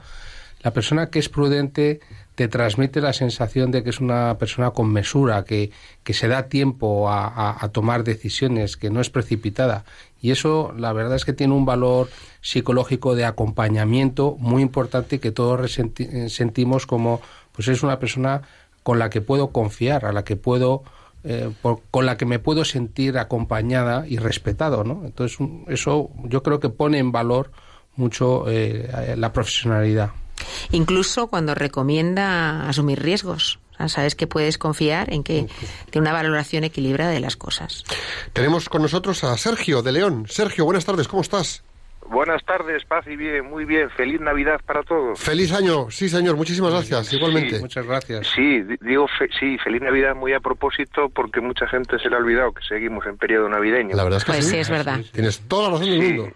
La 0.64 0.72
persona 0.74 1.10
que 1.10 1.20
es 1.20 1.30
prudente 1.30 2.00
te 2.36 2.48
transmite 2.48 3.02
la 3.02 3.14
sensación 3.14 3.70
de 3.72 3.84
que 3.84 3.92
es 3.92 4.00
una 4.00 4.38
persona 4.38 4.72
con 4.72 4.92
mesura, 4.92 5.44
que, 5.46 5.72
que 6.04 6.14
se 6.14 6.28
da 6.28 6.48
tiempo 6.48 7.10
a- 7.10 7.56
a 7.64 7.70
tomar 7.70 8.04
decisiones, 8.04 8.78
que 8.78 8.90
no 8.90 9.00
es 9.02 9.10
precipitada. 9.10 9.86
Y 10.22 10.32
eso, 10.32 10.74
la 10.78 10.92
verdad 10.94 11.16
es 11.16 11.26
que 11.26 11.34
tiene 11.34 11.54
un 11.54 11.66
valor 11.66 12.10
psicológico 12.42 13.16
de 13.16 13.26
acompañamiento 13.26 14.36
muy 14.40 14.62
importante 14.62 15.20
que 15.20 15.32
todos 15.32 15.78
eh, 15.80 16.30
sentimos 16.30 16.86
como, 16.86 17.22
pues 17.54 17.68
es 17.68 17.84
una 17.84 18.00
persona 18.00 18.42
con 18.84 19.00
la 19.00 19.10
que 19.10 19.22
puedo 19.22 19.50
confiar, 19.50 20.06
a 20.06 20.12
la 20.12 20.24
que 20.24 20.36
puedo, 20.36 20.84
eh, 21.24 21.52
con 21.92 22.06
la 22.06 22.18
que 22.18 22.26
me 22.26 22.40
puedo 22.40 22.66
sentir 22.66 23.18
acompañada 23.18 24.06
y 24.08 24.18
respetado, 24.18 24.84
¿no? 24.84 25.04
Entonces, 25.06 25.40
un- 25.40 25.66
eso 25.68 26.10
yo 26.26 26.44
creo 26.44 26.60
que 26.60 26.70
pone 26.70 26.98
en 26.98 27.12
valor 27.12 27.52
mucho 27.96 28.46
eh, 28.50 29.16
la 29.18 29.32
profesionalidad. 29.34 30.12
Incluso 30.72 31.28
cuando 31.28 31.54
recomienda 31.56 32.68
asumir 32.70 33.02
riesgos. 33.02 33.60
Sea, 33.80 33.88
sabes 33.88 34.16
que 34.16 34.28
puedes 34.28 34.58
confiar 34.58 35.14
en 35.14 35.24
que 35.24 35.48
tiene 35.90 36.08
una 36.10 36.14
valoración 36.14 36.64
equilibrada 36.66 37.12
de 37.12 37.20
las 37.22 37.38
cosas. 37.38 37.84
Tenemos 38.34 38.68
con 38.68 38.82
nosotros 38.82 39.24
a 39.24 39.38
Sergio 39.38 39.82
de 39.82 39.92
León. 39.94 40.26
Sergio, 40.28 40.66
buenas 40.66 40.84
tardes, 40.86 41.08
¿cómo 41.08 41.22
estás? 41.22 41.64
Buenas 42.10 42.44
tardes, 42.44 42.84
paz 42.86 43.06
y 43.08 43.16
bien, 43.16 43.46
muy 43.50 43.66
bien. 43.66 43.90
Feliz 43.92 44.20
Navidad 44.20 44.60
para 44.66 44.82
todos. 44.84 45.20
Feliz 45.20 45.54
año, 45.54 45.92
sí 45.92 46.10
señor, 46.10 46.36
muchísimas 46.38 46.72
gracias, 46.72 47.14
igualmente. 47.14 47.60
Muchas 47.60 47.86
gracias. 47.86 48.28
Sí, 48.36 48.62
di- 48.64 48.78
digo 48.82 49.08
fe- 49.20 49.30
sí, 49.40 49.58
feliz 49.64 49.82
Navidad 49.82 50.16
muy 50.16 50.34
a 50.34 50.40
propósito 50.40 51.10
porque 51.10 51.40
mucha 51.40 51.68
gente 51.68 52.00
se 52.00 52.10
le 52.10 52.16
ha 52.16 52.20
olvidado 52.20 52.52
que 52.52 52.64
seguimos 52.68 53.06
en 53.06 53.16
periodo 53.18 53.48
navideño. 53.48 53.96
La 53.96 54.04
verdad 54.04 54.18
es 54.18 54.26
que 54.26 54.32
Pues 54.32 54.46
sí. 54.46 54.52
sí, 54.52 54.58
es 54.58 54.70
verdad. 54.70 55.00
Tienes 55.14 55.40
toda 55.48 55.66
la 55.70 55.70
razón 55.78 55.90
del 55.92 56.02
Sí. 56.02 56.08
mundo. 56.14 56.34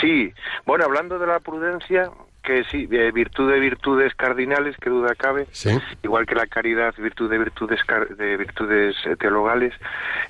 Sí, 0.00 0.32
bueno, 0.66 0.84
hablando 0.86 1.18
de 1.18 1.26
la 1.26 1.38
prudencia, 1.40 2.10
que 2.48 2.64
sí, 2.64 2.86
virtud 2.86 3.52
de 3.52 3.60
virtudes 3.60 4.14
cardinales, 4.14 4.74
que 4.78 4.88
duda 4.88 5.14
cabe, 5.14 5.46
Sí. 5.50 5.78
igual 6.02 6.24
que 6.24 6.34
la 6.34 6.46
caridad, 6.46 6.94
virtud 6.96 7.28
de 7.30 7.36
virtudes 7.36 7.78
de 8.16 8.36
virtudes 8.38 8.96
eh, 9.04 9.16
teologales, 9.16 9.74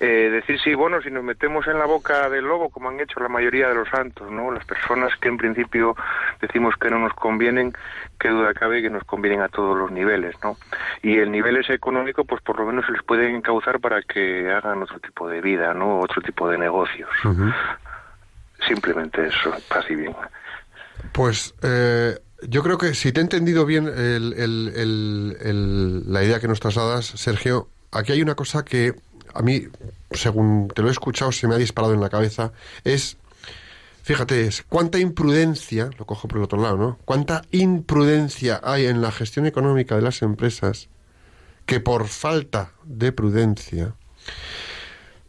eh, 0.01 0.29
decir 0.33 0.59
sí, 0.61 0.75
bueno, 0.75 1.01
si 1.01 1.13
nos 1.13 1.23
metemos 1.23 1.69
en 1.69 1.79
la 1.79 1.85
boca 1.87 2.29
del 2.29 2.45
lobo, 2.45 2.71
como 2.71 2.89
han 2.89 2.99
hecho 2.99 3.21
la 3.21 3.29
mayoría 3.29 3.69
de 3.69 3.77
los 3.77 3.89
santos, 3.89 4.29
¿no? 4.33 4.51
Las 4.51 4.65
personas 4.65 5.13
que 5.21 5.29
en 5.29 5.37
principio 5.37 5.95
decimos 6.41 6.75
que 6.77 6.91
no 6.91 6.99
nos 6.99 7.15
convienen, 7.15 7.73
que 8.19 8.31
duda 8.31 8.53
cabe 8.53 8.83
que 8.83 8.91
nos 8.91 9.05
convienen 9.05 9.41
a 9.43 9.49
todos 9.49 9.79
los 9.79 9.93
niveles, 9.93 10.35
¿no? 10.43 10.57
Y 11.03 11.19
el 11.19 11.31
nivel 11.31 11.57
es 11.59 11.71
económico, 11.71 12.25
pues 12.25 12.43
por 12.43 12.59
lo 12.59 12.67
menos 12.67 12.85
se 12.87 12.91
les 12.91 13.03
puede 13.05 13.31
encauzar 13.31 13.79
para 13.79 14.03
que 14.03 14.51
hagan 14.51 14.83
otro 14.83 14.99
tipo 14.99 15.29
de 15.29 15.41
vida, 15.41 15.73
¿no? 15.73 16.01
Otro 16.01 16.21
tipo 16.21 16.49
de 16.51 16.59
negocios. 16.59 17.11
Simplemente 18.67 19.25
eso, 19.29 19.55
paz 19.69 19.89
y 19.89 19.95
bien. 19.95 20.17
Pues 21.13 21.55
eh, 21.63 22.19
yo 22.49 22.63
creo 22.63 22.79
que 22.79 22.95
si 22.95 23.13
te 23.13 23.21
he 23.21 23.23
entendido 23.23 23.67
bien 23.67 23.89
el- 23.89 26.05
la 26.13 26.25
idea 26.25 26.41
que 26.41 26.49
nos 26.49 26.61
trasladas, 26.61 27.07
Sergio, 27.07 27.69
aquí 27.91 28.13
hay 28.13 28.23
una 28.23 28.35
cosa 28.35 28.65
que 28.65 28.95
a 29.35 29.43
mí, 29.43 29.65
según 30.13 30.69
te 30.75 30.83
lo 30.83 30.89
he 30.89 30.93
escuchado, 30.93 31.33
se 31.33 31.47
me 31.49 31.55
ha 31.55 31.59
disparado 31.59 31.95
en 31.95 32.01
la 32.01 32.09
cabeza, 32.09 32.53
es, 32.85 33.17
fíjate, 34.03 34.47
es 34.47 34.63
cuánta 34.69 34.99
imprudencia, 34.99 35.91
lo 35.99 36.07
cojo 36.07 36.29
por 36.29 36.39
el 36.39 36.45
otro 36.45 36.61
lado, 36.61 36.77
¿no? 36.77 36.99
Cuánta 37.05 37.43
imprudencia 37.51 38.61
hay 38.65 38.87
en 38.87 39.01
la 39.03 39.13
gestión 39.13 39.47
económica 39.47 39.97
de 39.97 40.03
las 40.03 40.23
empresas 40.23 40.89
que 41.67 41.81
por 41.81 42.09
falta 42.09 42.73
de 42.85 43.13
prudencia 43.13 43.95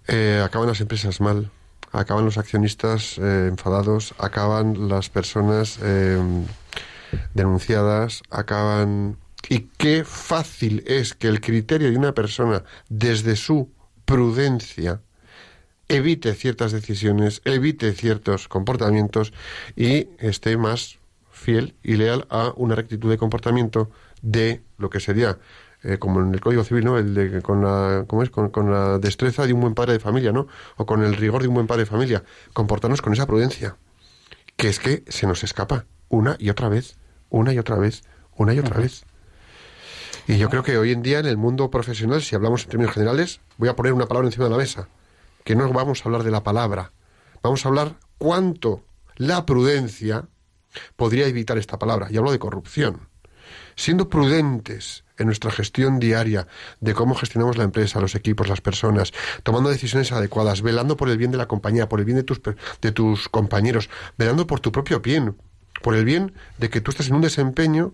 eh, 0.08 0.42
acaban 0.44 0.68
las 0.68 0.82
empresas 0.82 1.22
mal, 1.22 1.52
acaban 1.92 2.26
los 2.26 2.38
accionistas 2.38 3.18
eh, 3.18 3.48
enfadados, 3.50 4.14
acaban 4.18 4.90
las 4.90 5.10
personas 5.10 5.80
eh, 5.82 6.20
denunciadas, 7.34 8.24
acaban... 8.30 9.18
Y 9.48 9.70
qué 9.78 10.04
fácil 10.04 10.84
es 10.86 11.14
que 11.14 11.28
el 11.28 11.40
criterio 11.40 11.90
de 11.90 11.98
una 11.98 12.14
persona 12.14 12.64
desde 12.90 13.36
su 13.36 13.72
prudencia 14.06 15.02
evite 15.88 16.36
ciertas 16.36 16.72
decisiones, 16.72 17.42
evite 17.46 17.94
ciertos 17.94 18.48
comportamientos 18.48 19.34
y 19.76 20.10
esté 20.20 20.58
más 20.58 21.00
fiel 21.32 21.76
y 21.84 21.96
leal 21.96 22.28
a 22.30 22.54
una 22.56 22.76
rectitud 22.76 23.10
de 23.10 23.18
comportamiento 23.18 23.90
de 24.22 24.62
lo 24.78 24.90
que 24.90 25.00
sería 25.00 25.40
eh, 25.84 25.98
como 25.98 26.22
en 26.22 26.34
el 26.34 26.42
Código 26.42 26.64
Civil, 26.64 26.86
¿no? 26.86 26.98
El 26.98 27.14
de 27.14 27.42
con 27.42 27.64
la 27.64 28.06
¿cómo 28.08 28.24
es? 28.24 28.30
Con, 28.30 28.50
con 28.50 28.72
la 28.72 29.00
destreza 29.00 29.46
de 29.46 29.54
un 29.54 29.62
buen 29.62 29.76
padre 29.76 29.94
de 29.94 30.00
familia, 30.00 30.32
¿no? 30.32 30.48
O 30.78 30.86
con 30.86 31.04
el 31.04 31.16
rigor 31.16 31.42
de 31.42 31.48
un 31.48 31.56
buen 31.56 31.68
padre 31.68 31.84
de 31.84 31.90
familia, 31.90 32.24
comportarnos 32.54 33.02
con 33.02 33.14
esa 33.14 33.26
prudencia, 33.26 33.78
que 34.56 34.68
es 34.70 34.80
que 34.80 35.04
se 35.08 35.28
nos 35.28 35.44
escapa 35.44 35.86
una 36.10 36.36
y 36.40 36.50
otra 36.50 36.70
vez, 36.70 36.98
una 37.30 37.54
y 37.54 37.60
otra 37.60 37.78
vez, 37.78 38.04
una 38.36 38.54
y 38.54 38.60
otra 38.60 38.78
vez. 38.78 39.06
Y 40.28 40.38
yo 40.38 40.50
creo 40.50 40.64
que 40.64 40.78
hoy 40.78 40.92
en 40.92 41.02
día 41.02 41.20
en 41.20 41.26
el 41.26 41.38
mundo 41.38 41.72
profesional, 41.72 42.22
si 42.22 42.36
hablamos 42.36 42.64
en 42.64 42.70
términos 42.70 42.94
generales, 42.94 43.42
voy 43.58 43.70
a 43.70 43.76
poner 43.76 43.94
una 43.94 44.08
palabra 44.08 44.28
encima 44.28 44.46
de 44.46 44.52
la 44.52 44.58
mesa, 44.58 44.88
que 45.44 45.56
no 45.56 45.72
vamos 45.72 46.02
a 46.02 46.04
hablar 46.06 46.24
de 46.24 46.32
la 46.32 46.44
palabra, 46.44 46.92
vamos 47.42 47.66
a 47.66 47.70
hablar 47.70 47.96
cuánto 48.20 48.84
la 49.16 49.46
prudencia 49.46 50.28
podría 50.96 51.26
evitar 51.26 51.58
esta 51.58 51.80
palabra. 51.80 52.08
Y 52.12 52.18
hablo 52.18 52.32
de 52.32 52.40
corrupción. 52.40 53.08
Siendo 53.76 54.10
prudentes 54.10 55.04
en 55.18 55.28
nuestra 55.28 55.52
gestión 55.52 56.00
diaria 56.00 56.48
de 56.80 56.94
cómo 56.94 57.14
gestionamos 57.16 57.58
la 57.58 57.66
empresa, 57.66 58.00
los 58.00 58.16
equipos, 58.16 58.48
las 58.48 58.62
personas, 58.62 59.12
tomando 59.44 59.70
decisiones 59.70 60.12
adecuadas, 60.12 60.62
velando 60.62 60.98
por 60.98 61.10
el 61.10 61.18
bien 61.18 61.32
de 61.32 61.38
la 61.38 61.48
compañía, 61.48 61.90
por 61.90 62.00
el 62.00 62.06
bien 62.06 62.18
de 62.18 62.24
tus, 62.24 62.42
de 62.82 62.92
tus 62.92 63.30
compañeros, 63.30 63.90
velando 64.18 64.48
por 64.48 64.60
tu 64.60 64.72
propio 64.72 65.02
bien, 65.02 65.36
por 65.82 65.96
el 65.96 66.06
bien 66.06 66.34
de 66.58 66.70
que 66.70 66.82
tú 66.82 66.92
estés 66.92 67.10
en 67.10 67.16
un 67.16 67.22
desempeño 67.22 67.94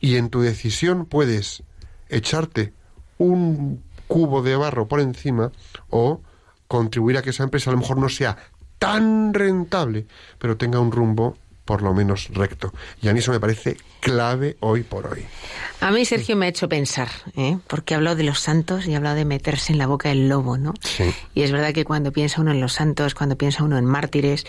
y 0.00 0.16
en 0.16 0.30
tu 0.30 0.40
decisión 0.40 1.06
puedes 1.06 1.62
echarte 2.08 2.72
un 3.18 3.82
cubo 4.08 4.42
de 4.42 4.56
barro 4.56 4.88
por 4.88 5.00
encima 5.00 5.52
o 5.88 6.20
contribuir 6.66 7.18
a 7.18 7.22
que 7.22 7.30
esa 7.30 7.44
empresa 7.44 7.70
a 7.70 7.74
lo 7.74 7.80
mejor 7.80 7.98
no 7.98 8.08
sea 8.08 8.36
tan 8.78 9.34
rentable, 9.34 10.06
pero 10.38 10.56
tenga 10.56 10.80
un 10.80 10.90
rumbo 10.90 11.36
por 11.70 11.82
lo 11.82 11.94
menos 11.94 12.26
recto. 12.32 12.74
Y 13.00 13.06
a 13.06 13.12
mí 13.12 13.20
eso 13.20 13.30
me 13.30 13.38
parece 13.38 13.76
clave 14.00 14.56
hoy 14.58 14.82
por 14.82 15.06
hoy. 15.06 15.24
A 15.80 15.92
mí 15.92 16.04
Sergio 16.04 16.34
me 16.34 16.46
ha 16.46 16.48
hecho 16.48 16.68
pensar, 16.68 17.08
¿eh? 17.36 17.58
porque 17.68 17.94
ha 17.94 17.98
hablado 17.98 18.16
de 18.16 18.24
los 18.24 18.40
santos 18.40 18.88
y 18.88 18.94
ha 18.94 18.96
hablado 18.96 19.14
de 19.14 19.24
meterse 19.24 19.72
en 19.72 19.78
la 19.78 19.86
boca 19.86 20.08
del 20.08 20.28
lobo, 20.28 20.58
¿no? 20.58 20.74
Sí. 20.80 21.04
Y 21.32 21.42
es 21.42 21.52
verdad 21.52 21.72
que 21.72 21.84
cuando 21.84 22.10
piensa 22.10 22.40
uno 22.40 22.50
en 22.50 22.60
los 22.60 22.72
santos, 22.72 23.14
cuando 23.14 23.38
piensa 23.38 23.62
uno 23.62 23.78
en 23.78 23.84
mártires, 23.84 24.46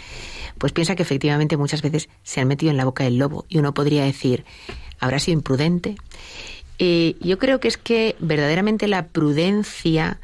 pues 0.57 0.73
piensa 0.73 0.95
que 0.95 1.03
efectivamente 1.03 1.57
muchas 1.57 1.83
veces 1.83 2.09
se 2.23 2.41
han 2.41 2.47
metido 2.47 2.71
en 2.71 2.77
la 2.77 2.85
boca 2.85 3.03
del 3.03 3.19
lobo 3.19 3.45
y 3.49 3.59
uno 3.59 3.71
podría 3.71 4.03
decir, 4.03 4.43
habrá 4.99 5.19
sido 5.19 5.37
imprudente. 5.37 5.97
Eh, 6.79 7.17
yo 7.19 7.37
creo 7.37 7.59
que 7.59 7.67
es 7.67 7.77
que 7.77 8.15
verdaderamente 8.17 8.87
la 8.87 9.09
prudencia, 9.09 10.19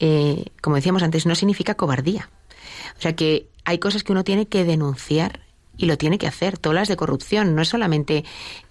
eh, 0.00 0.46
como 0.60 0.74
decíamos 0.74 1.04
antes, 1.04 1.26
no 1.26 1.36
significa 1.36 1.76
cobardía. 1.76 2.28
O 2.98 3.00
sea 3.00 3.14
que 3.14 3.46
hay 3.64 3.78
cosas 3.78 4.02
que 4.02 4.10
uno 4.10 4.24
tiene 4.24 4.48
que 4.48 4.64
denunciar 4.64 5.48
y 5.80 5.86
lo 5.86 5.96
tiene 5.96 6.18
que 6.18 6.26
hacer. 6.26 6.58
Tú 6.58 6.68
hablas 6.68 6.88
de 6.88 6.96
corrupción, 6.96 7.54
no 7.54 7.62
es 7.62 7.68
solamente, 7.68 8.24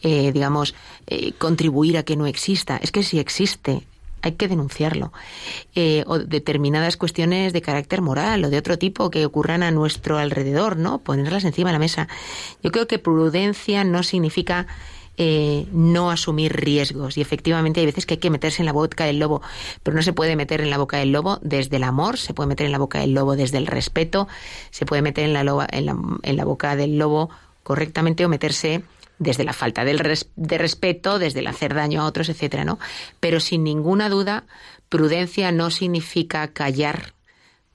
eh, 0.04 0.32
digamos, 0.32 0.76
eh, 1.08 1.34
contribuir 1.34 1.98
a 1.98 2.04
que 2.04 2.16
no 2.16 2.28
exista, 2.28 2.78
es 2.78 2.92
que 2.92 3.02
si 3.02 3.18
existe, 3.20 3.82
hay 4.22 4.34
que 4.34 4.48
denunciarlo. 4.48 5.12
Eh, 5.76 6.04
o 6.06 6.20
determinadas 6.20 6.98
cuestiones 6.98 7.52
de 7.52 7.62
carácter 7.62 8.02
moral 8.02 8.46
o 8.46 8.50
de 8.50 8.58
otro 8.60 8.78
tipo 8.78 9.10
que 9.10 9.26
ocurran 9.26 9.64
a 9.64 9.72
nuestro 9.72 10.18
alrededor, 10.20 10.78
¿no? 10.78 11.00
Ponerlas 11.00 11.46
encima 11.46 11.70
de 11.70 11.74
la 11.74 11.80
mesa. 11.80 12.08
Yo 12.62 12.72
creo 12.72 12.88
que 12.88 13.00
prudencia 13.00 13.84
no 13.84 14.04
significa 14.04 14.68
eh, 15.22 15.68
no 15.74 16.10
asumir 16.12 16.54
riesgos. 16.56 17.18
Y 17.18 17.22
efectivamente 17.22 17.82
hay 17.82 17.86
veces 17.86 18.06
que 18.06 18.14
hay 18.16 18.20
que 18.20 18.30
meterse 18.30 18.62
en 18.62 18.66
la 18.66 18.72
boca 18.72 19.04
del 19.06 19.20
lobo, 19.20 19.42
pero 19.84 19.96
no 19.96 20.02
se 20.02 20.14
puede 20.14 20.36
meter 20.38 20.62
en 20.62 20.70
la 20.70 20.78
boca 20.78 20.98
del 20.98 21.12
lobo 21.12 21.38
desde 21.42 21.76
el 21.76 21.84
amor, 21.84 22.18
se 22.18 22.34
puede 22.34 22.48
meter 22.48 22.66
en 22.66 22.72
la 22.72 22.78
boca 22.78 23.00
del 23.00 23.14
lobo 23.14 23.36
desde 23.36 23.58
el 23.58 23.68
respeto, 23.68 24.28
se 24.72 24.86
puede 24.86 25.02
meter 25.02 25.26
en 25.26 25.34
la, 25.34 25.44
loba- 25.44 25.68
en 25.70 25.86
la, 25.86 25.98
en 26.24 26.38
la 26.38 26.46
boca 26.46 26.76
del 26.78 26.98
lobo 26.98 27.30
correctamente 27.64 28.26
o 28.26 28.30
meterse 28.30 28.82
desde 29.20 29.44
la 29.44 29.52
falta 29.52 29.84
del 29.84 30.00
res- 30.00 30.30
de 30.38 30.58
respeto, 30.58 31.20
desde 31.20 31.42
el 31.42 31.48
hacer 31.48 31.74
daño 31.74 32.02
a 32.02 32.06
otros, 32.06 32.30
etcétera, 32.30 32.64
¿no? 32.64 32.80
Pero 33.20 33.42
sin 33.42 33.66
ninguna 33.66 34.08
duda, 34.08 34.46
prudencia 34.88 35.52
no 35.52 35.70
significa 35.70 36.48
callar 36.54 37.14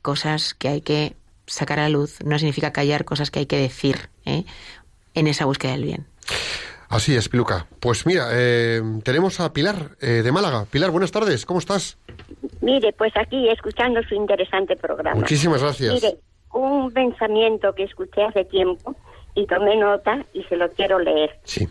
cosas 0.00 0.54
que 0.54 0.68
hay 0.68 0.80
que 0.80 1.14
sacar 1.46 1.78
a 1.78 1.82
la 1.82 1.88
luz, 1.90 2.16
no 2.24 2.38
significa 2.38 2.72
callar 2.72 3.04
cosas 3.04 3.30
que 3.30 3.40
hay 3.40 3.46
que 3.46 3.58
decir 3.58 4.08
¿eh? 4.24 4.44
en 5.12 5.26
esa 5.26 5.44
búsqueda 5.44 5.72
del 5.72 5.84
bien. 5.84 6.06
Así 6.94 7.16
es, 7.16 7.28
Piluca. 7.28 7.66
Pues 7.80 8.06
mira, 8.06 8.28
eh, 8.30 8.80
tenemos 9.02 9.40
a 9.40 9.52
Pilar 9.52 9.96
eh, 10.00 10.22
de 10.22 10.30
Málaga. 10.30 10.64
Pilar, 10.70 10.92
buenas 10.92 11.10
tardes, 11.10 11.44
¿cómo 11.44 11.58
estás? 11.58 11.98
Mire, 12.60 12.92
pues 12.92 13.12
aquí 13.16 13.48
escuchando 13.48 14.00
su 14.04 14.14
interesante 14.14 14.76
programa. 14.76 15.16
Muchísimas 15.16 15.60
gracias. 15.60 15.92
Mire, 15.92 16.18
un 16.52 16.92
pensamiento 16.92 17.74
que 17.74 17.82
escuché 17.82 18.22
hace 18.22 18.44
tiempo 18.44 18.94
y 19.34 19.44
tomé 19.46 19.76
nota 19.76 20.24
y 20.32 20.44
se 20.44 20.56
lo 20.56 20.70
quiero 20.70 21.00
leer. 21.00 21.36
Sí. 21.42 21.68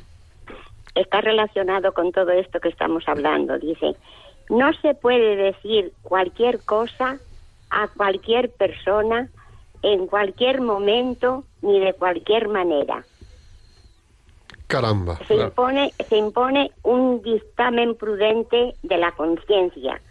Está 0.93 1.21
relacionado 1.21 1.93
con 1.93 2.11
todo 2.11 2.32
esto 2.32 2.59
que 2.59 2.67
estamos 2.67 3.07
hablando. 3.07 3.57
Dice, 3.57 3.95
no 4.49 4.74
se 4.82 4.93
puede 4.93 5.38
decir 5.38 5.93
cualquier 6.01 6.59
cosa 6.65 7.17
a 7.69 7.88
cualquier 7.88 8.49
persona 8.49 9.30
en 9.84 10.05
cualquier 10.07 10.59
momento 10.59 11.45
ni 11.61 11.80
de 11.80 11.93
cualquier 11.93 12.49
manera. 12.49 13.05
Caramba. 14.74 15.19
Se 15.28 15.36
impone, 15.36 15.93
se 16.09 16.17
impone 16.17 16.71
un 16.82 17.21
dictamen 17.21 17.93
prudente 17.93 18.74
de 18.82 18.97
la 18.97 19.11
conciencia. 19.11 20.01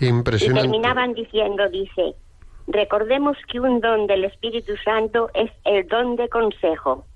Y 0.00 0.08
Impresionante. 0.08 0.62
terminaban 0.62 1.14
diciendo, 1.14 1.68
dice, 1.68 2.16
recordemos 2.66 3.36
que 3.46 3.60
un 3.60 3.80
don 3.80 4.08
del 4.08 4.24
Espíritu 4.24 4.72
Santo 4.84 5.30
es 5.34 5.52
el 5.64 5.86
don 5.86 6.16
de 6.16 6.28
consejo. 6.28 7.06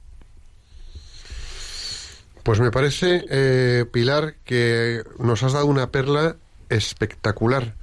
Pues 2.45 2.61
me 2.61 2.71
parece, 2.71 3.25
eh, 3.29 3.85
Pilar, 3.93 4.35
que 4.45 5.03
nos 5.19 5.43
has 5.43 5.55
dado 5.55 5.67
una 5.67 5.91
perla 5.91 6.37
espectacular, 6.69 7.75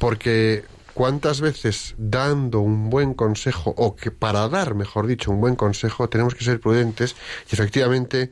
porque 0.00 0.64
cuántas 0.94 1.40
veces 1.40 1.94
dando 1.98 2.60
un 2.60 2.90
buen 2.90 3.14
consejo, 3.14 3.74
o 3.76 3.96
que 3.96 4.10
para 4.10 4.48
dar, 4.48 4.74
mejor 4.74 5.06
dicho, 5.06 5.30
un 5.30 5.40
buen 5.40 5.56
consejo, 5.56 6.08
tenemos 6.08 6.34
que 6.34 6.44
ser 6.44 6.60
prudentes 6.60 7.16
y 7.50 7.54
efectivamente 7.54 8.30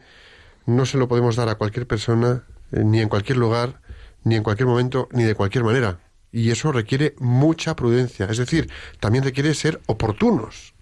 no 0.66 0.86
se 0.86 0.98
lo 0.98 1.08
podemos 1.08 1.36
dar 1.36 1.48
a 1.48 1.54
cualquier 1.56 1.86
persona, 1.86 2.44
eh, 2.72 2.82
ni 2.84 3.00
en 3.00 3.08
cualquier 3.08 3.38
lugar, 3.38 3.80
ni 4.24 4.34
en 4.36 4.42
cualquier 4.42 4.66
momento, 4.68 5.08
ni 5.12 5.24
de 5.24 5.34
cualquier 5.34 5.64
manera. 5.64 5.98
Y 6.32 6.50
eso 6.50 6.70
requiere 6.70 7.14
mucha 7.18 7.74
prudencia, 7.74 8.26
es 8.26 8.38
decir, 8.38 8.70
también 9.00 9.24
requiere 9.24 9.52
ser 9.54 9.80
oportunos. 9.86 10.74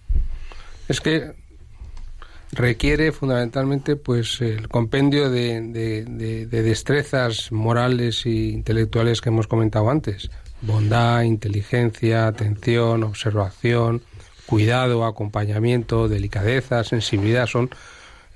Es 0.87 1.01
que 1.01 1.33
requiere 2.51 3.11
fundamentalmente 3.11 3.95
pues 3.95 4.41
el 4.41 4.67
compendio 4.69 5.29
de, 5.29 5.61
de- 5.61 6.03
de- 6.05 6.45
de 6.47 6.61
destrezas 6.63 7.51
morales 7.51 8.25
e 8.25 8.29
intelectuales 8.31 9.21
que 9.21 9.29
hemos 9.29 9.47
comentado 9.47 9.89
antes. 9.89 10.29
Bondad, 10.61 11.23
inteligencia, 11.23 12.27
atención, 12.27 13.03
observación, 13.03 14.01
cuidado, 14.45 15.05
acompañamiento, 15.05 16.07
delicadeza, 16.07 16.83
sensibilidad 16.83 17.45
son 17.45 17.69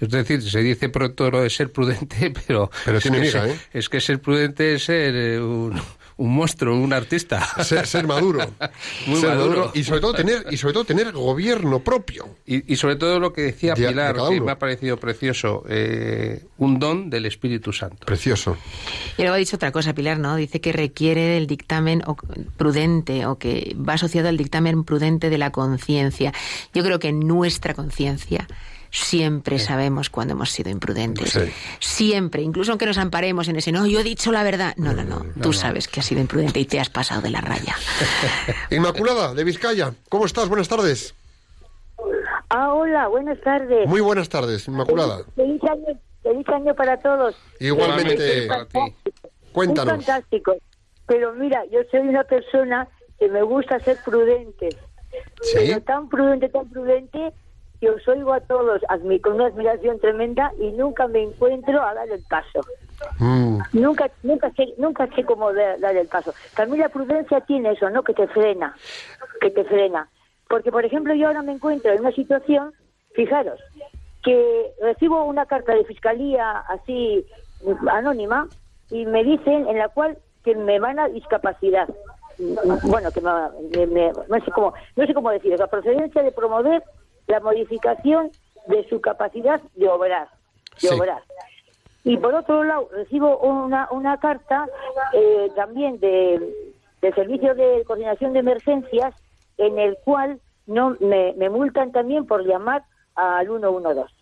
es 0.03 0.09
decir, 0.09 0.41
se 0.41 0.59
dice 0.59 0.89
pronto 0.89 1.32
lo 1.32 1.41
de 1.41 1.49
ser 1.49 1.71
prudente, 1.71 2.32
pero, 2.47 2.69
Pero 2.84 2.97
es, 2.97 3.03
que 3.03 3.11
miga, 3.11 3.32
ser, 3.32 3.49
¿eh? 3.49 3.57
es 3.71 3.88
que 3.88 4.01
ser 4.01 4.19
prudente 4.19 4.76
es 4.76 4.84
ser 4.84 5.15
eh, 5.15 5.39
un, 5.39 5.80
un 6.18 6.36
monstruo, 6.36 6.78
un 6.78 6.93
artista. 6.93 7.45
Ser, 7.64 7.88
ser 7.88 8.05
maduro. 8.07 8.39
Muy 9.07 9.20
Ser 9.20 9.30
maduro. 9.30 9.72
y 9.74 9.84
sobre 9.84 10.01
todo 10.01 10.14
tener 10.14 10.45
y 10.51 10.57
sobre 10.57 10.74
todo 10.74 10.86
tener 10.86 11.11
gobierno 11.11 11.80
propio. 11.80 12.28
Y, 12.45 12.72
y 12.72 12.76
sobre 12.76 12.95
todo 12.95 13.20
lo 13.20 13.34
que 13.34 13.41
decía 13.43 13.74
De- 13.74 13.82
de 13.82 13.88
Pilar, 13.89 14.16
que 14.30 14.41
me 14.41 14.51
ha 14.51 14.59
parecido 14.59 14.97
precioso, 14.97 15.64
eh, 15.70 16.45
un 16.57 16.80
don 16.80 17.09
del 17.09 17.26
Espíritu 17.26 17.74
Santo. 17.74 18.05
Precioso. 18.05 18.57
Y 19.18 19.22
luego 19.24 19.36
ha 19.36 19.38
dicho 19.38 19.55
otra 19.55 19.72
cosa, 19.72 19.93
Pilar, 19.93 20.20
¿no? 20.20 20.36
Dice 20.36 20.61
que 20.61 20.72
requiere 20.72 21.22
del 21.22 21.47
dictamen 21.47 22.03
o- 22.05 22.16
prudente 22.57 23.26
o 23.26 23.38
que 23.38 23.76
va 23.78 23.93
asociado 23.93 24.30
al 24.30 24.38
dictamen 24.38 24.84
prudente 24.84 25.30
de 25.30 25.38
la 25.38 25.51
conciencia. 25.51 26.34
Yo 26.74 26.84
creo 26.84 26.99
que 26.99 27.11
nuestra 27.11 27.74
conciencia 27.74 28.47
siempre 28.94 29.58
sabemos 29.58 30.12
cuando 30.12 30.34
hemos 30.34 30.52
sido 30.52 30.70
imprudentes. 30.70 31.32
Sí. 31.32 31.52
Siempre, 31.80 32.44
incluso 32.44 32.72
aunque 32.72 32.86
nos 32.86 33.00
amparemos 33.00 33.48
en 33.48 33.56
ese, 33.56 33.72
no, 33.72 33.88
yo 33.88 34.00
he 34.00 34.04
dicho 34.04 34.32
la 34.32 34.44
verdad. 34.44 34.76
No, 34.78 34.94
no, 34.94 35.04
no, 35.04 35.26
tú 35.41 35.52
sabes 35.52 35.88
que 35.88 36.00
has 36.00 36.06
sido 36.06 36.22
imprudente 36.22 36.60
y 36.60 36.66
te 36.66 36.80
has 36.80 36.89
pasado 36.89 37.22
de 37.22 37.32
la 37.32 37.41
raya. 37.41 37.76
Inmaculada, 38.70 39.34
de 39.34 39.44
Vizcaya, 39.44 39.94
¿cómo 40.10 40.26
estás? 40.26 40.48
Buenas 40.48 40.70
tardes. 40.70 41.16
Ah, 42.50 42.72
hola, 42.72 43.08
buenas 43.08 43.41
tardes. 43.41 43.88
Muy 43.88 44.00
buenas 44.00 44.30
tardes, 44.30 44.68
Inmaculada. 44.68 45.24
Feliz 45.36 45.62
año, 45.64 46.00
feliz 46.22 46.48
año 46.50 46.76
para 46.76 46.98
todos. 46.98 47.36
Igualmente, 47.60 48.46
para 48.48 48.66
ti. 48.66 48.80
cuéntanos. 49.52 50.00
Es 50.00 50.06
fantástico. 50.06 50.56
Pero 51.08 51.34
mira, 51.34 51.64
yo 51.72 51.80
soy 51.89 52.02
una 52.02 52.24
persona 52.24 52.88
que 53.20 53.28
me 53.28 53.41
gusta 53.41 53.80
ser 53.80 53.98
prudente. 54.06 54.70
Sí. 55.41 55.56
Pero 55.56 55.82
tan 55.82 56.10
prudente, 56.10 56.50
tan 56.50 56.70
prudente, 56.70 57.34
que 57.84 57.90
os 57.90 58.08
oigo 58.08 58.32
a 58.32 58.40
todos 58.40 58.82
admi- 58.88 59.20
con 59.20 59.34
una 59.34 59.48
admiración 59.48 60.00
tremenda 60.00 60.54
y 60.58 60.72
nunca 60.72 61.06
me 61.10 61.22
encuentro 61.22 61.82
a 61.84 61.94
dar 61.94 62.08
el 62.10 62.24
paso. 62.24 62.62
Mm, 63.20 63.60
Nunca, 63.74 64.10
nunca 64.22 64.50
sé, 64.52 64.74
nunca 64.78 65.06
sé 65.14 65.26
cómo 65.26 65.52
dar, 65.52 65.78
dar 65.82 65.94
el 65.98 66.08
paso. 66.08 66.34
También 66.56 66.80
la 66.84 66.88
prudencia 66.88 67.42
tiene 67.42 67.72
eso, 67.72 67.90
¿no? 67.90 68.02
Que 68.04 68.14
te 68.14 68.26
frena, 68.30 68.74
que 69.42 69.50
te 69.52 69.66
frena. 69.66 70.08
Porque, 70.48 70.72
por 70.72 70.86
ejemplo, 70.86 71.14
yo 71.14 71.28
ahora 71.28 71.42
me 71.42 71.52
encuentro 71.52 71.92
en 71.92 72.00
una 72.00 72.14
situación, 72.14 72.74
fijaros, 73.16 73.60
que 74.24 74.72
recibo 74.80 75.26
una 75.26 75.46
carta 75.46 75.74
de 75.76 75.84
fiscalía 75.84 76.60
así 76.70 77.26
mm, 77.64 77.90
anónima 77.90 78.48
y 78.92 79.06
me 79.06 79.26
dicen 79.26 79.68
en 79.68 79.78
la 79.78 79.90
cual 79.90 80.18
que 80.46 80.56
me 80.56 80.80
van 80.80 81.00
a 81.00 81.10
discapacidad. 81.10 81.90
Mm, 82.38 82.56
Bueno, 82.90 83.12
que 83.12 83.20
me, 83.20 83.32
me- 83.76 83.88
me- 83.88 84.14
no 84.30 84.40
sé 84.46 84.52
cómo, 84.52 84.74
no 84.96 85.06
sé 85.06 85.14
cómo 85.14 85.32
decir, 85.32 85.60
la 85.60 85.68
procedencia 85.68 86.24
de 86.24 86.32
promover 86.32 86.82
la 87.28 87.39
modificación 87.39 88.32
de 88.67 88.88
su 88.89 89.01
capacidad 89.01 89.61
de 89.76 89.88
obrar, 89.89 90.28
de 90.82 90.88
Sí. 90.88 90.95
obrar. 90.99 91.21
Y 92.05 92.17
por 92.17 92.34
otro 92.36 92.63
lado, 92.63 92.89
recibo 92.91 93.38
una, 93.39 93.88
una 93.91 94.19
carta 94.19 94.67
eh, 95.13 95.49
también 95.55 95.99
de, 95.99 96.39
del 97.01 97.15
Servicio 97.15 97.55
de 97.55 97.84
Coordinación 97.86 98.34
de 98.34 98.39
Emergencias 98.39 99.15
en 99.57 99.80
el 99.80 99.97
cual 100.03 100.39
no 100.67 100.97
me, 100.99 101.34
me 101.38 101.49
multan 101.49 101.91
también 101.91 102.26
por 102.26 102.45
llamar 102.45 102.84
al 103.15 103.45
112. 103.47 104.13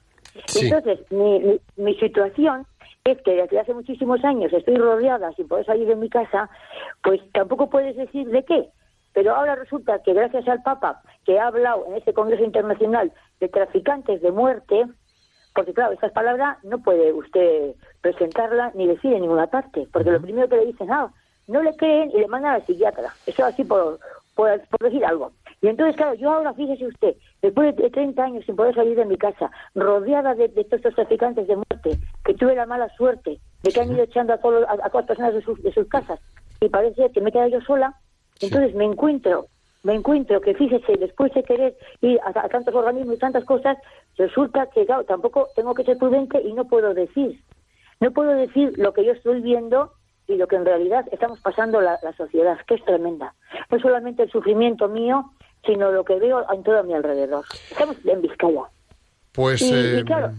Sí. 0.45 0.67
Entonces, 0.67 0.99
mi, 1.11 1.39
mi, 1.39 1.59
mi 1.77 1.95
situación 1.95 2.65
es 3.03 3.19
que 3.23 3.31
desde 3.33 3.59
hace 3.59 3.73
muchísimos 3.73 4.23
años 4.23 4.53
estoy 4.53 4.75
rodeada 4.75 5.31
sin 5.33 5.47
poder 5.47 5.65
salir 5.65 5.87
de 5.87 5.95
mi 5.95 6.09
casa, 6.09 6.49
pues 7.03 7.19
tampoco 7.33 7.67
puedes 7.69 7.95
decir 7.95 8.27
de 8.29 8.43
qué. 8.45 8.69
Pero 9.14 9.36
ahora 9.36 9.55
resulta 9.55 10.01
que 10.03 10.14
gracias 10.14 10.47
al 10.47 10.64
Papa, 10.64 11.01
que 11.26 11.39
ha 11.39 11.47
hablado 11.47 11.86
en 11.88 11.95
este 11.95 12.14
Congreso 12.14 12.43
Internacional 12.43 13.12
de 13.39 13.49
traficantes 13.49 14.22
de 14.22 14.32
muerte, 14.32 14.86
porque 15.53 15.74
claro, 15.74 15.93
estas 15.93 16.12
palabras 16.12 16.57
no 16.64 16.82
puede 16.82 17.12
usted 17.14 17.76
presentarla 18.01 18.72
ni 18.74 18.88
decir 18.88 19.14
en 19.14 19.22
ninguna 19.22 19.47
parte, 19.47 19.88
porque 19.91 20.12
lo 20.12 20.22
primero 20.22 20.47
que 20.47 20.57
le 20.57 20.68
dicen, 20.68 20.91
ah, 20.91 21.12
no 21.47 21.62
le 21.62 21.76
creen 21.76 22.12
y 22.12 22.20
le 22.20 22.28
mandan 22.28 22.55
al 22.55 22.66
psiquiatra. 22.66 23.14
Eso 23.26 23.43
así 23.43 23.64
por, 23.66 23.99
por, 24.36 24.62
por 24.68 24.80
decir 24.80 25.05
algo. 25.05 25.34
Y 25.62 25.68
entonces, 25.68 25.95
claro, 25.95 26.16
yo 26.16 26.32
ahora, 26.32 26.53
fíjese 26.53 26.88
usted, 26.88 27.16
después 27.41 27.76
de 27.76 27.89
30 27.89 28.24
años 28.24 28.45
sin 28.45 28.55
poder 28.55 28.74
salir 28.74 28.95
de 28.95 29.05
mi 29.05 29.18
casa, 29.18 29.51
rodeada 29.76 30.34
de, 30.34 30.47
de 30.47 30.64
todos 30.64 30.78
estos 30.78 30.95
traficantes 30.95 31.47
de 31.47 31.55
muerte, 31.55 31.99
que 32.24 32.34
tuve 32.34 32.55
la 32.55 32.66
mala 32.66 32.89
suerte 32.95 33.39
de 33.62 33.72
que 33.72 33.80
han 33.80 33.91
ido 33.91 34.03
echando 34.03 34.34
a, 34.34 34.38
todos, 34.38 34.66
a, 34.68 34.74
a 34.74 34.89
todas 34.89 34.93
las 34.93 35.05
personas 35.05 35.34
de 35.36 35.41
sus, 35.41 35.62
de 35.62 35.72
sus 35.72 35.88
casas, 35.88 36.20
y 36.59 36.70
parece 36.70 37.12
que 37.12 37.22
me 37.22 37.30
he 37.30 37.32
quedado 37.32 37.49
yo 37.49 37.62
sola, 37.62 37.95
entonces 38.41 38.73
me 38.75 38.85
encuentro, 38.85 39.47
me 39.83 39.93
encuentro 39.93 40.41
que 40.41 40.53
fíjese, 40.53 40.93
después 40.97 41.33
de 41.33 41.43
querer 41.43 41.75
ir 42.01 42.19
a, 42.23 42.29
a 42.29 42.49
tantos 42.49 42.73
organismos 42.75 43.15
y 43.15 43.19
tantas 43.19 43.43
cosas, 43.45 43.77
resulta 44.17 44.67
que, 44.67 44.85
claro, 44.85 45.03
tampoco 45.05 45.47
tengo 45.55 45.73
que 45.73 45.83
ser 45.83 45.97
prudente 45.97 46.41
y 46.41 46.53
no 46.53 46.65
puedo 46.65 46.93
decir. 46.93 47.41
No 47.99 48.11
puedo 48.11 48.31
decir 48.31 48.73
lo 48.77 48.93
que 48.93 49.05
yo 49.05 49.11
estoy 49.13 49.41
viendo 49.41 49.93
y 50.27 50.35
lo 50.35 50.47
que 50.47 50.55
en 50.55 50.65
realidad 50.65 51.05
estamos 51.11 51.39
pasando 51.41 51.81
la, 51.81 51.99
la 52.03 52.13
sociedad, 52.13 52.57
que 52.67 52.75
es 52.75 52.85
tremenda. 52.85 53.33
No 53.69 53.79
solamente 53.79 54.23
el 54.23 54.31
sufrimiento 54.31 54.87
mío, 54.87 55.31
sino 55.65 55.91
lo 55.91 56.03
que 56.03 56.15
veo 56.15 56.45
en 56.51 56.63
todo 56.63 56.79
a 56.79 56.83
mi 56.83 56.93
alrededor. 56.93 57.45
Estamos 57.69 57.97
en 58.05 58.21
Vizcaya. 58.21 58.63
Pues, 59.33 59.61
Y- 59.61 59.65
y 59.73 59.99
eh, 59.99 60.03
claro- 60.05 60.31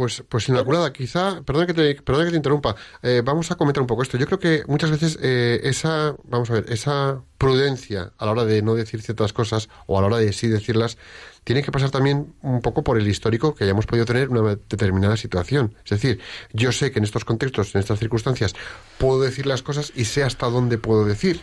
pues, 0.00 0.24
pues 0.26 0.48
Inmaculada, 0.48 0.94
quizá, 0.94 1.42
perdona 1.42 1.66
que 1.66 1.74
te, 1.74 1.94
perdona 2.00 2.24
que 2.24 2.30
te 2.30 2.38
interrumpa, 2.38 2.74
eh, 3.02 3.20
vamos 3.22 3.50
a 3.50 3.56
comentar 3.56 3.82
un 3.82 3.86
poco 3.86 4.02
esto. 4.02 4.16
Yo 4.16 4.24
creo 4.24 4.38
que 4.38 4.62
muchas 4.66 4.90
veces 4.90 5.18
eh, 5.20 5.60
esa, 5.64 6.16
vamos 6.24 6.48
a 6.48 6.54
ver, 6.54 6.72
esa 6.72 7.22
prudencia 7.36 8.14
a 8.16 8.24
la 8.24 8.32
hora 8.32 8.46
de 8.46 8.62
no 8.62 8.74
decir 8.74 9.02
ciertas 9.02 9.34
cosas 9.34 9.68
o 9.86 9.98
a 9.98 10.00
la 10.00 10.06
hora 10.06 10.16
de 10.16 10.32
sí 10.32 10.48
decirlas, 10.48 10.96
tiene 11.44 11.62
que 11.62 11.70
pasar 11.70 11.90
también 11.90 12.32
un 12.40 12.62
poco 12.62 12.82
por 12.82 12.96
el 12.96 13.06
histórico 13.08 13.54
que 13.54 13.64
hayamos 13.64 13.84
podido 13.84 14.06
tener 14.06 14.30
en 14.30 14.38
una 14.38 14.56
determinada 14.56 15.18
situación. 15.18 15.74
Es 15.84 15.90
decir, 15.90 16.18
yo 16.54 16.72
sé 16.72 16.90
que 16.92 16.98
en 16.98 17.04
estos 17.04 17.26
contextos, 17.26 17.74
en 17.74 17.80
estas 17.80 17.98
circunstancias, 17.98 18.54
puedo 18.96 19.20
decir 19.20 19.44
las 19.44 19.62
cosas 19.62 19.92
y 19.94 20.06
sé 20.06 20.22
hasta 20.22 20.46
dónde 20.46 20.78
puedo 20.78 21.04
decir. 21.04 21.42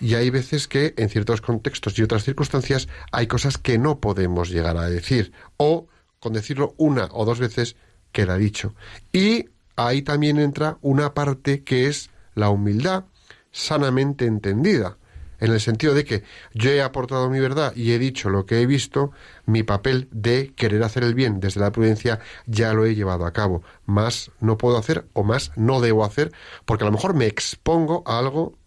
Y 0.00 0.14
hay 0.14 0.30
veces 0.30 0.68
que 0.68 0.94
en 0.96 1.10
ciertos 1.10 1.42
contextos 1.42 1.98
y 1.98 2.02
otras 2.02 2.24
circunstancias 2.24 2.88
hay 3.12 3.26
cosas 3.26 3.58
que 3.58 3.76
no 3.76 4.00
podemos 4.00 4.48
llegar 4.48 4.78
a 4.78 4.88
decir. 4.88 5.32
O 5.58 5.88
con 6.20 6.34
decirlo 6.34 6.74
una 6.76 7.08
o 7.12 7.24
dos 7.24 7.40
veces 7.40 7.76
queda 8.12 8.36
dicho. 8.36 8.74
Y 9.12 9.46
ahí 9.76 10.02
también 10.02 10.38
entra 10.38 10.78
una 10.82 11.14
parte 11.14 11.62
que 11.62 11.86
es 11.86 12.10
la 12.34 12.50
humildad 12.50 13.04
sanamente 13.50 14.26
entendida. 14.26 14.96
en 15.42 15.52
el 15.52 15.60
sentido 15.60 15.94
de 15.94 16.04
que 16.04 16.22
yo 16.52 16.70
he 16.70 16.82
aportado 16.82 17.30
mi 17.30 17.40
verdad 17.40 17.74
y 17.74 17.92
he 17.92 17.98
dicho 17.98 18.28
lo 18.28 18.44
que 18.44 18.60
he 18.60 18.66
visto, 18.66 19.10
mi 19.46 19.62
papel 19.62 20.06
de 20.10 20.52
querer 20.54 20.82
hacer 20.82 21.02
el 21.02 21.14
bien 21.14 21.40
desde 21.40 21.62
la 21.62 21.72
prudencia 21.72 22.20
ya 22.44 22.74
lo 22.74 22.84
he 22.84 22.94
llevado 22.94 23.24
a 23.24 23.32
cabo. 23.32 23.62
Más 23.86 24.30
no 24.40 24.58
puedo 24.58 24.76
hacer 24.76 25.06
o 25.14 25.24
más 25.24 25.52
no 25.56 25.80
debo 25.80 26.04
hacer, 26.04 26.30
porque 26.66 26.84
a 26.84 26.88
lo 26.88 26.92
mejor 26.92 27.14
me 27.14 27.26
expongo 27.26 28.02
a 28.04 28.18
algo 28.18 28.58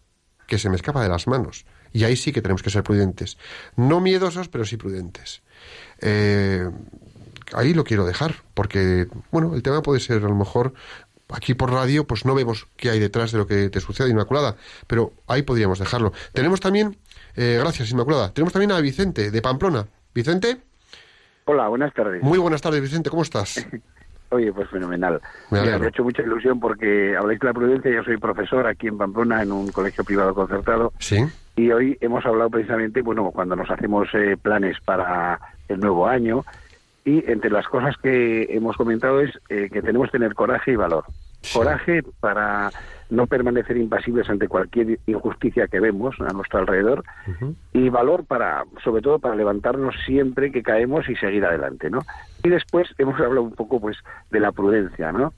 que 0.48 0.58
se 0.58 0.68
me 0.68 0.76
escapa 0.76 1.04
de 1.04 1.10
las 1.10 1.28
manos. 1.28 1.66
Y 1.92 2.06
ahí 2.06 2.16
sí 2.16 2.32
que 2.32 2.42
tenemos 2.42 2.64
que 2.64 2.72
ser 2.72 2.82
prudentes. 2.82 3.38
No 3.76 4.02
miedosos, 4.02 4.50
pero 4.50 4.66
sí 4.66 4.78
prudentes. 4.78 5.44
Eh, 6.02 6.68
ahí 7.56 7.74
lo 7.74 7.84
quiero 7.84 8.06
dejar, 8.06 8.36
porque, 8.54 9.08
bueno, 9.32 9.54
el 9.56 9.64
tema 9.64 9.82
puede 9.82 10.00
ser 10.00 10.18
a 10.24 10.28
lo 10.30 10.36
mejor 10.36 10.74
aquí 11.30 11.54
por 11.56 11.72
radio 11.72 12.06
pues 12.06 12.26
no 12.26 12.36
vemos 12.36 12.68
qué 12.76 12.90
hay 12.92 13.00
detrás 13.00 13.32
de 13.32 13.38
lo 13.40 13.48
que 13.48 13.70
te 13.70 13.80
sucede, 13.80 14.10
Inmaculada, 14.10 14.56
pero 14.88 15.14
ahí 15.28 15.42
podríamos 15.42 15.80
dejarlo. 15.80 16.12
Tenemos 16.34 16.60
también, 16.60 16.98
eh, 17.36 17.58
gracias 17.60 17.90
Inmaculada, 17.92 18.32
tenemos 18.34 18.54
también 18.54 18.72
a 18.72 18.80
Vicente 18.82 19.32
de 19.32 19.42
Pamplona. 19.42 19.86
Vicente. 20.14 20.58
Hola, 21.46 21.68
buenas 21.68 21.94
tardes. 21.94 22.22
Muy 22.22 22.38
buenas 22.38 22.62
tardes, 22.62 22.82
Vicente, 22.82 23.10
¿cómo 23.10 23.24
estás? 23.24 23.66
Oye, 24.30 24.52
pues 24.52 24.68
fenomenal. 24.70 25.22
Me 25.52 25.60
Mira, 25.60 25.62
alegro. 25.64 25.80
me 25.80 25.86
ha 25.86 25.90
hecho 25.90 26.04
mucha 26.04 26.24
ilusión 26.24 26.60
porque 26.60 27.16
habláis 27.16 27.40
de 27.40 27.48
la 27.48 27.54
prudencia, 27.54 27.92
yo 27.92 28.04
soy 28.04 28.18
profesor 28.18 28.66
aquí 28.68 28.88
en 28.88 28.98
Pamplona 28.98 29.44
en 29.44 29.52
un 29.52 29.72
colegio 29.72 30.04
privado 30.04 30.34
concertado 30.34 30.92
Sí. 31.00 31.18
y 31.56 31.72
hoy 31.72 31.98
hemos 32.02 32.26
hablado 32.26 32.50
precisamente, 32.50 33.02
bueno, 33.04 33.30
cuando 33.32 33.56
nos 33.56 33.70
hacemos 33.70 34.08
eh, 34.14 34.36
planes 34.42 34.78
para 34.84 35.40
el 35.68 35.80
nuevo 35.80 36.08
año 36.08 36.44
y 37.06 37.30
entre 37.30 37.50
las 37.50 37.68
cosas 37.68 37.98
que 37.98 38.48
hemos 38.50 38.78
comentado 38.78 39.20
es 39.20 39.32
eh, 39.50 39.70
que 39.72 39.82
tenemos 39.82 40.08
que 40.08 40.18
tener 40.18 40.36
coraje 40.36 40.72
y 40.72 40.76
valor. 40.76 41.06
Coraje 41.54 42.02
para 42.22 42.72
no 43.10 43.28
permanecer 43.28 43.76
impasibles 43.78 44.30
ante 44.30 44.48
cualquier 44.48 45.00
injusticia 45.06 45.68
que 45.68 45.80
vemos 45.80 46.16
a 46.20 46.32
nuestro 46.32 46.60
alrededor 46.60 47.04
y 47.74 47.90
valor 47.90 48.26
para, 48.26 48.64
sobre 48.84 49.02
todo, 49.02 49.20
para 49.20 49.36
levantarnos 49.36 49.96
siempre 50.06 50.52
que 50.52 50.64
caemos 50.64 51.08
y 51.10 51.16
seguir 51.16 51.46
adelante, 51.46 51.90
¿no? 51.90 52.00
Y 52.44 52.50
después 52.50 52.88
hemos 52.98 53.20
hablado 53.20 53.44
un 53.44 53.54
poco, 53.54 53.80
pues, 53.82 53.98
de 54.32 54.40
la 54.40 54.52
prudencia, 54.52 55.12
¿no? 55.12 55.34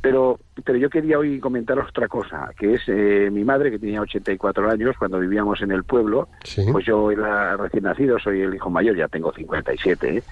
Pero, 0.00 0.38
pero 0.64 0.78
yo 0.78 0.88
quería 0.90 1.18
hoy 1.18 1.40
comentaros 1.40 1.88
otra 1.90 2.08
cosa, 2.08 2.50
que 2.58 2.74
es 2.74 2.82
eh, 2.88 3.28
mi 3.30 3.44
madre, 3.44 3.70
que 3.70 3.78
tenía 3.78 4.00
84 4.00 4.70
años, 4.70 4.96
cuando 4.98 5.18
vivíamos 5.18 5.60
en 5.62 5.72
el 5.72 5.84
pueblo, 5.84 6.28
Sí. 6.44 6.62
pues 6.72 6.84
yo 6.86 7.10
era 7.10 7.56
recién 7.56 7.84
nacido, 7.84 8.18
soy 8.18 8.40
el 8.42 8.54
hijo 8.54 8.70
mayor, 8.70 8.96
ya 8.96 9.08
tengo 9.08 9.32
57, 9.32 10.16
¿eh? 10.18 10.24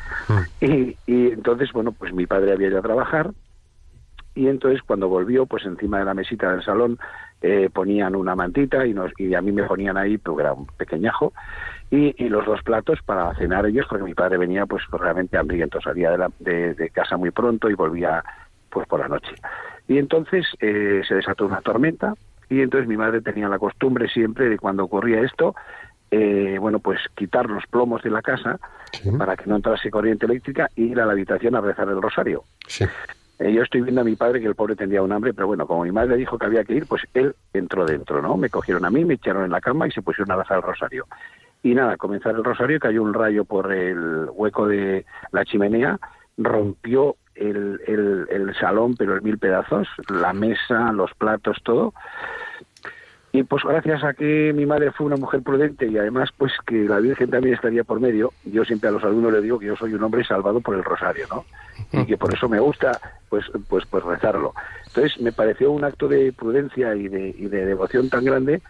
Y, 0.60 0.98
y 1.06 1.32
entonces, 1.32 1.70
bueno, 1.72 1.92
pues 1.92 2.12
mi 2.12 2.26
padre 2.26 2.52
había 2.52 2.68
ido 2.68 2.78
a 2.78 2.82
trabajar 2.82 3.30
y 4.34 4.46
entonces 4.48 4.82
cuando 4.82 5.08
volvió, 5.08 5.46
pues 5.46 5.64
encima 5.64 5.98
de 5.98 6.04
la 6.04 6.14
mesita 6.14 6.52
del 6.52 6.62
salón 6.62 6.98
eh, 7.40 7.70
ponían 7.72 8.14
una 8.14 8.34
mantita 8.36 8.86
y, 8.86 8.94
nos, 8.94 9.10
y 9.18 9.34
a 9.34 9.40
mí 9.40 9.50
me 9.52 9.64
ponían 9.64 9.96
ahí, 9.96 10.16
porque 10.18 10.42
era 10.42 10.52
un 10.52 10.66
pequeñajo, 10.66 11.32
y, 11.90 12.14
y 12.24 12.28
los 12.28 12.44
dos 12.46 12.62
platos 12.62 13.00
para 13.04 13.34
cenar 13.34 13.66
ellos, 13.66 13.86
porque 13.88 14.04
mi 14.04 14.14
padre 14.14 14.38
venía 14.38 14.66
pues 14.66 14.82
realmente 14.92 15.36
hambriento, 15.38 15.80
salía 15.80 16.10
de, 16.12 16.18
la- 16.18 16.30
de, 16.38 16.74
de 16.74 16.90
casa 16.90 17.16
muy 17.16 17.30
pronto 17.30 17.68
y 17.70 17.74
volvía 17.74 18.22
pues 18.78 18.88
por 18.88 19.00
la 19.00 19.08
noche. 19.08 19.34
Y 19.88 19.98
entonces 19.98 20.46
eh, 20.60 21.02
se 21.08 21.14
desató 21.16 21.46
una 21.46 21.60
tormenta 21.60 22.14
y 22.48 22.60
entonces 22.60 22.88
mi 22.88 22.96
madre 22.96 23.20
tenía 23.20 23.48
la 23.48 23.58
costumbre 23.58 24.08
siempre 24.08 24.48
de 24.48 24.56
cuando 24.56 24.84
ocurría 24.84 25.20
esto, 25.22 25.54
eh, 26.12 26.56
bueno, 26.60 26.78
pues 26.78 27.00
quitar 27.16 27.50
los 27.50 27.66
plomos 27.66 28.02
de 28.02 28.10
la 28.10 28.22
casa 28.22 28.58
Sí. 28.92 29.10
para 29.18 29.36
que 29.36 29.44
no 29.46 29.56
entrase 29.56 29.90
corriente 29.90 30.24
eléctrica 30.24 30.70
y 30.74 30.84
ir 30.84 31.00
a 31.00 31.04
la 31.06 31.12
habitación 31.12 31.54
a 31.56 31.60
rezar 31.60 31.88
el 31.88 32.00
rosario. 32.00 32.44
Sí. 32.66 32.84
Eh, 33.40 33.52
yo 33.52 33.62
estoy 33.62 33.82
viendo 33.82 34.00
a 34.00 34.04
mi 34.04 34.14
padre 34.16 34.40
que 34.40 34.46
el 34.46 34.54
pobre 34.54 34.76
tendría 34.76 35.02
un 35.02 35.12
hambre, 35.12 35.34
pero 35.34 35.46
bueno, 35.48 35.66
como 35.66 35.82
mi 35.84 35.92
madre 35.92 36.16
dijo 36.16 36.38
que 36.38 36.46
había 36.46 36.64
que 36.64 36.74
ir, 36.74 36.86
pues 36.86 37.02
él 37.14 37.34
entró 37.52 37.84
dentro, 37.84 38.22
¿no? 38.22 38.36
Me 38.38 38.48
cogieron 38.48 38.84
a 38.86 38.90
mí, 38.90 39.04
me 39.04 39.14
echaron 39.14 39.44
en 39.44 39.50
la 39.50 39.60
cama 39.60 39.86
y 39.88 39.90
se 39.90 40.00
pusieron 40.02 40.30
a 40.32 40.36
rezar 40.36 40.56
el 40.58 40.62
rosario. 40.62 41.06
Y 41.62 41.74
nada, 41.74 41.96
comenzar 41.98 42.34
el 42.34 42.44
rosario, 42.44 42.78
cayó 42.80 43.02
un 43.02 43.12
rayo 43.12 43.44
por 43.44 43.70
el 43.72 44.28
hueco 44.32 44.66
de 44.68 45.04
la 45.32 45.44
chimenea, 45.44 45.98
rompió 46.38 47.16
el, 47.38 47.80
el, 47.86 48.26
el 48.30 48.54
salón, 48.56 48.94
pero 48.96 49.16
en 49.16 49.24
mil 49.24 49.38
pedazos, 49.38 49.88
la 50.08 50.32
mesa, 50.32 50.92
los 50.92 51.12
platos, 51.14 51.58
todo. 51.62 51.94
Y 53.30 53.42
pues 53.42 53.62
gracias 53.62 54.02
a 54.04 54.14
que 54.14 54.52
mi 54.54 54.64
madre 54.64 54.90
fue 54.90 55.06
una 55.06 55.16
mujer 55.16 55.42
prudente 55.42 55.86
y 55.86 55.98
además 55.98 56.30
pues 56.36 56.52
que 56.66 56.84
la 56.84 56.98
Virgen 56.98 57.30
también 57.30 57.54
estaría 57.54 57.84
por 57.84 58.00
medio, 58.00 58.32
yo 58.44 58.64
siempre 58.64 58.88
a 58.88 58.92
los 58.92 59.04
alumnos 59.04 59.32
les 59.34 59.42
digo 59.42 59.58
que 59.58 59.66
yo 59.66 59.76
soy 59.76 59.92
un 59.92 60.02
hombre 60.02 60.24
salvado 60.24 60.60
por 60.60 60.74
el 60.74 60.82
rosario, 60.82 61.26
¿no? 61.30 61.44
Y 61.92 62.06
que 62.06 62.16
por 62.16 62.34
eso 62.34 62.48
me 62.48 62.58
gusta 62.58 62.98
pues 63.28 63.44
pues 63.68 63.84
pues 63.86 64.02
rezarlo. 64.02 64.54
Entonces 64.86 65.20
me 65.20 65.32
pareció 65.32 65.70
un 65.70 65.84
acto 65.84 66.08
de 66.08 66.32
prudencia 66.32 66.94
y 66.96 67.08
de, 67.08 67.28
y 67.28 67.46
de 67.48 67.66
devoción 67.66 68.08
tan 68.08 68.24
grande 68.24 68.62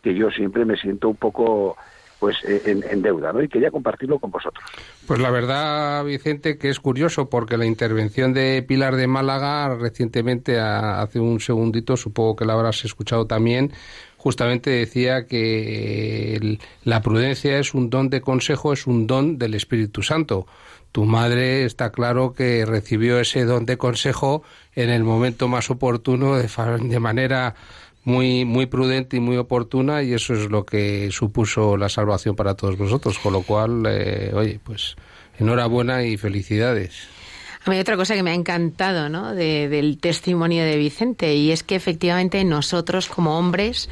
que 0.00 0.14
yo 0.14 0.30
siempre 0.30 0.64
me 0.64 0.76
siento 0.76 1.08
un 1.08 1.16
poco 1.16 1.76
pues 2.24 2.38
eh, 2.48 2.62
en, 2.64 3.02
deuda, 3.02 3.34
¿no? 3.34 3.42
Y 3.42 3.48
quería 3.50 3.70
compartirlo 3.70 4.18
con 4.18 4.30
vosotros. 4.30 4.64
Pues 5.06 5.20
la 5.20 5.28
verdad, 5.30 6.02
Vicente, 6.06 6.56
que 6.56 6.70
es 6.70 6.80
curioso 6.80 7.28
porque 7.28 7.58
la 7.58 7.66
intervención 7.66 8.32
de 8.32 8.64
Pilar 8.66 8.96
de 8.96 9.06
Málaga 9.06 9.74
recientemente, 9.74 10.58
a- 10.58 11.02
hace 11.02 11.20
un 11.20 11.38
segundito, 11.38 11.98
supongo 11.98 12.34
que 12.34 12.46
la 12.46 12.54
habrás 12.54 12.82
escuchado 12.86 13.26
también, 13.26 13.72
justamente 14.16 14.70
decía 14.70 15.26
que 15.26 16.36
el- 16.36 16.60
la 16.84 17.02
prudencia 17.02 17.58
es 17.58 17.74
un 17.74 17.90
don 17.90 18.08
de 18.08 18.22
consejo, 18.22 18.72
es 18.72 18.86
un 18.86 19.06
don 19.06 19.36
del 19.36 19.52
Espíritu 19.52 20.02
Santo. 20.02 20.46
Tu 20.92 21.04
madre 21.04 21.66
está 21.66 21.92
claro 21.92 22.32
que 22.32 22.64
recibió 22.64 23.20
ese 23.20 23.44
don 23.44 23.66
de 23.66 23.76
consejo 23.76 24.44
en 24.74 24.88
el 24.88 25.04
momento 25.04 25.46
más 25.46 25.68
oportuno, 25.68 26.36
de 26.36 27.00
manera 27.00 27.54
muy 28.04 28.44
muy 28.44 28.66
prudente 28.66 29.16
y 29.16 29.20
muy 29.20 29.36
oportuna 29.36 30.02
y 30.02 30.12
eso 30.12 30.34
es 30.34 30.50
lo 30.50 30.64
que 30.66 31.08
supuso 31.10 31.76
la 31.76 31.88
salvación 31.88 32.36
para 32.36 32.54
todos 32.54 32.78
nosotros 32.78 33.18
con 33.18 33.32
lo 33.32 33.42
cual 33.42 33.82
eh, 33.88 34.30
oye 34.34 34.60
pues 34.62 34.96
enhorabuena 35.38 36.04
y 36.04 36.16
felicidades 36.16 36.92
A 37.66 37.70
mí 37.70 37.78
otra 37.78 37.96
cosa 37.96 38.14
que 38.14 38.22
me 38.22 38.30
ha 38.30 38.34
encantado 38.34 39.08
¿no? 39.08 39.34
de- 39.34 39.68
del 39.70 39.96
testimonio 39.98 40.64
de 40.64 40.76
Vicente 40.76 41.34
y 41.34 41.50
es 41.50 41.62
que 41.62 41.76
efectivamente 41.76 42.44
nosotros 42.44 43.08
como 43.08 43.38
hombres 43.38 43.88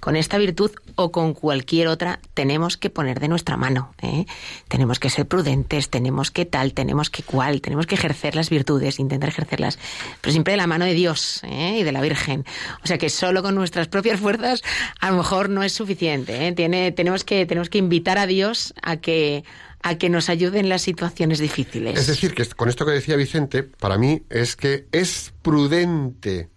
con 0.00 0.16
esta 0.16 0.38
virtud 0.38 0.72
o 0.94 1.12
con 1.12 1.34
cualquier 1.34 1.88
otra 1.88 2.20
tenemos 2.34 2.76
que 2.76 2.90
poner 2.90 3.20
de 3.20 3.28
nuestra 3.28 3.56
mano. 3.56 3.94
¿eh? 4.02 4.26
Tenemos 4.68 4.98
que 4.98 5.10
ser 5.10 5.26
prudentes, 5.26 5.90
tenemos 5.90 6.30
que 6.30 6.46
tal, 6.46 6.72
tenemos 6.72 7.10
que 7.10 7.22
cual, 7.22 7.60
tenemos 7.60 7.86
que 7.86 7.94
ejercer 7.94 8.34
las 8.34 8.50
virtudes, 8.50 8.98
intentar 8.98 9.28
ejercerlas, 9.28 9.78
pero 10.20 10.32
siempre 10.32 10.52
de 10.52 10.56
la 10.56 10.66
mano 10.66 10.86
de 10.86 10.94
Dios 10.94 11.42
¿eh? 11.44 11.78
y 11.80 11.82
de 11.82 11.92
la 11.92 12.00
Virgen. 12.00 12.44
O 12.82 12.86
sea 12.86 12.98
que 12.98 13.10
solo 13.10 13.42
con 13.42 13.54
nuestras 13.54 13.88
propias 13.88 14.18
fuerzas 14.18 14.62
a 15.00 15.10
lo 15.10 15.18
mejor 15.18 15.50
no 15.50 15.62
es 15.62 15.72
suficiente. 15.72 16.46
¿eh? 16.46 16.52
Tiene, 16.52 16.92
tenemos, 16.92 17.24
que, 17.24 17.46
tenemos 17.46 17.68
que 17.68 17.78
invitar 17.78 18.18
a 18.18 18.26
Dios 18.26 18.74
a 18.82 18.96
que, 18.96 19.44
a 19.82 19.96
que 19.96 20.08
nos 20.08 20.28
ayude 20.28 20.60
en 20.60 20.68
las 20.68 20.82
situaciones 20.82 21.38
difíciles. 21.38 21.98
Es 21.98 22.06
decir, 22.06 22.34
que 22.34 22.46
con 22.46 22.68
esto 22.68 22.86
que 22.86 22.92
decía 22.92 23.16
Vicente, 23.16 23.62
para 23.62 23.98
mí 23.98 24.22
es 24.30 24.56
que 24.56 24.86
es 24.92 25.32
prudente 25.42 26.48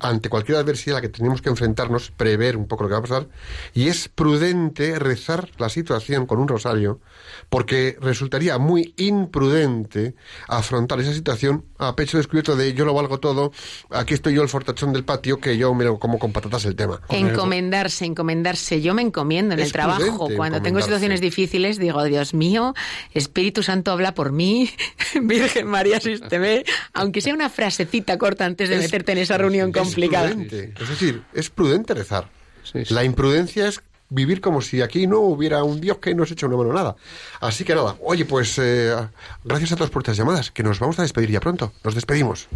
ante 0.00 0.28
cualquier 0.28 0.58
adversidad 0.58 0.96
a 0.96 0.98
la 0.98 1.02
que 1.02 1.08
tenemos 1.08 1.42
que 1.42 1.48
enfrentarnos, 1.48 2.10
prever 2.10 2.56
un 2.56 2.66
poco 2.66 2.84
lo 2.84 2.88
que 2.88 2.92
va 2.94 2.98
a 2.98 3.02
pasar, 3.02 3.26
y 3.74 3.88
es 3.88 4.08
prudente 4.08 4.98
rezar 4.98 5.48
la 5.58 5.68
situación 5.68 6.26
con 6.26 6.38
un 6.38 6.48
rosario, 6.48 7.00
porque 7.48 7.96
resultaría 8.00 8.58
muy 8.58 8.94
imprudente 8.96 10.14
afrontar 10.48 11.00
esa 11.00 11.12
situación 11.12 11.64
a 11.78 11.96
pecho 11.96 12.16
descubierto 12.18 12.56
de 12.56 12.74
yo 12.74 12.84
lo 12.84 12.94
valgo 12.94 13.18
todo, 13.20 13.52
aquí 13.90 14.14
estoy 14.14 14.34
yo 14.34 14.42
el 14.42 14.48
fortachón 14.48 14.92
del 14.92 15.04
patio, 15.04 15.38
que 15.38 15.56
yo 15.56 15.72
me 15.74 15.84
lo 15.84 15.98
como 15.98 16.18
con 16.18 16.32
patatas 16.32 16.64
el 16.64 16.76
tema. 16.76 17.00
Encomendarse, 17.08 18.04
encomendarse. 18.04 18.80
Yo 18.80 18.94
me 18.94 19.02
encomiendo 19.02 19.54
en 19.54 19.60
Es 19.60 19.66
el 19.66 19.72
trabajo. 19.72 20.28
Cuando 20.36 20.62
tengo 20.62 20.80
situaciones 20.80 21.20
difíciles, 21.20 21.78
digo, 21.78 22.02
Dios 22.04 22.34
mío, 22.34 22.74
Espíritu 23.14 23.62
Santo 23.62 23.90
habla 23.92 24.14
por 24.14 24.32
mí, 24.32 24.70
Virgen 25.22 25.66
María, 25.68 25.98
asísteme. 25.98 26.64
Aunque 26.92 27.20
sea 27.20 27.34
una 27.34 27.48
frasecita 27.50 28.18
corta 28.18 28.44
antes 28.44 28.68
de 28.68 28.76
Es- 28.76 28.82
meterte 28.82 29.12
en 29.12 29.18
esa 29.18 29.38
reunión 29.38 29.70
es 29.74 29.74
complicada. 29.90 30.28
prudente. 30.28 30.74
Es 30.80 30.88
decir, 30.88 31.22
es 31.34 31.50
prudente 31.50 31.94
rezar. 31.94 32.28
Sí, 32.62 32.84
sí. 32.84 32.94
La 32.94 33.04
imprudencia 33.04 33.68
es 33.68 33.80
vivir 34.10 34.40
como 34.40 34.60
si 34.60 34.82
aquí 34.82 35.06
no 35.06 35.20
hubiera 35.20 35.64
un 35.64 35.80
Dios 35.80 35.98
que 35.98 36.14
nos 36.14 36.30
eche 36.30 36.46
una 36.46 36.56
mano 36.56 36.72
nada. 36.72 36.96
Así 37.40 37.64
que 37.64 37.74
nada, 37.74 37.96
oye, 38.02 38.24
pues 38.24 38.58
eh, 38.58 38.94
gracias 39.44 39.72
a 39.72 39.76
todas 39.76 39.90
por 39.90 40.02
estas 40.02 40.16
llamadas, 40.16 40.50
que 40.50 40.62
nos 40.62 40.78
vamos 40.78 40.98
a 40.98 41.02
despedir 41.02 41.30
ya 41.30 41.40
pronto. 41.40 41.72
Nos 41.82 41.94
despedimos. 41.94 42.48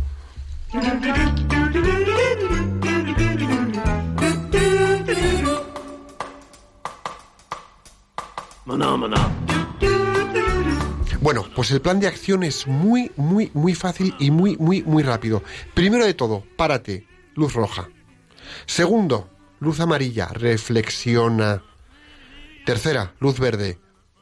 Bueno, 11.20 11.47
pues 11.55 11.70
el 11.70 11.80
plan 11.80 12.01
de 12.01 12.07
acción 12.07 12.43
es 12.43 12.66
muy, 12.66 13.11
muy, 13.16 13.51
muy 13.55 13.74
fácil 13.74 14.14
y 14.18 14.30
muy, 14.30 14.57
muy, 14.59 14.82
muy 14.82 15.03
rápido. 15.03 15.43
Primero 15.72 16.05
de 16.05 16.12
todo, 16.12 16.45
párate, 16.57 17.07
luz 17.35 17.55
roja. 17.55 17.89
Segundo, 18.66 19.28
luz 19.61 19.80
amarilla, 19.80 20.28
reflexiona. 20.28 21.62
Tercera, 22.64 23.12
luz 23.20 23.39
verde, 23.39 23.78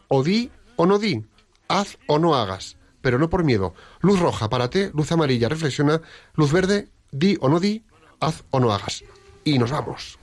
o 0.08 0.22
di 0.22 0.50
o 0.76 0.86
no 0.86 0.98
di, 0.98 1.24
haz 1.68 1.98
o 2.06 2.18
no 2.18 2.34
hagas, 2.34 2.76
pero 3.00 3.18
no 3.18 3.30
por 3.30 3.44
miedo. 3.44 3.74
Luz 4.00 4.18
roja, 4.18 4.48
párate, 4.48 4.90
luz 4.94 5.12
amarilla, 5.12 5.48
reflexiona, 5.48 6.00
luz 6.34 6.52
verde, 6.52 6.88
di 7.10 7.36
o 7.40 7.48
no 7.48 7.60
di, 7.60 7.84
haz 8.20 8.44
o 8.50 8.60
no 8.60 8.72
hagas. 8.72 9.04
Y 9.44 9.58
nos 9.58 9.70
vamos. 9.70 10.18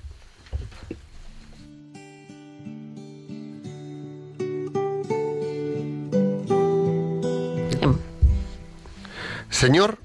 Em. 7.81 7.95
Señor, 9.49 9.99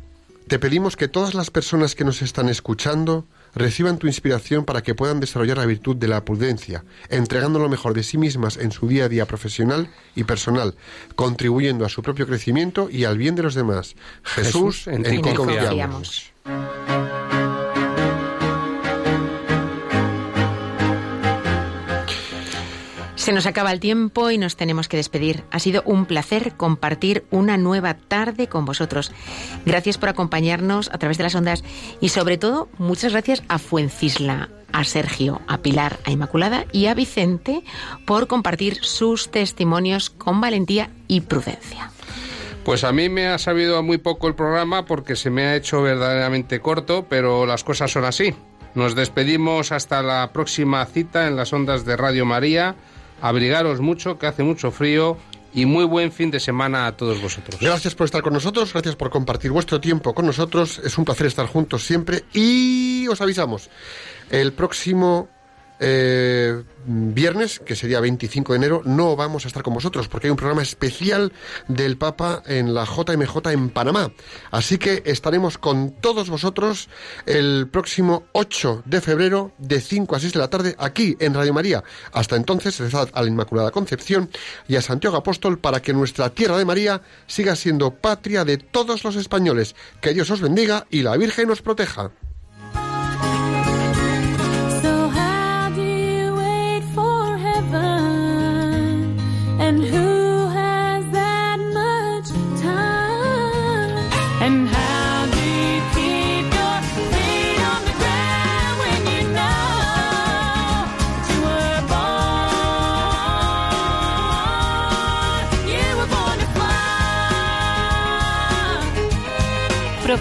te 0.49 0.59
pedimos 0.59 0.97
que 0.97 1.09
todas 1.09 1.35
las 1.35 1.51
personas 1.51 1.95
que 1.95 2.05
nos 2.05 2.23
están 2.23 2.49
escuchando 2.49 3.27
reciban 3.55 3.99
tu 3.99 4.07
inspiración 4.07 4.65
para 4.65 4.83
que 4.83 4.95
puedan 4.95 5.21
desarrollar 5.21 5.59
la 5.59 5.67
virtud 5.67 5.97
de 5.97 6.09
la 6.09 6.25
prudencia, 6.25 6.85
entregando 7.09 7.59
lo 7.59 7.69
mejor 7.69 7.95
de 7.95 8.03
sí 8.03 8.19
mismas 8.19 8.57
en 8.57 8.73
su 8.73 8.89
día 8.89 9.05
a 9.05 9.09
día 9.09 9.27
profesional 9.27 9.89
y 10.15 10.25
personal, 10.25 10.75
contribuyendo 11.15 11.85
a 11.85 11.89
su 11.89 12.03
propio 12.03 12.27
crecimiento 12.27 12.89
y 12.91 13.05
al 13.05 13.17
bien 13.17 13.35
de 13.35 13.45
los 13.45 13.55
demás. 13.55 13.95
Jesús, 14.23 14.87
en, 14.87 15.03
ti 15.03 15.33
confiamos. 15.35 16.33
Se 23.25 23.33
nos 23.33 23.47
acaba 23.47 23.73
el 23.73 23.81
tiempo 23.81 24.31
y 24.31 24.37
nos 24.37 24.55
tenemos 24.55 24.87
que 24.87 24.99
despedir. 24.99 25.45
Ha 25.51 25.59
sido 25.59 25.83
un 25.87 26.05
placer 26.05 26.59
compartir 26.59 27.25
una 27.31 27.57
nueva 27.57 27.95
tarde 27.95 28.49
con 28.49 28.67
vosotros. 28.67 29.13
Gracias 29.65 29.97
por 29.97 30.11
acompañarnos 30.11 30.91
a 30.93 30.99
través 30.99 31.17
de 31.17 31.25
las 31.25 31.35
ondas 31.35 31.65
y 32.03 32.11
sobre 32.11 32.37
todo 32.37 32.69
muchas 32.77 33.13
gracias 33.13 33.43
a 33.49 33.59
Fuencisla, 33.59 34.51
a 34.73 34.85
Sergio, 34.85 35.41
a 35.49 35.63
Pilar, 35.63 36.01
a 36.05 36.11
Inmaculada 36.11 36.67
y 36.71 36.85
a 36.85 36.93
Vicente 36.93 37.65
por 38.05 38.27
compartir 38.27 38.85
sus 38.85 39.31
testimonios 39.31 40.11
con 40.11 40.43
valentía 40.43 40.91
y 41.09 41.23
prudencia. 41.23 41.93
Pues 42.63 42.85
a 42.85 42.93
mí 42.93 43.09
me 43.09 43.29
ha 43.29 43.39
sabido 43.39 43.83
muy 43.83 43.97
poco 43.97 44.29
el 44.29 44.35
programa 44.35 44.85
porque 44.85 45.17
se 45.17 45.31
me 45.31 45.47
ha 45.47 45.57
hecho 45.57 45.81
verdaderamente 45.81 46.61
corto, 46.61 47.07
pero 47.09 47.47
las 47.47 47.65
cosas 47.65 47.91
son 47.91 48.05
así. 48.05 48.35
Nos 48.75 48.95
despedimos 48.95 49.73
hasta 49.73 50.03
la 50.03 50.31
próxima 50.35 50.85
cita 50.85 51.27
en 51.27 51.37
las 51.37 51.55
ondas 51.55 51.87
de 51.87 51.97
Radio 51.97 52.27
María 52.27 52.77
abrigaros 53.21 53.81
mucho, 53.81 54.19
que 54.19 54.27
hace 54.27 54.43
mucho 54.43 54.71
frío 54.71 55.17
y 55.55 55.67
muy 55.67 55.85
buen 55.85 56.11
fin 56.11 56.31
de 56.31 56.41
semana 56.41 56.87
a 56.87 56.97
todos 56.97 57.23
vosotros. 57.23 57.61
Gracias 57.61 57.95
por 57.95 58.07
estar 58.07 58.23
con 58.23 58.33
nosotros, 58.33 58.73
gracias 58.73 58.97
por 58.97 59.11
compartir 59.11 59.51
vuestro 59.53 59.81
tiempo 59.81 60.15
con 60.15 60.27
nosotros. 60.27 60.81
Es 60.85 60.99
un 60.99 61.05
placer 61.05 61.27
estar 61.29 61.47
juntos 61.47 61.85
siempre 61.85 62.25
y 62.33 63.07
os 63.09 63.21
avisamos, 63.21 63.71
el 64.31 64.53
próximo 64.53 65.29
eh, 65.81 66.63
viernes, 66.87 67.61
que 67.61 67.77
sería 67.77 68.01
25 68.01 68.53
de 68.53 68.57
enero, 68.57 68.83
no 68.85 69.17
vamos 69.17 69.45
a 69.45 69.49
estar 69.49 69.63
con 69.63 69.75
vosotros 69.75 70.09
porque 70.09 70.27
hay 70.27 70.31
un 70.31 70.37
programa 70.37 70.63
especial 70.63 71.33
del 71.69 71.97
Papa 71.97 72.43
en 72.47 72.75
la 72.75 72.85
JMJ 72.85 73.51
en 73.51 73.71
Panamá. 73.71 74.13
Así 74.51 74.79
que 74.79 75.03
estaremos 75.07 75.59
con 75.59 75.93
todos 76.01 76.31
vosotros 76.31 76.89
el 77.27 77.69
próximo 77.69 78.25
8 78.33 78.83
de 78.85 79.01
febrero 79.01 79.53
de 79.59 79.81
5 79.81 80.17
a 80.17 80.21
6 80.21 80.33
de 80.33 80.39
la 80.39 80.51
tarde 80.51 80.75
aquí 80.79 81.17
en 81.21 81.35
Radio 81.35 81.53
María. 81.55 81.83
Hasta 82.13 82.37
entonces, 82.37 82.79
rezad 82.79 83.09
a 83.13 83.23
la 83.23 83.29
Inmaculada 83.29 83.71
Concepción 83.71 84.31
y 84.69 84.77
a 84.77 84.83
Santiago 84.83 85.17
Apóstol 85.17 85.59
para 85.59 85.81
que 85.81 85.93
nuestra 85.93 86.31
tierra 86.31 86.59
de 86.59 86.65
María 86.65 87.03
siga 87.27 87.57
siendo 87.57 87.93
patria 87.93 88.45
de 88.45 88.59
todos 88.59 89.05
los 89.05 89.17
españoles. 89.17 89.75
Que 90.01 90.15
Dios 90.15 90.31
os 90.31 90.41
bendiga 90.41 90.87
y 90.91 91.03
la 91.03 91.17
Virgen 91.17 91.51
os 91.51 91.63
proteja. 91.63 92.13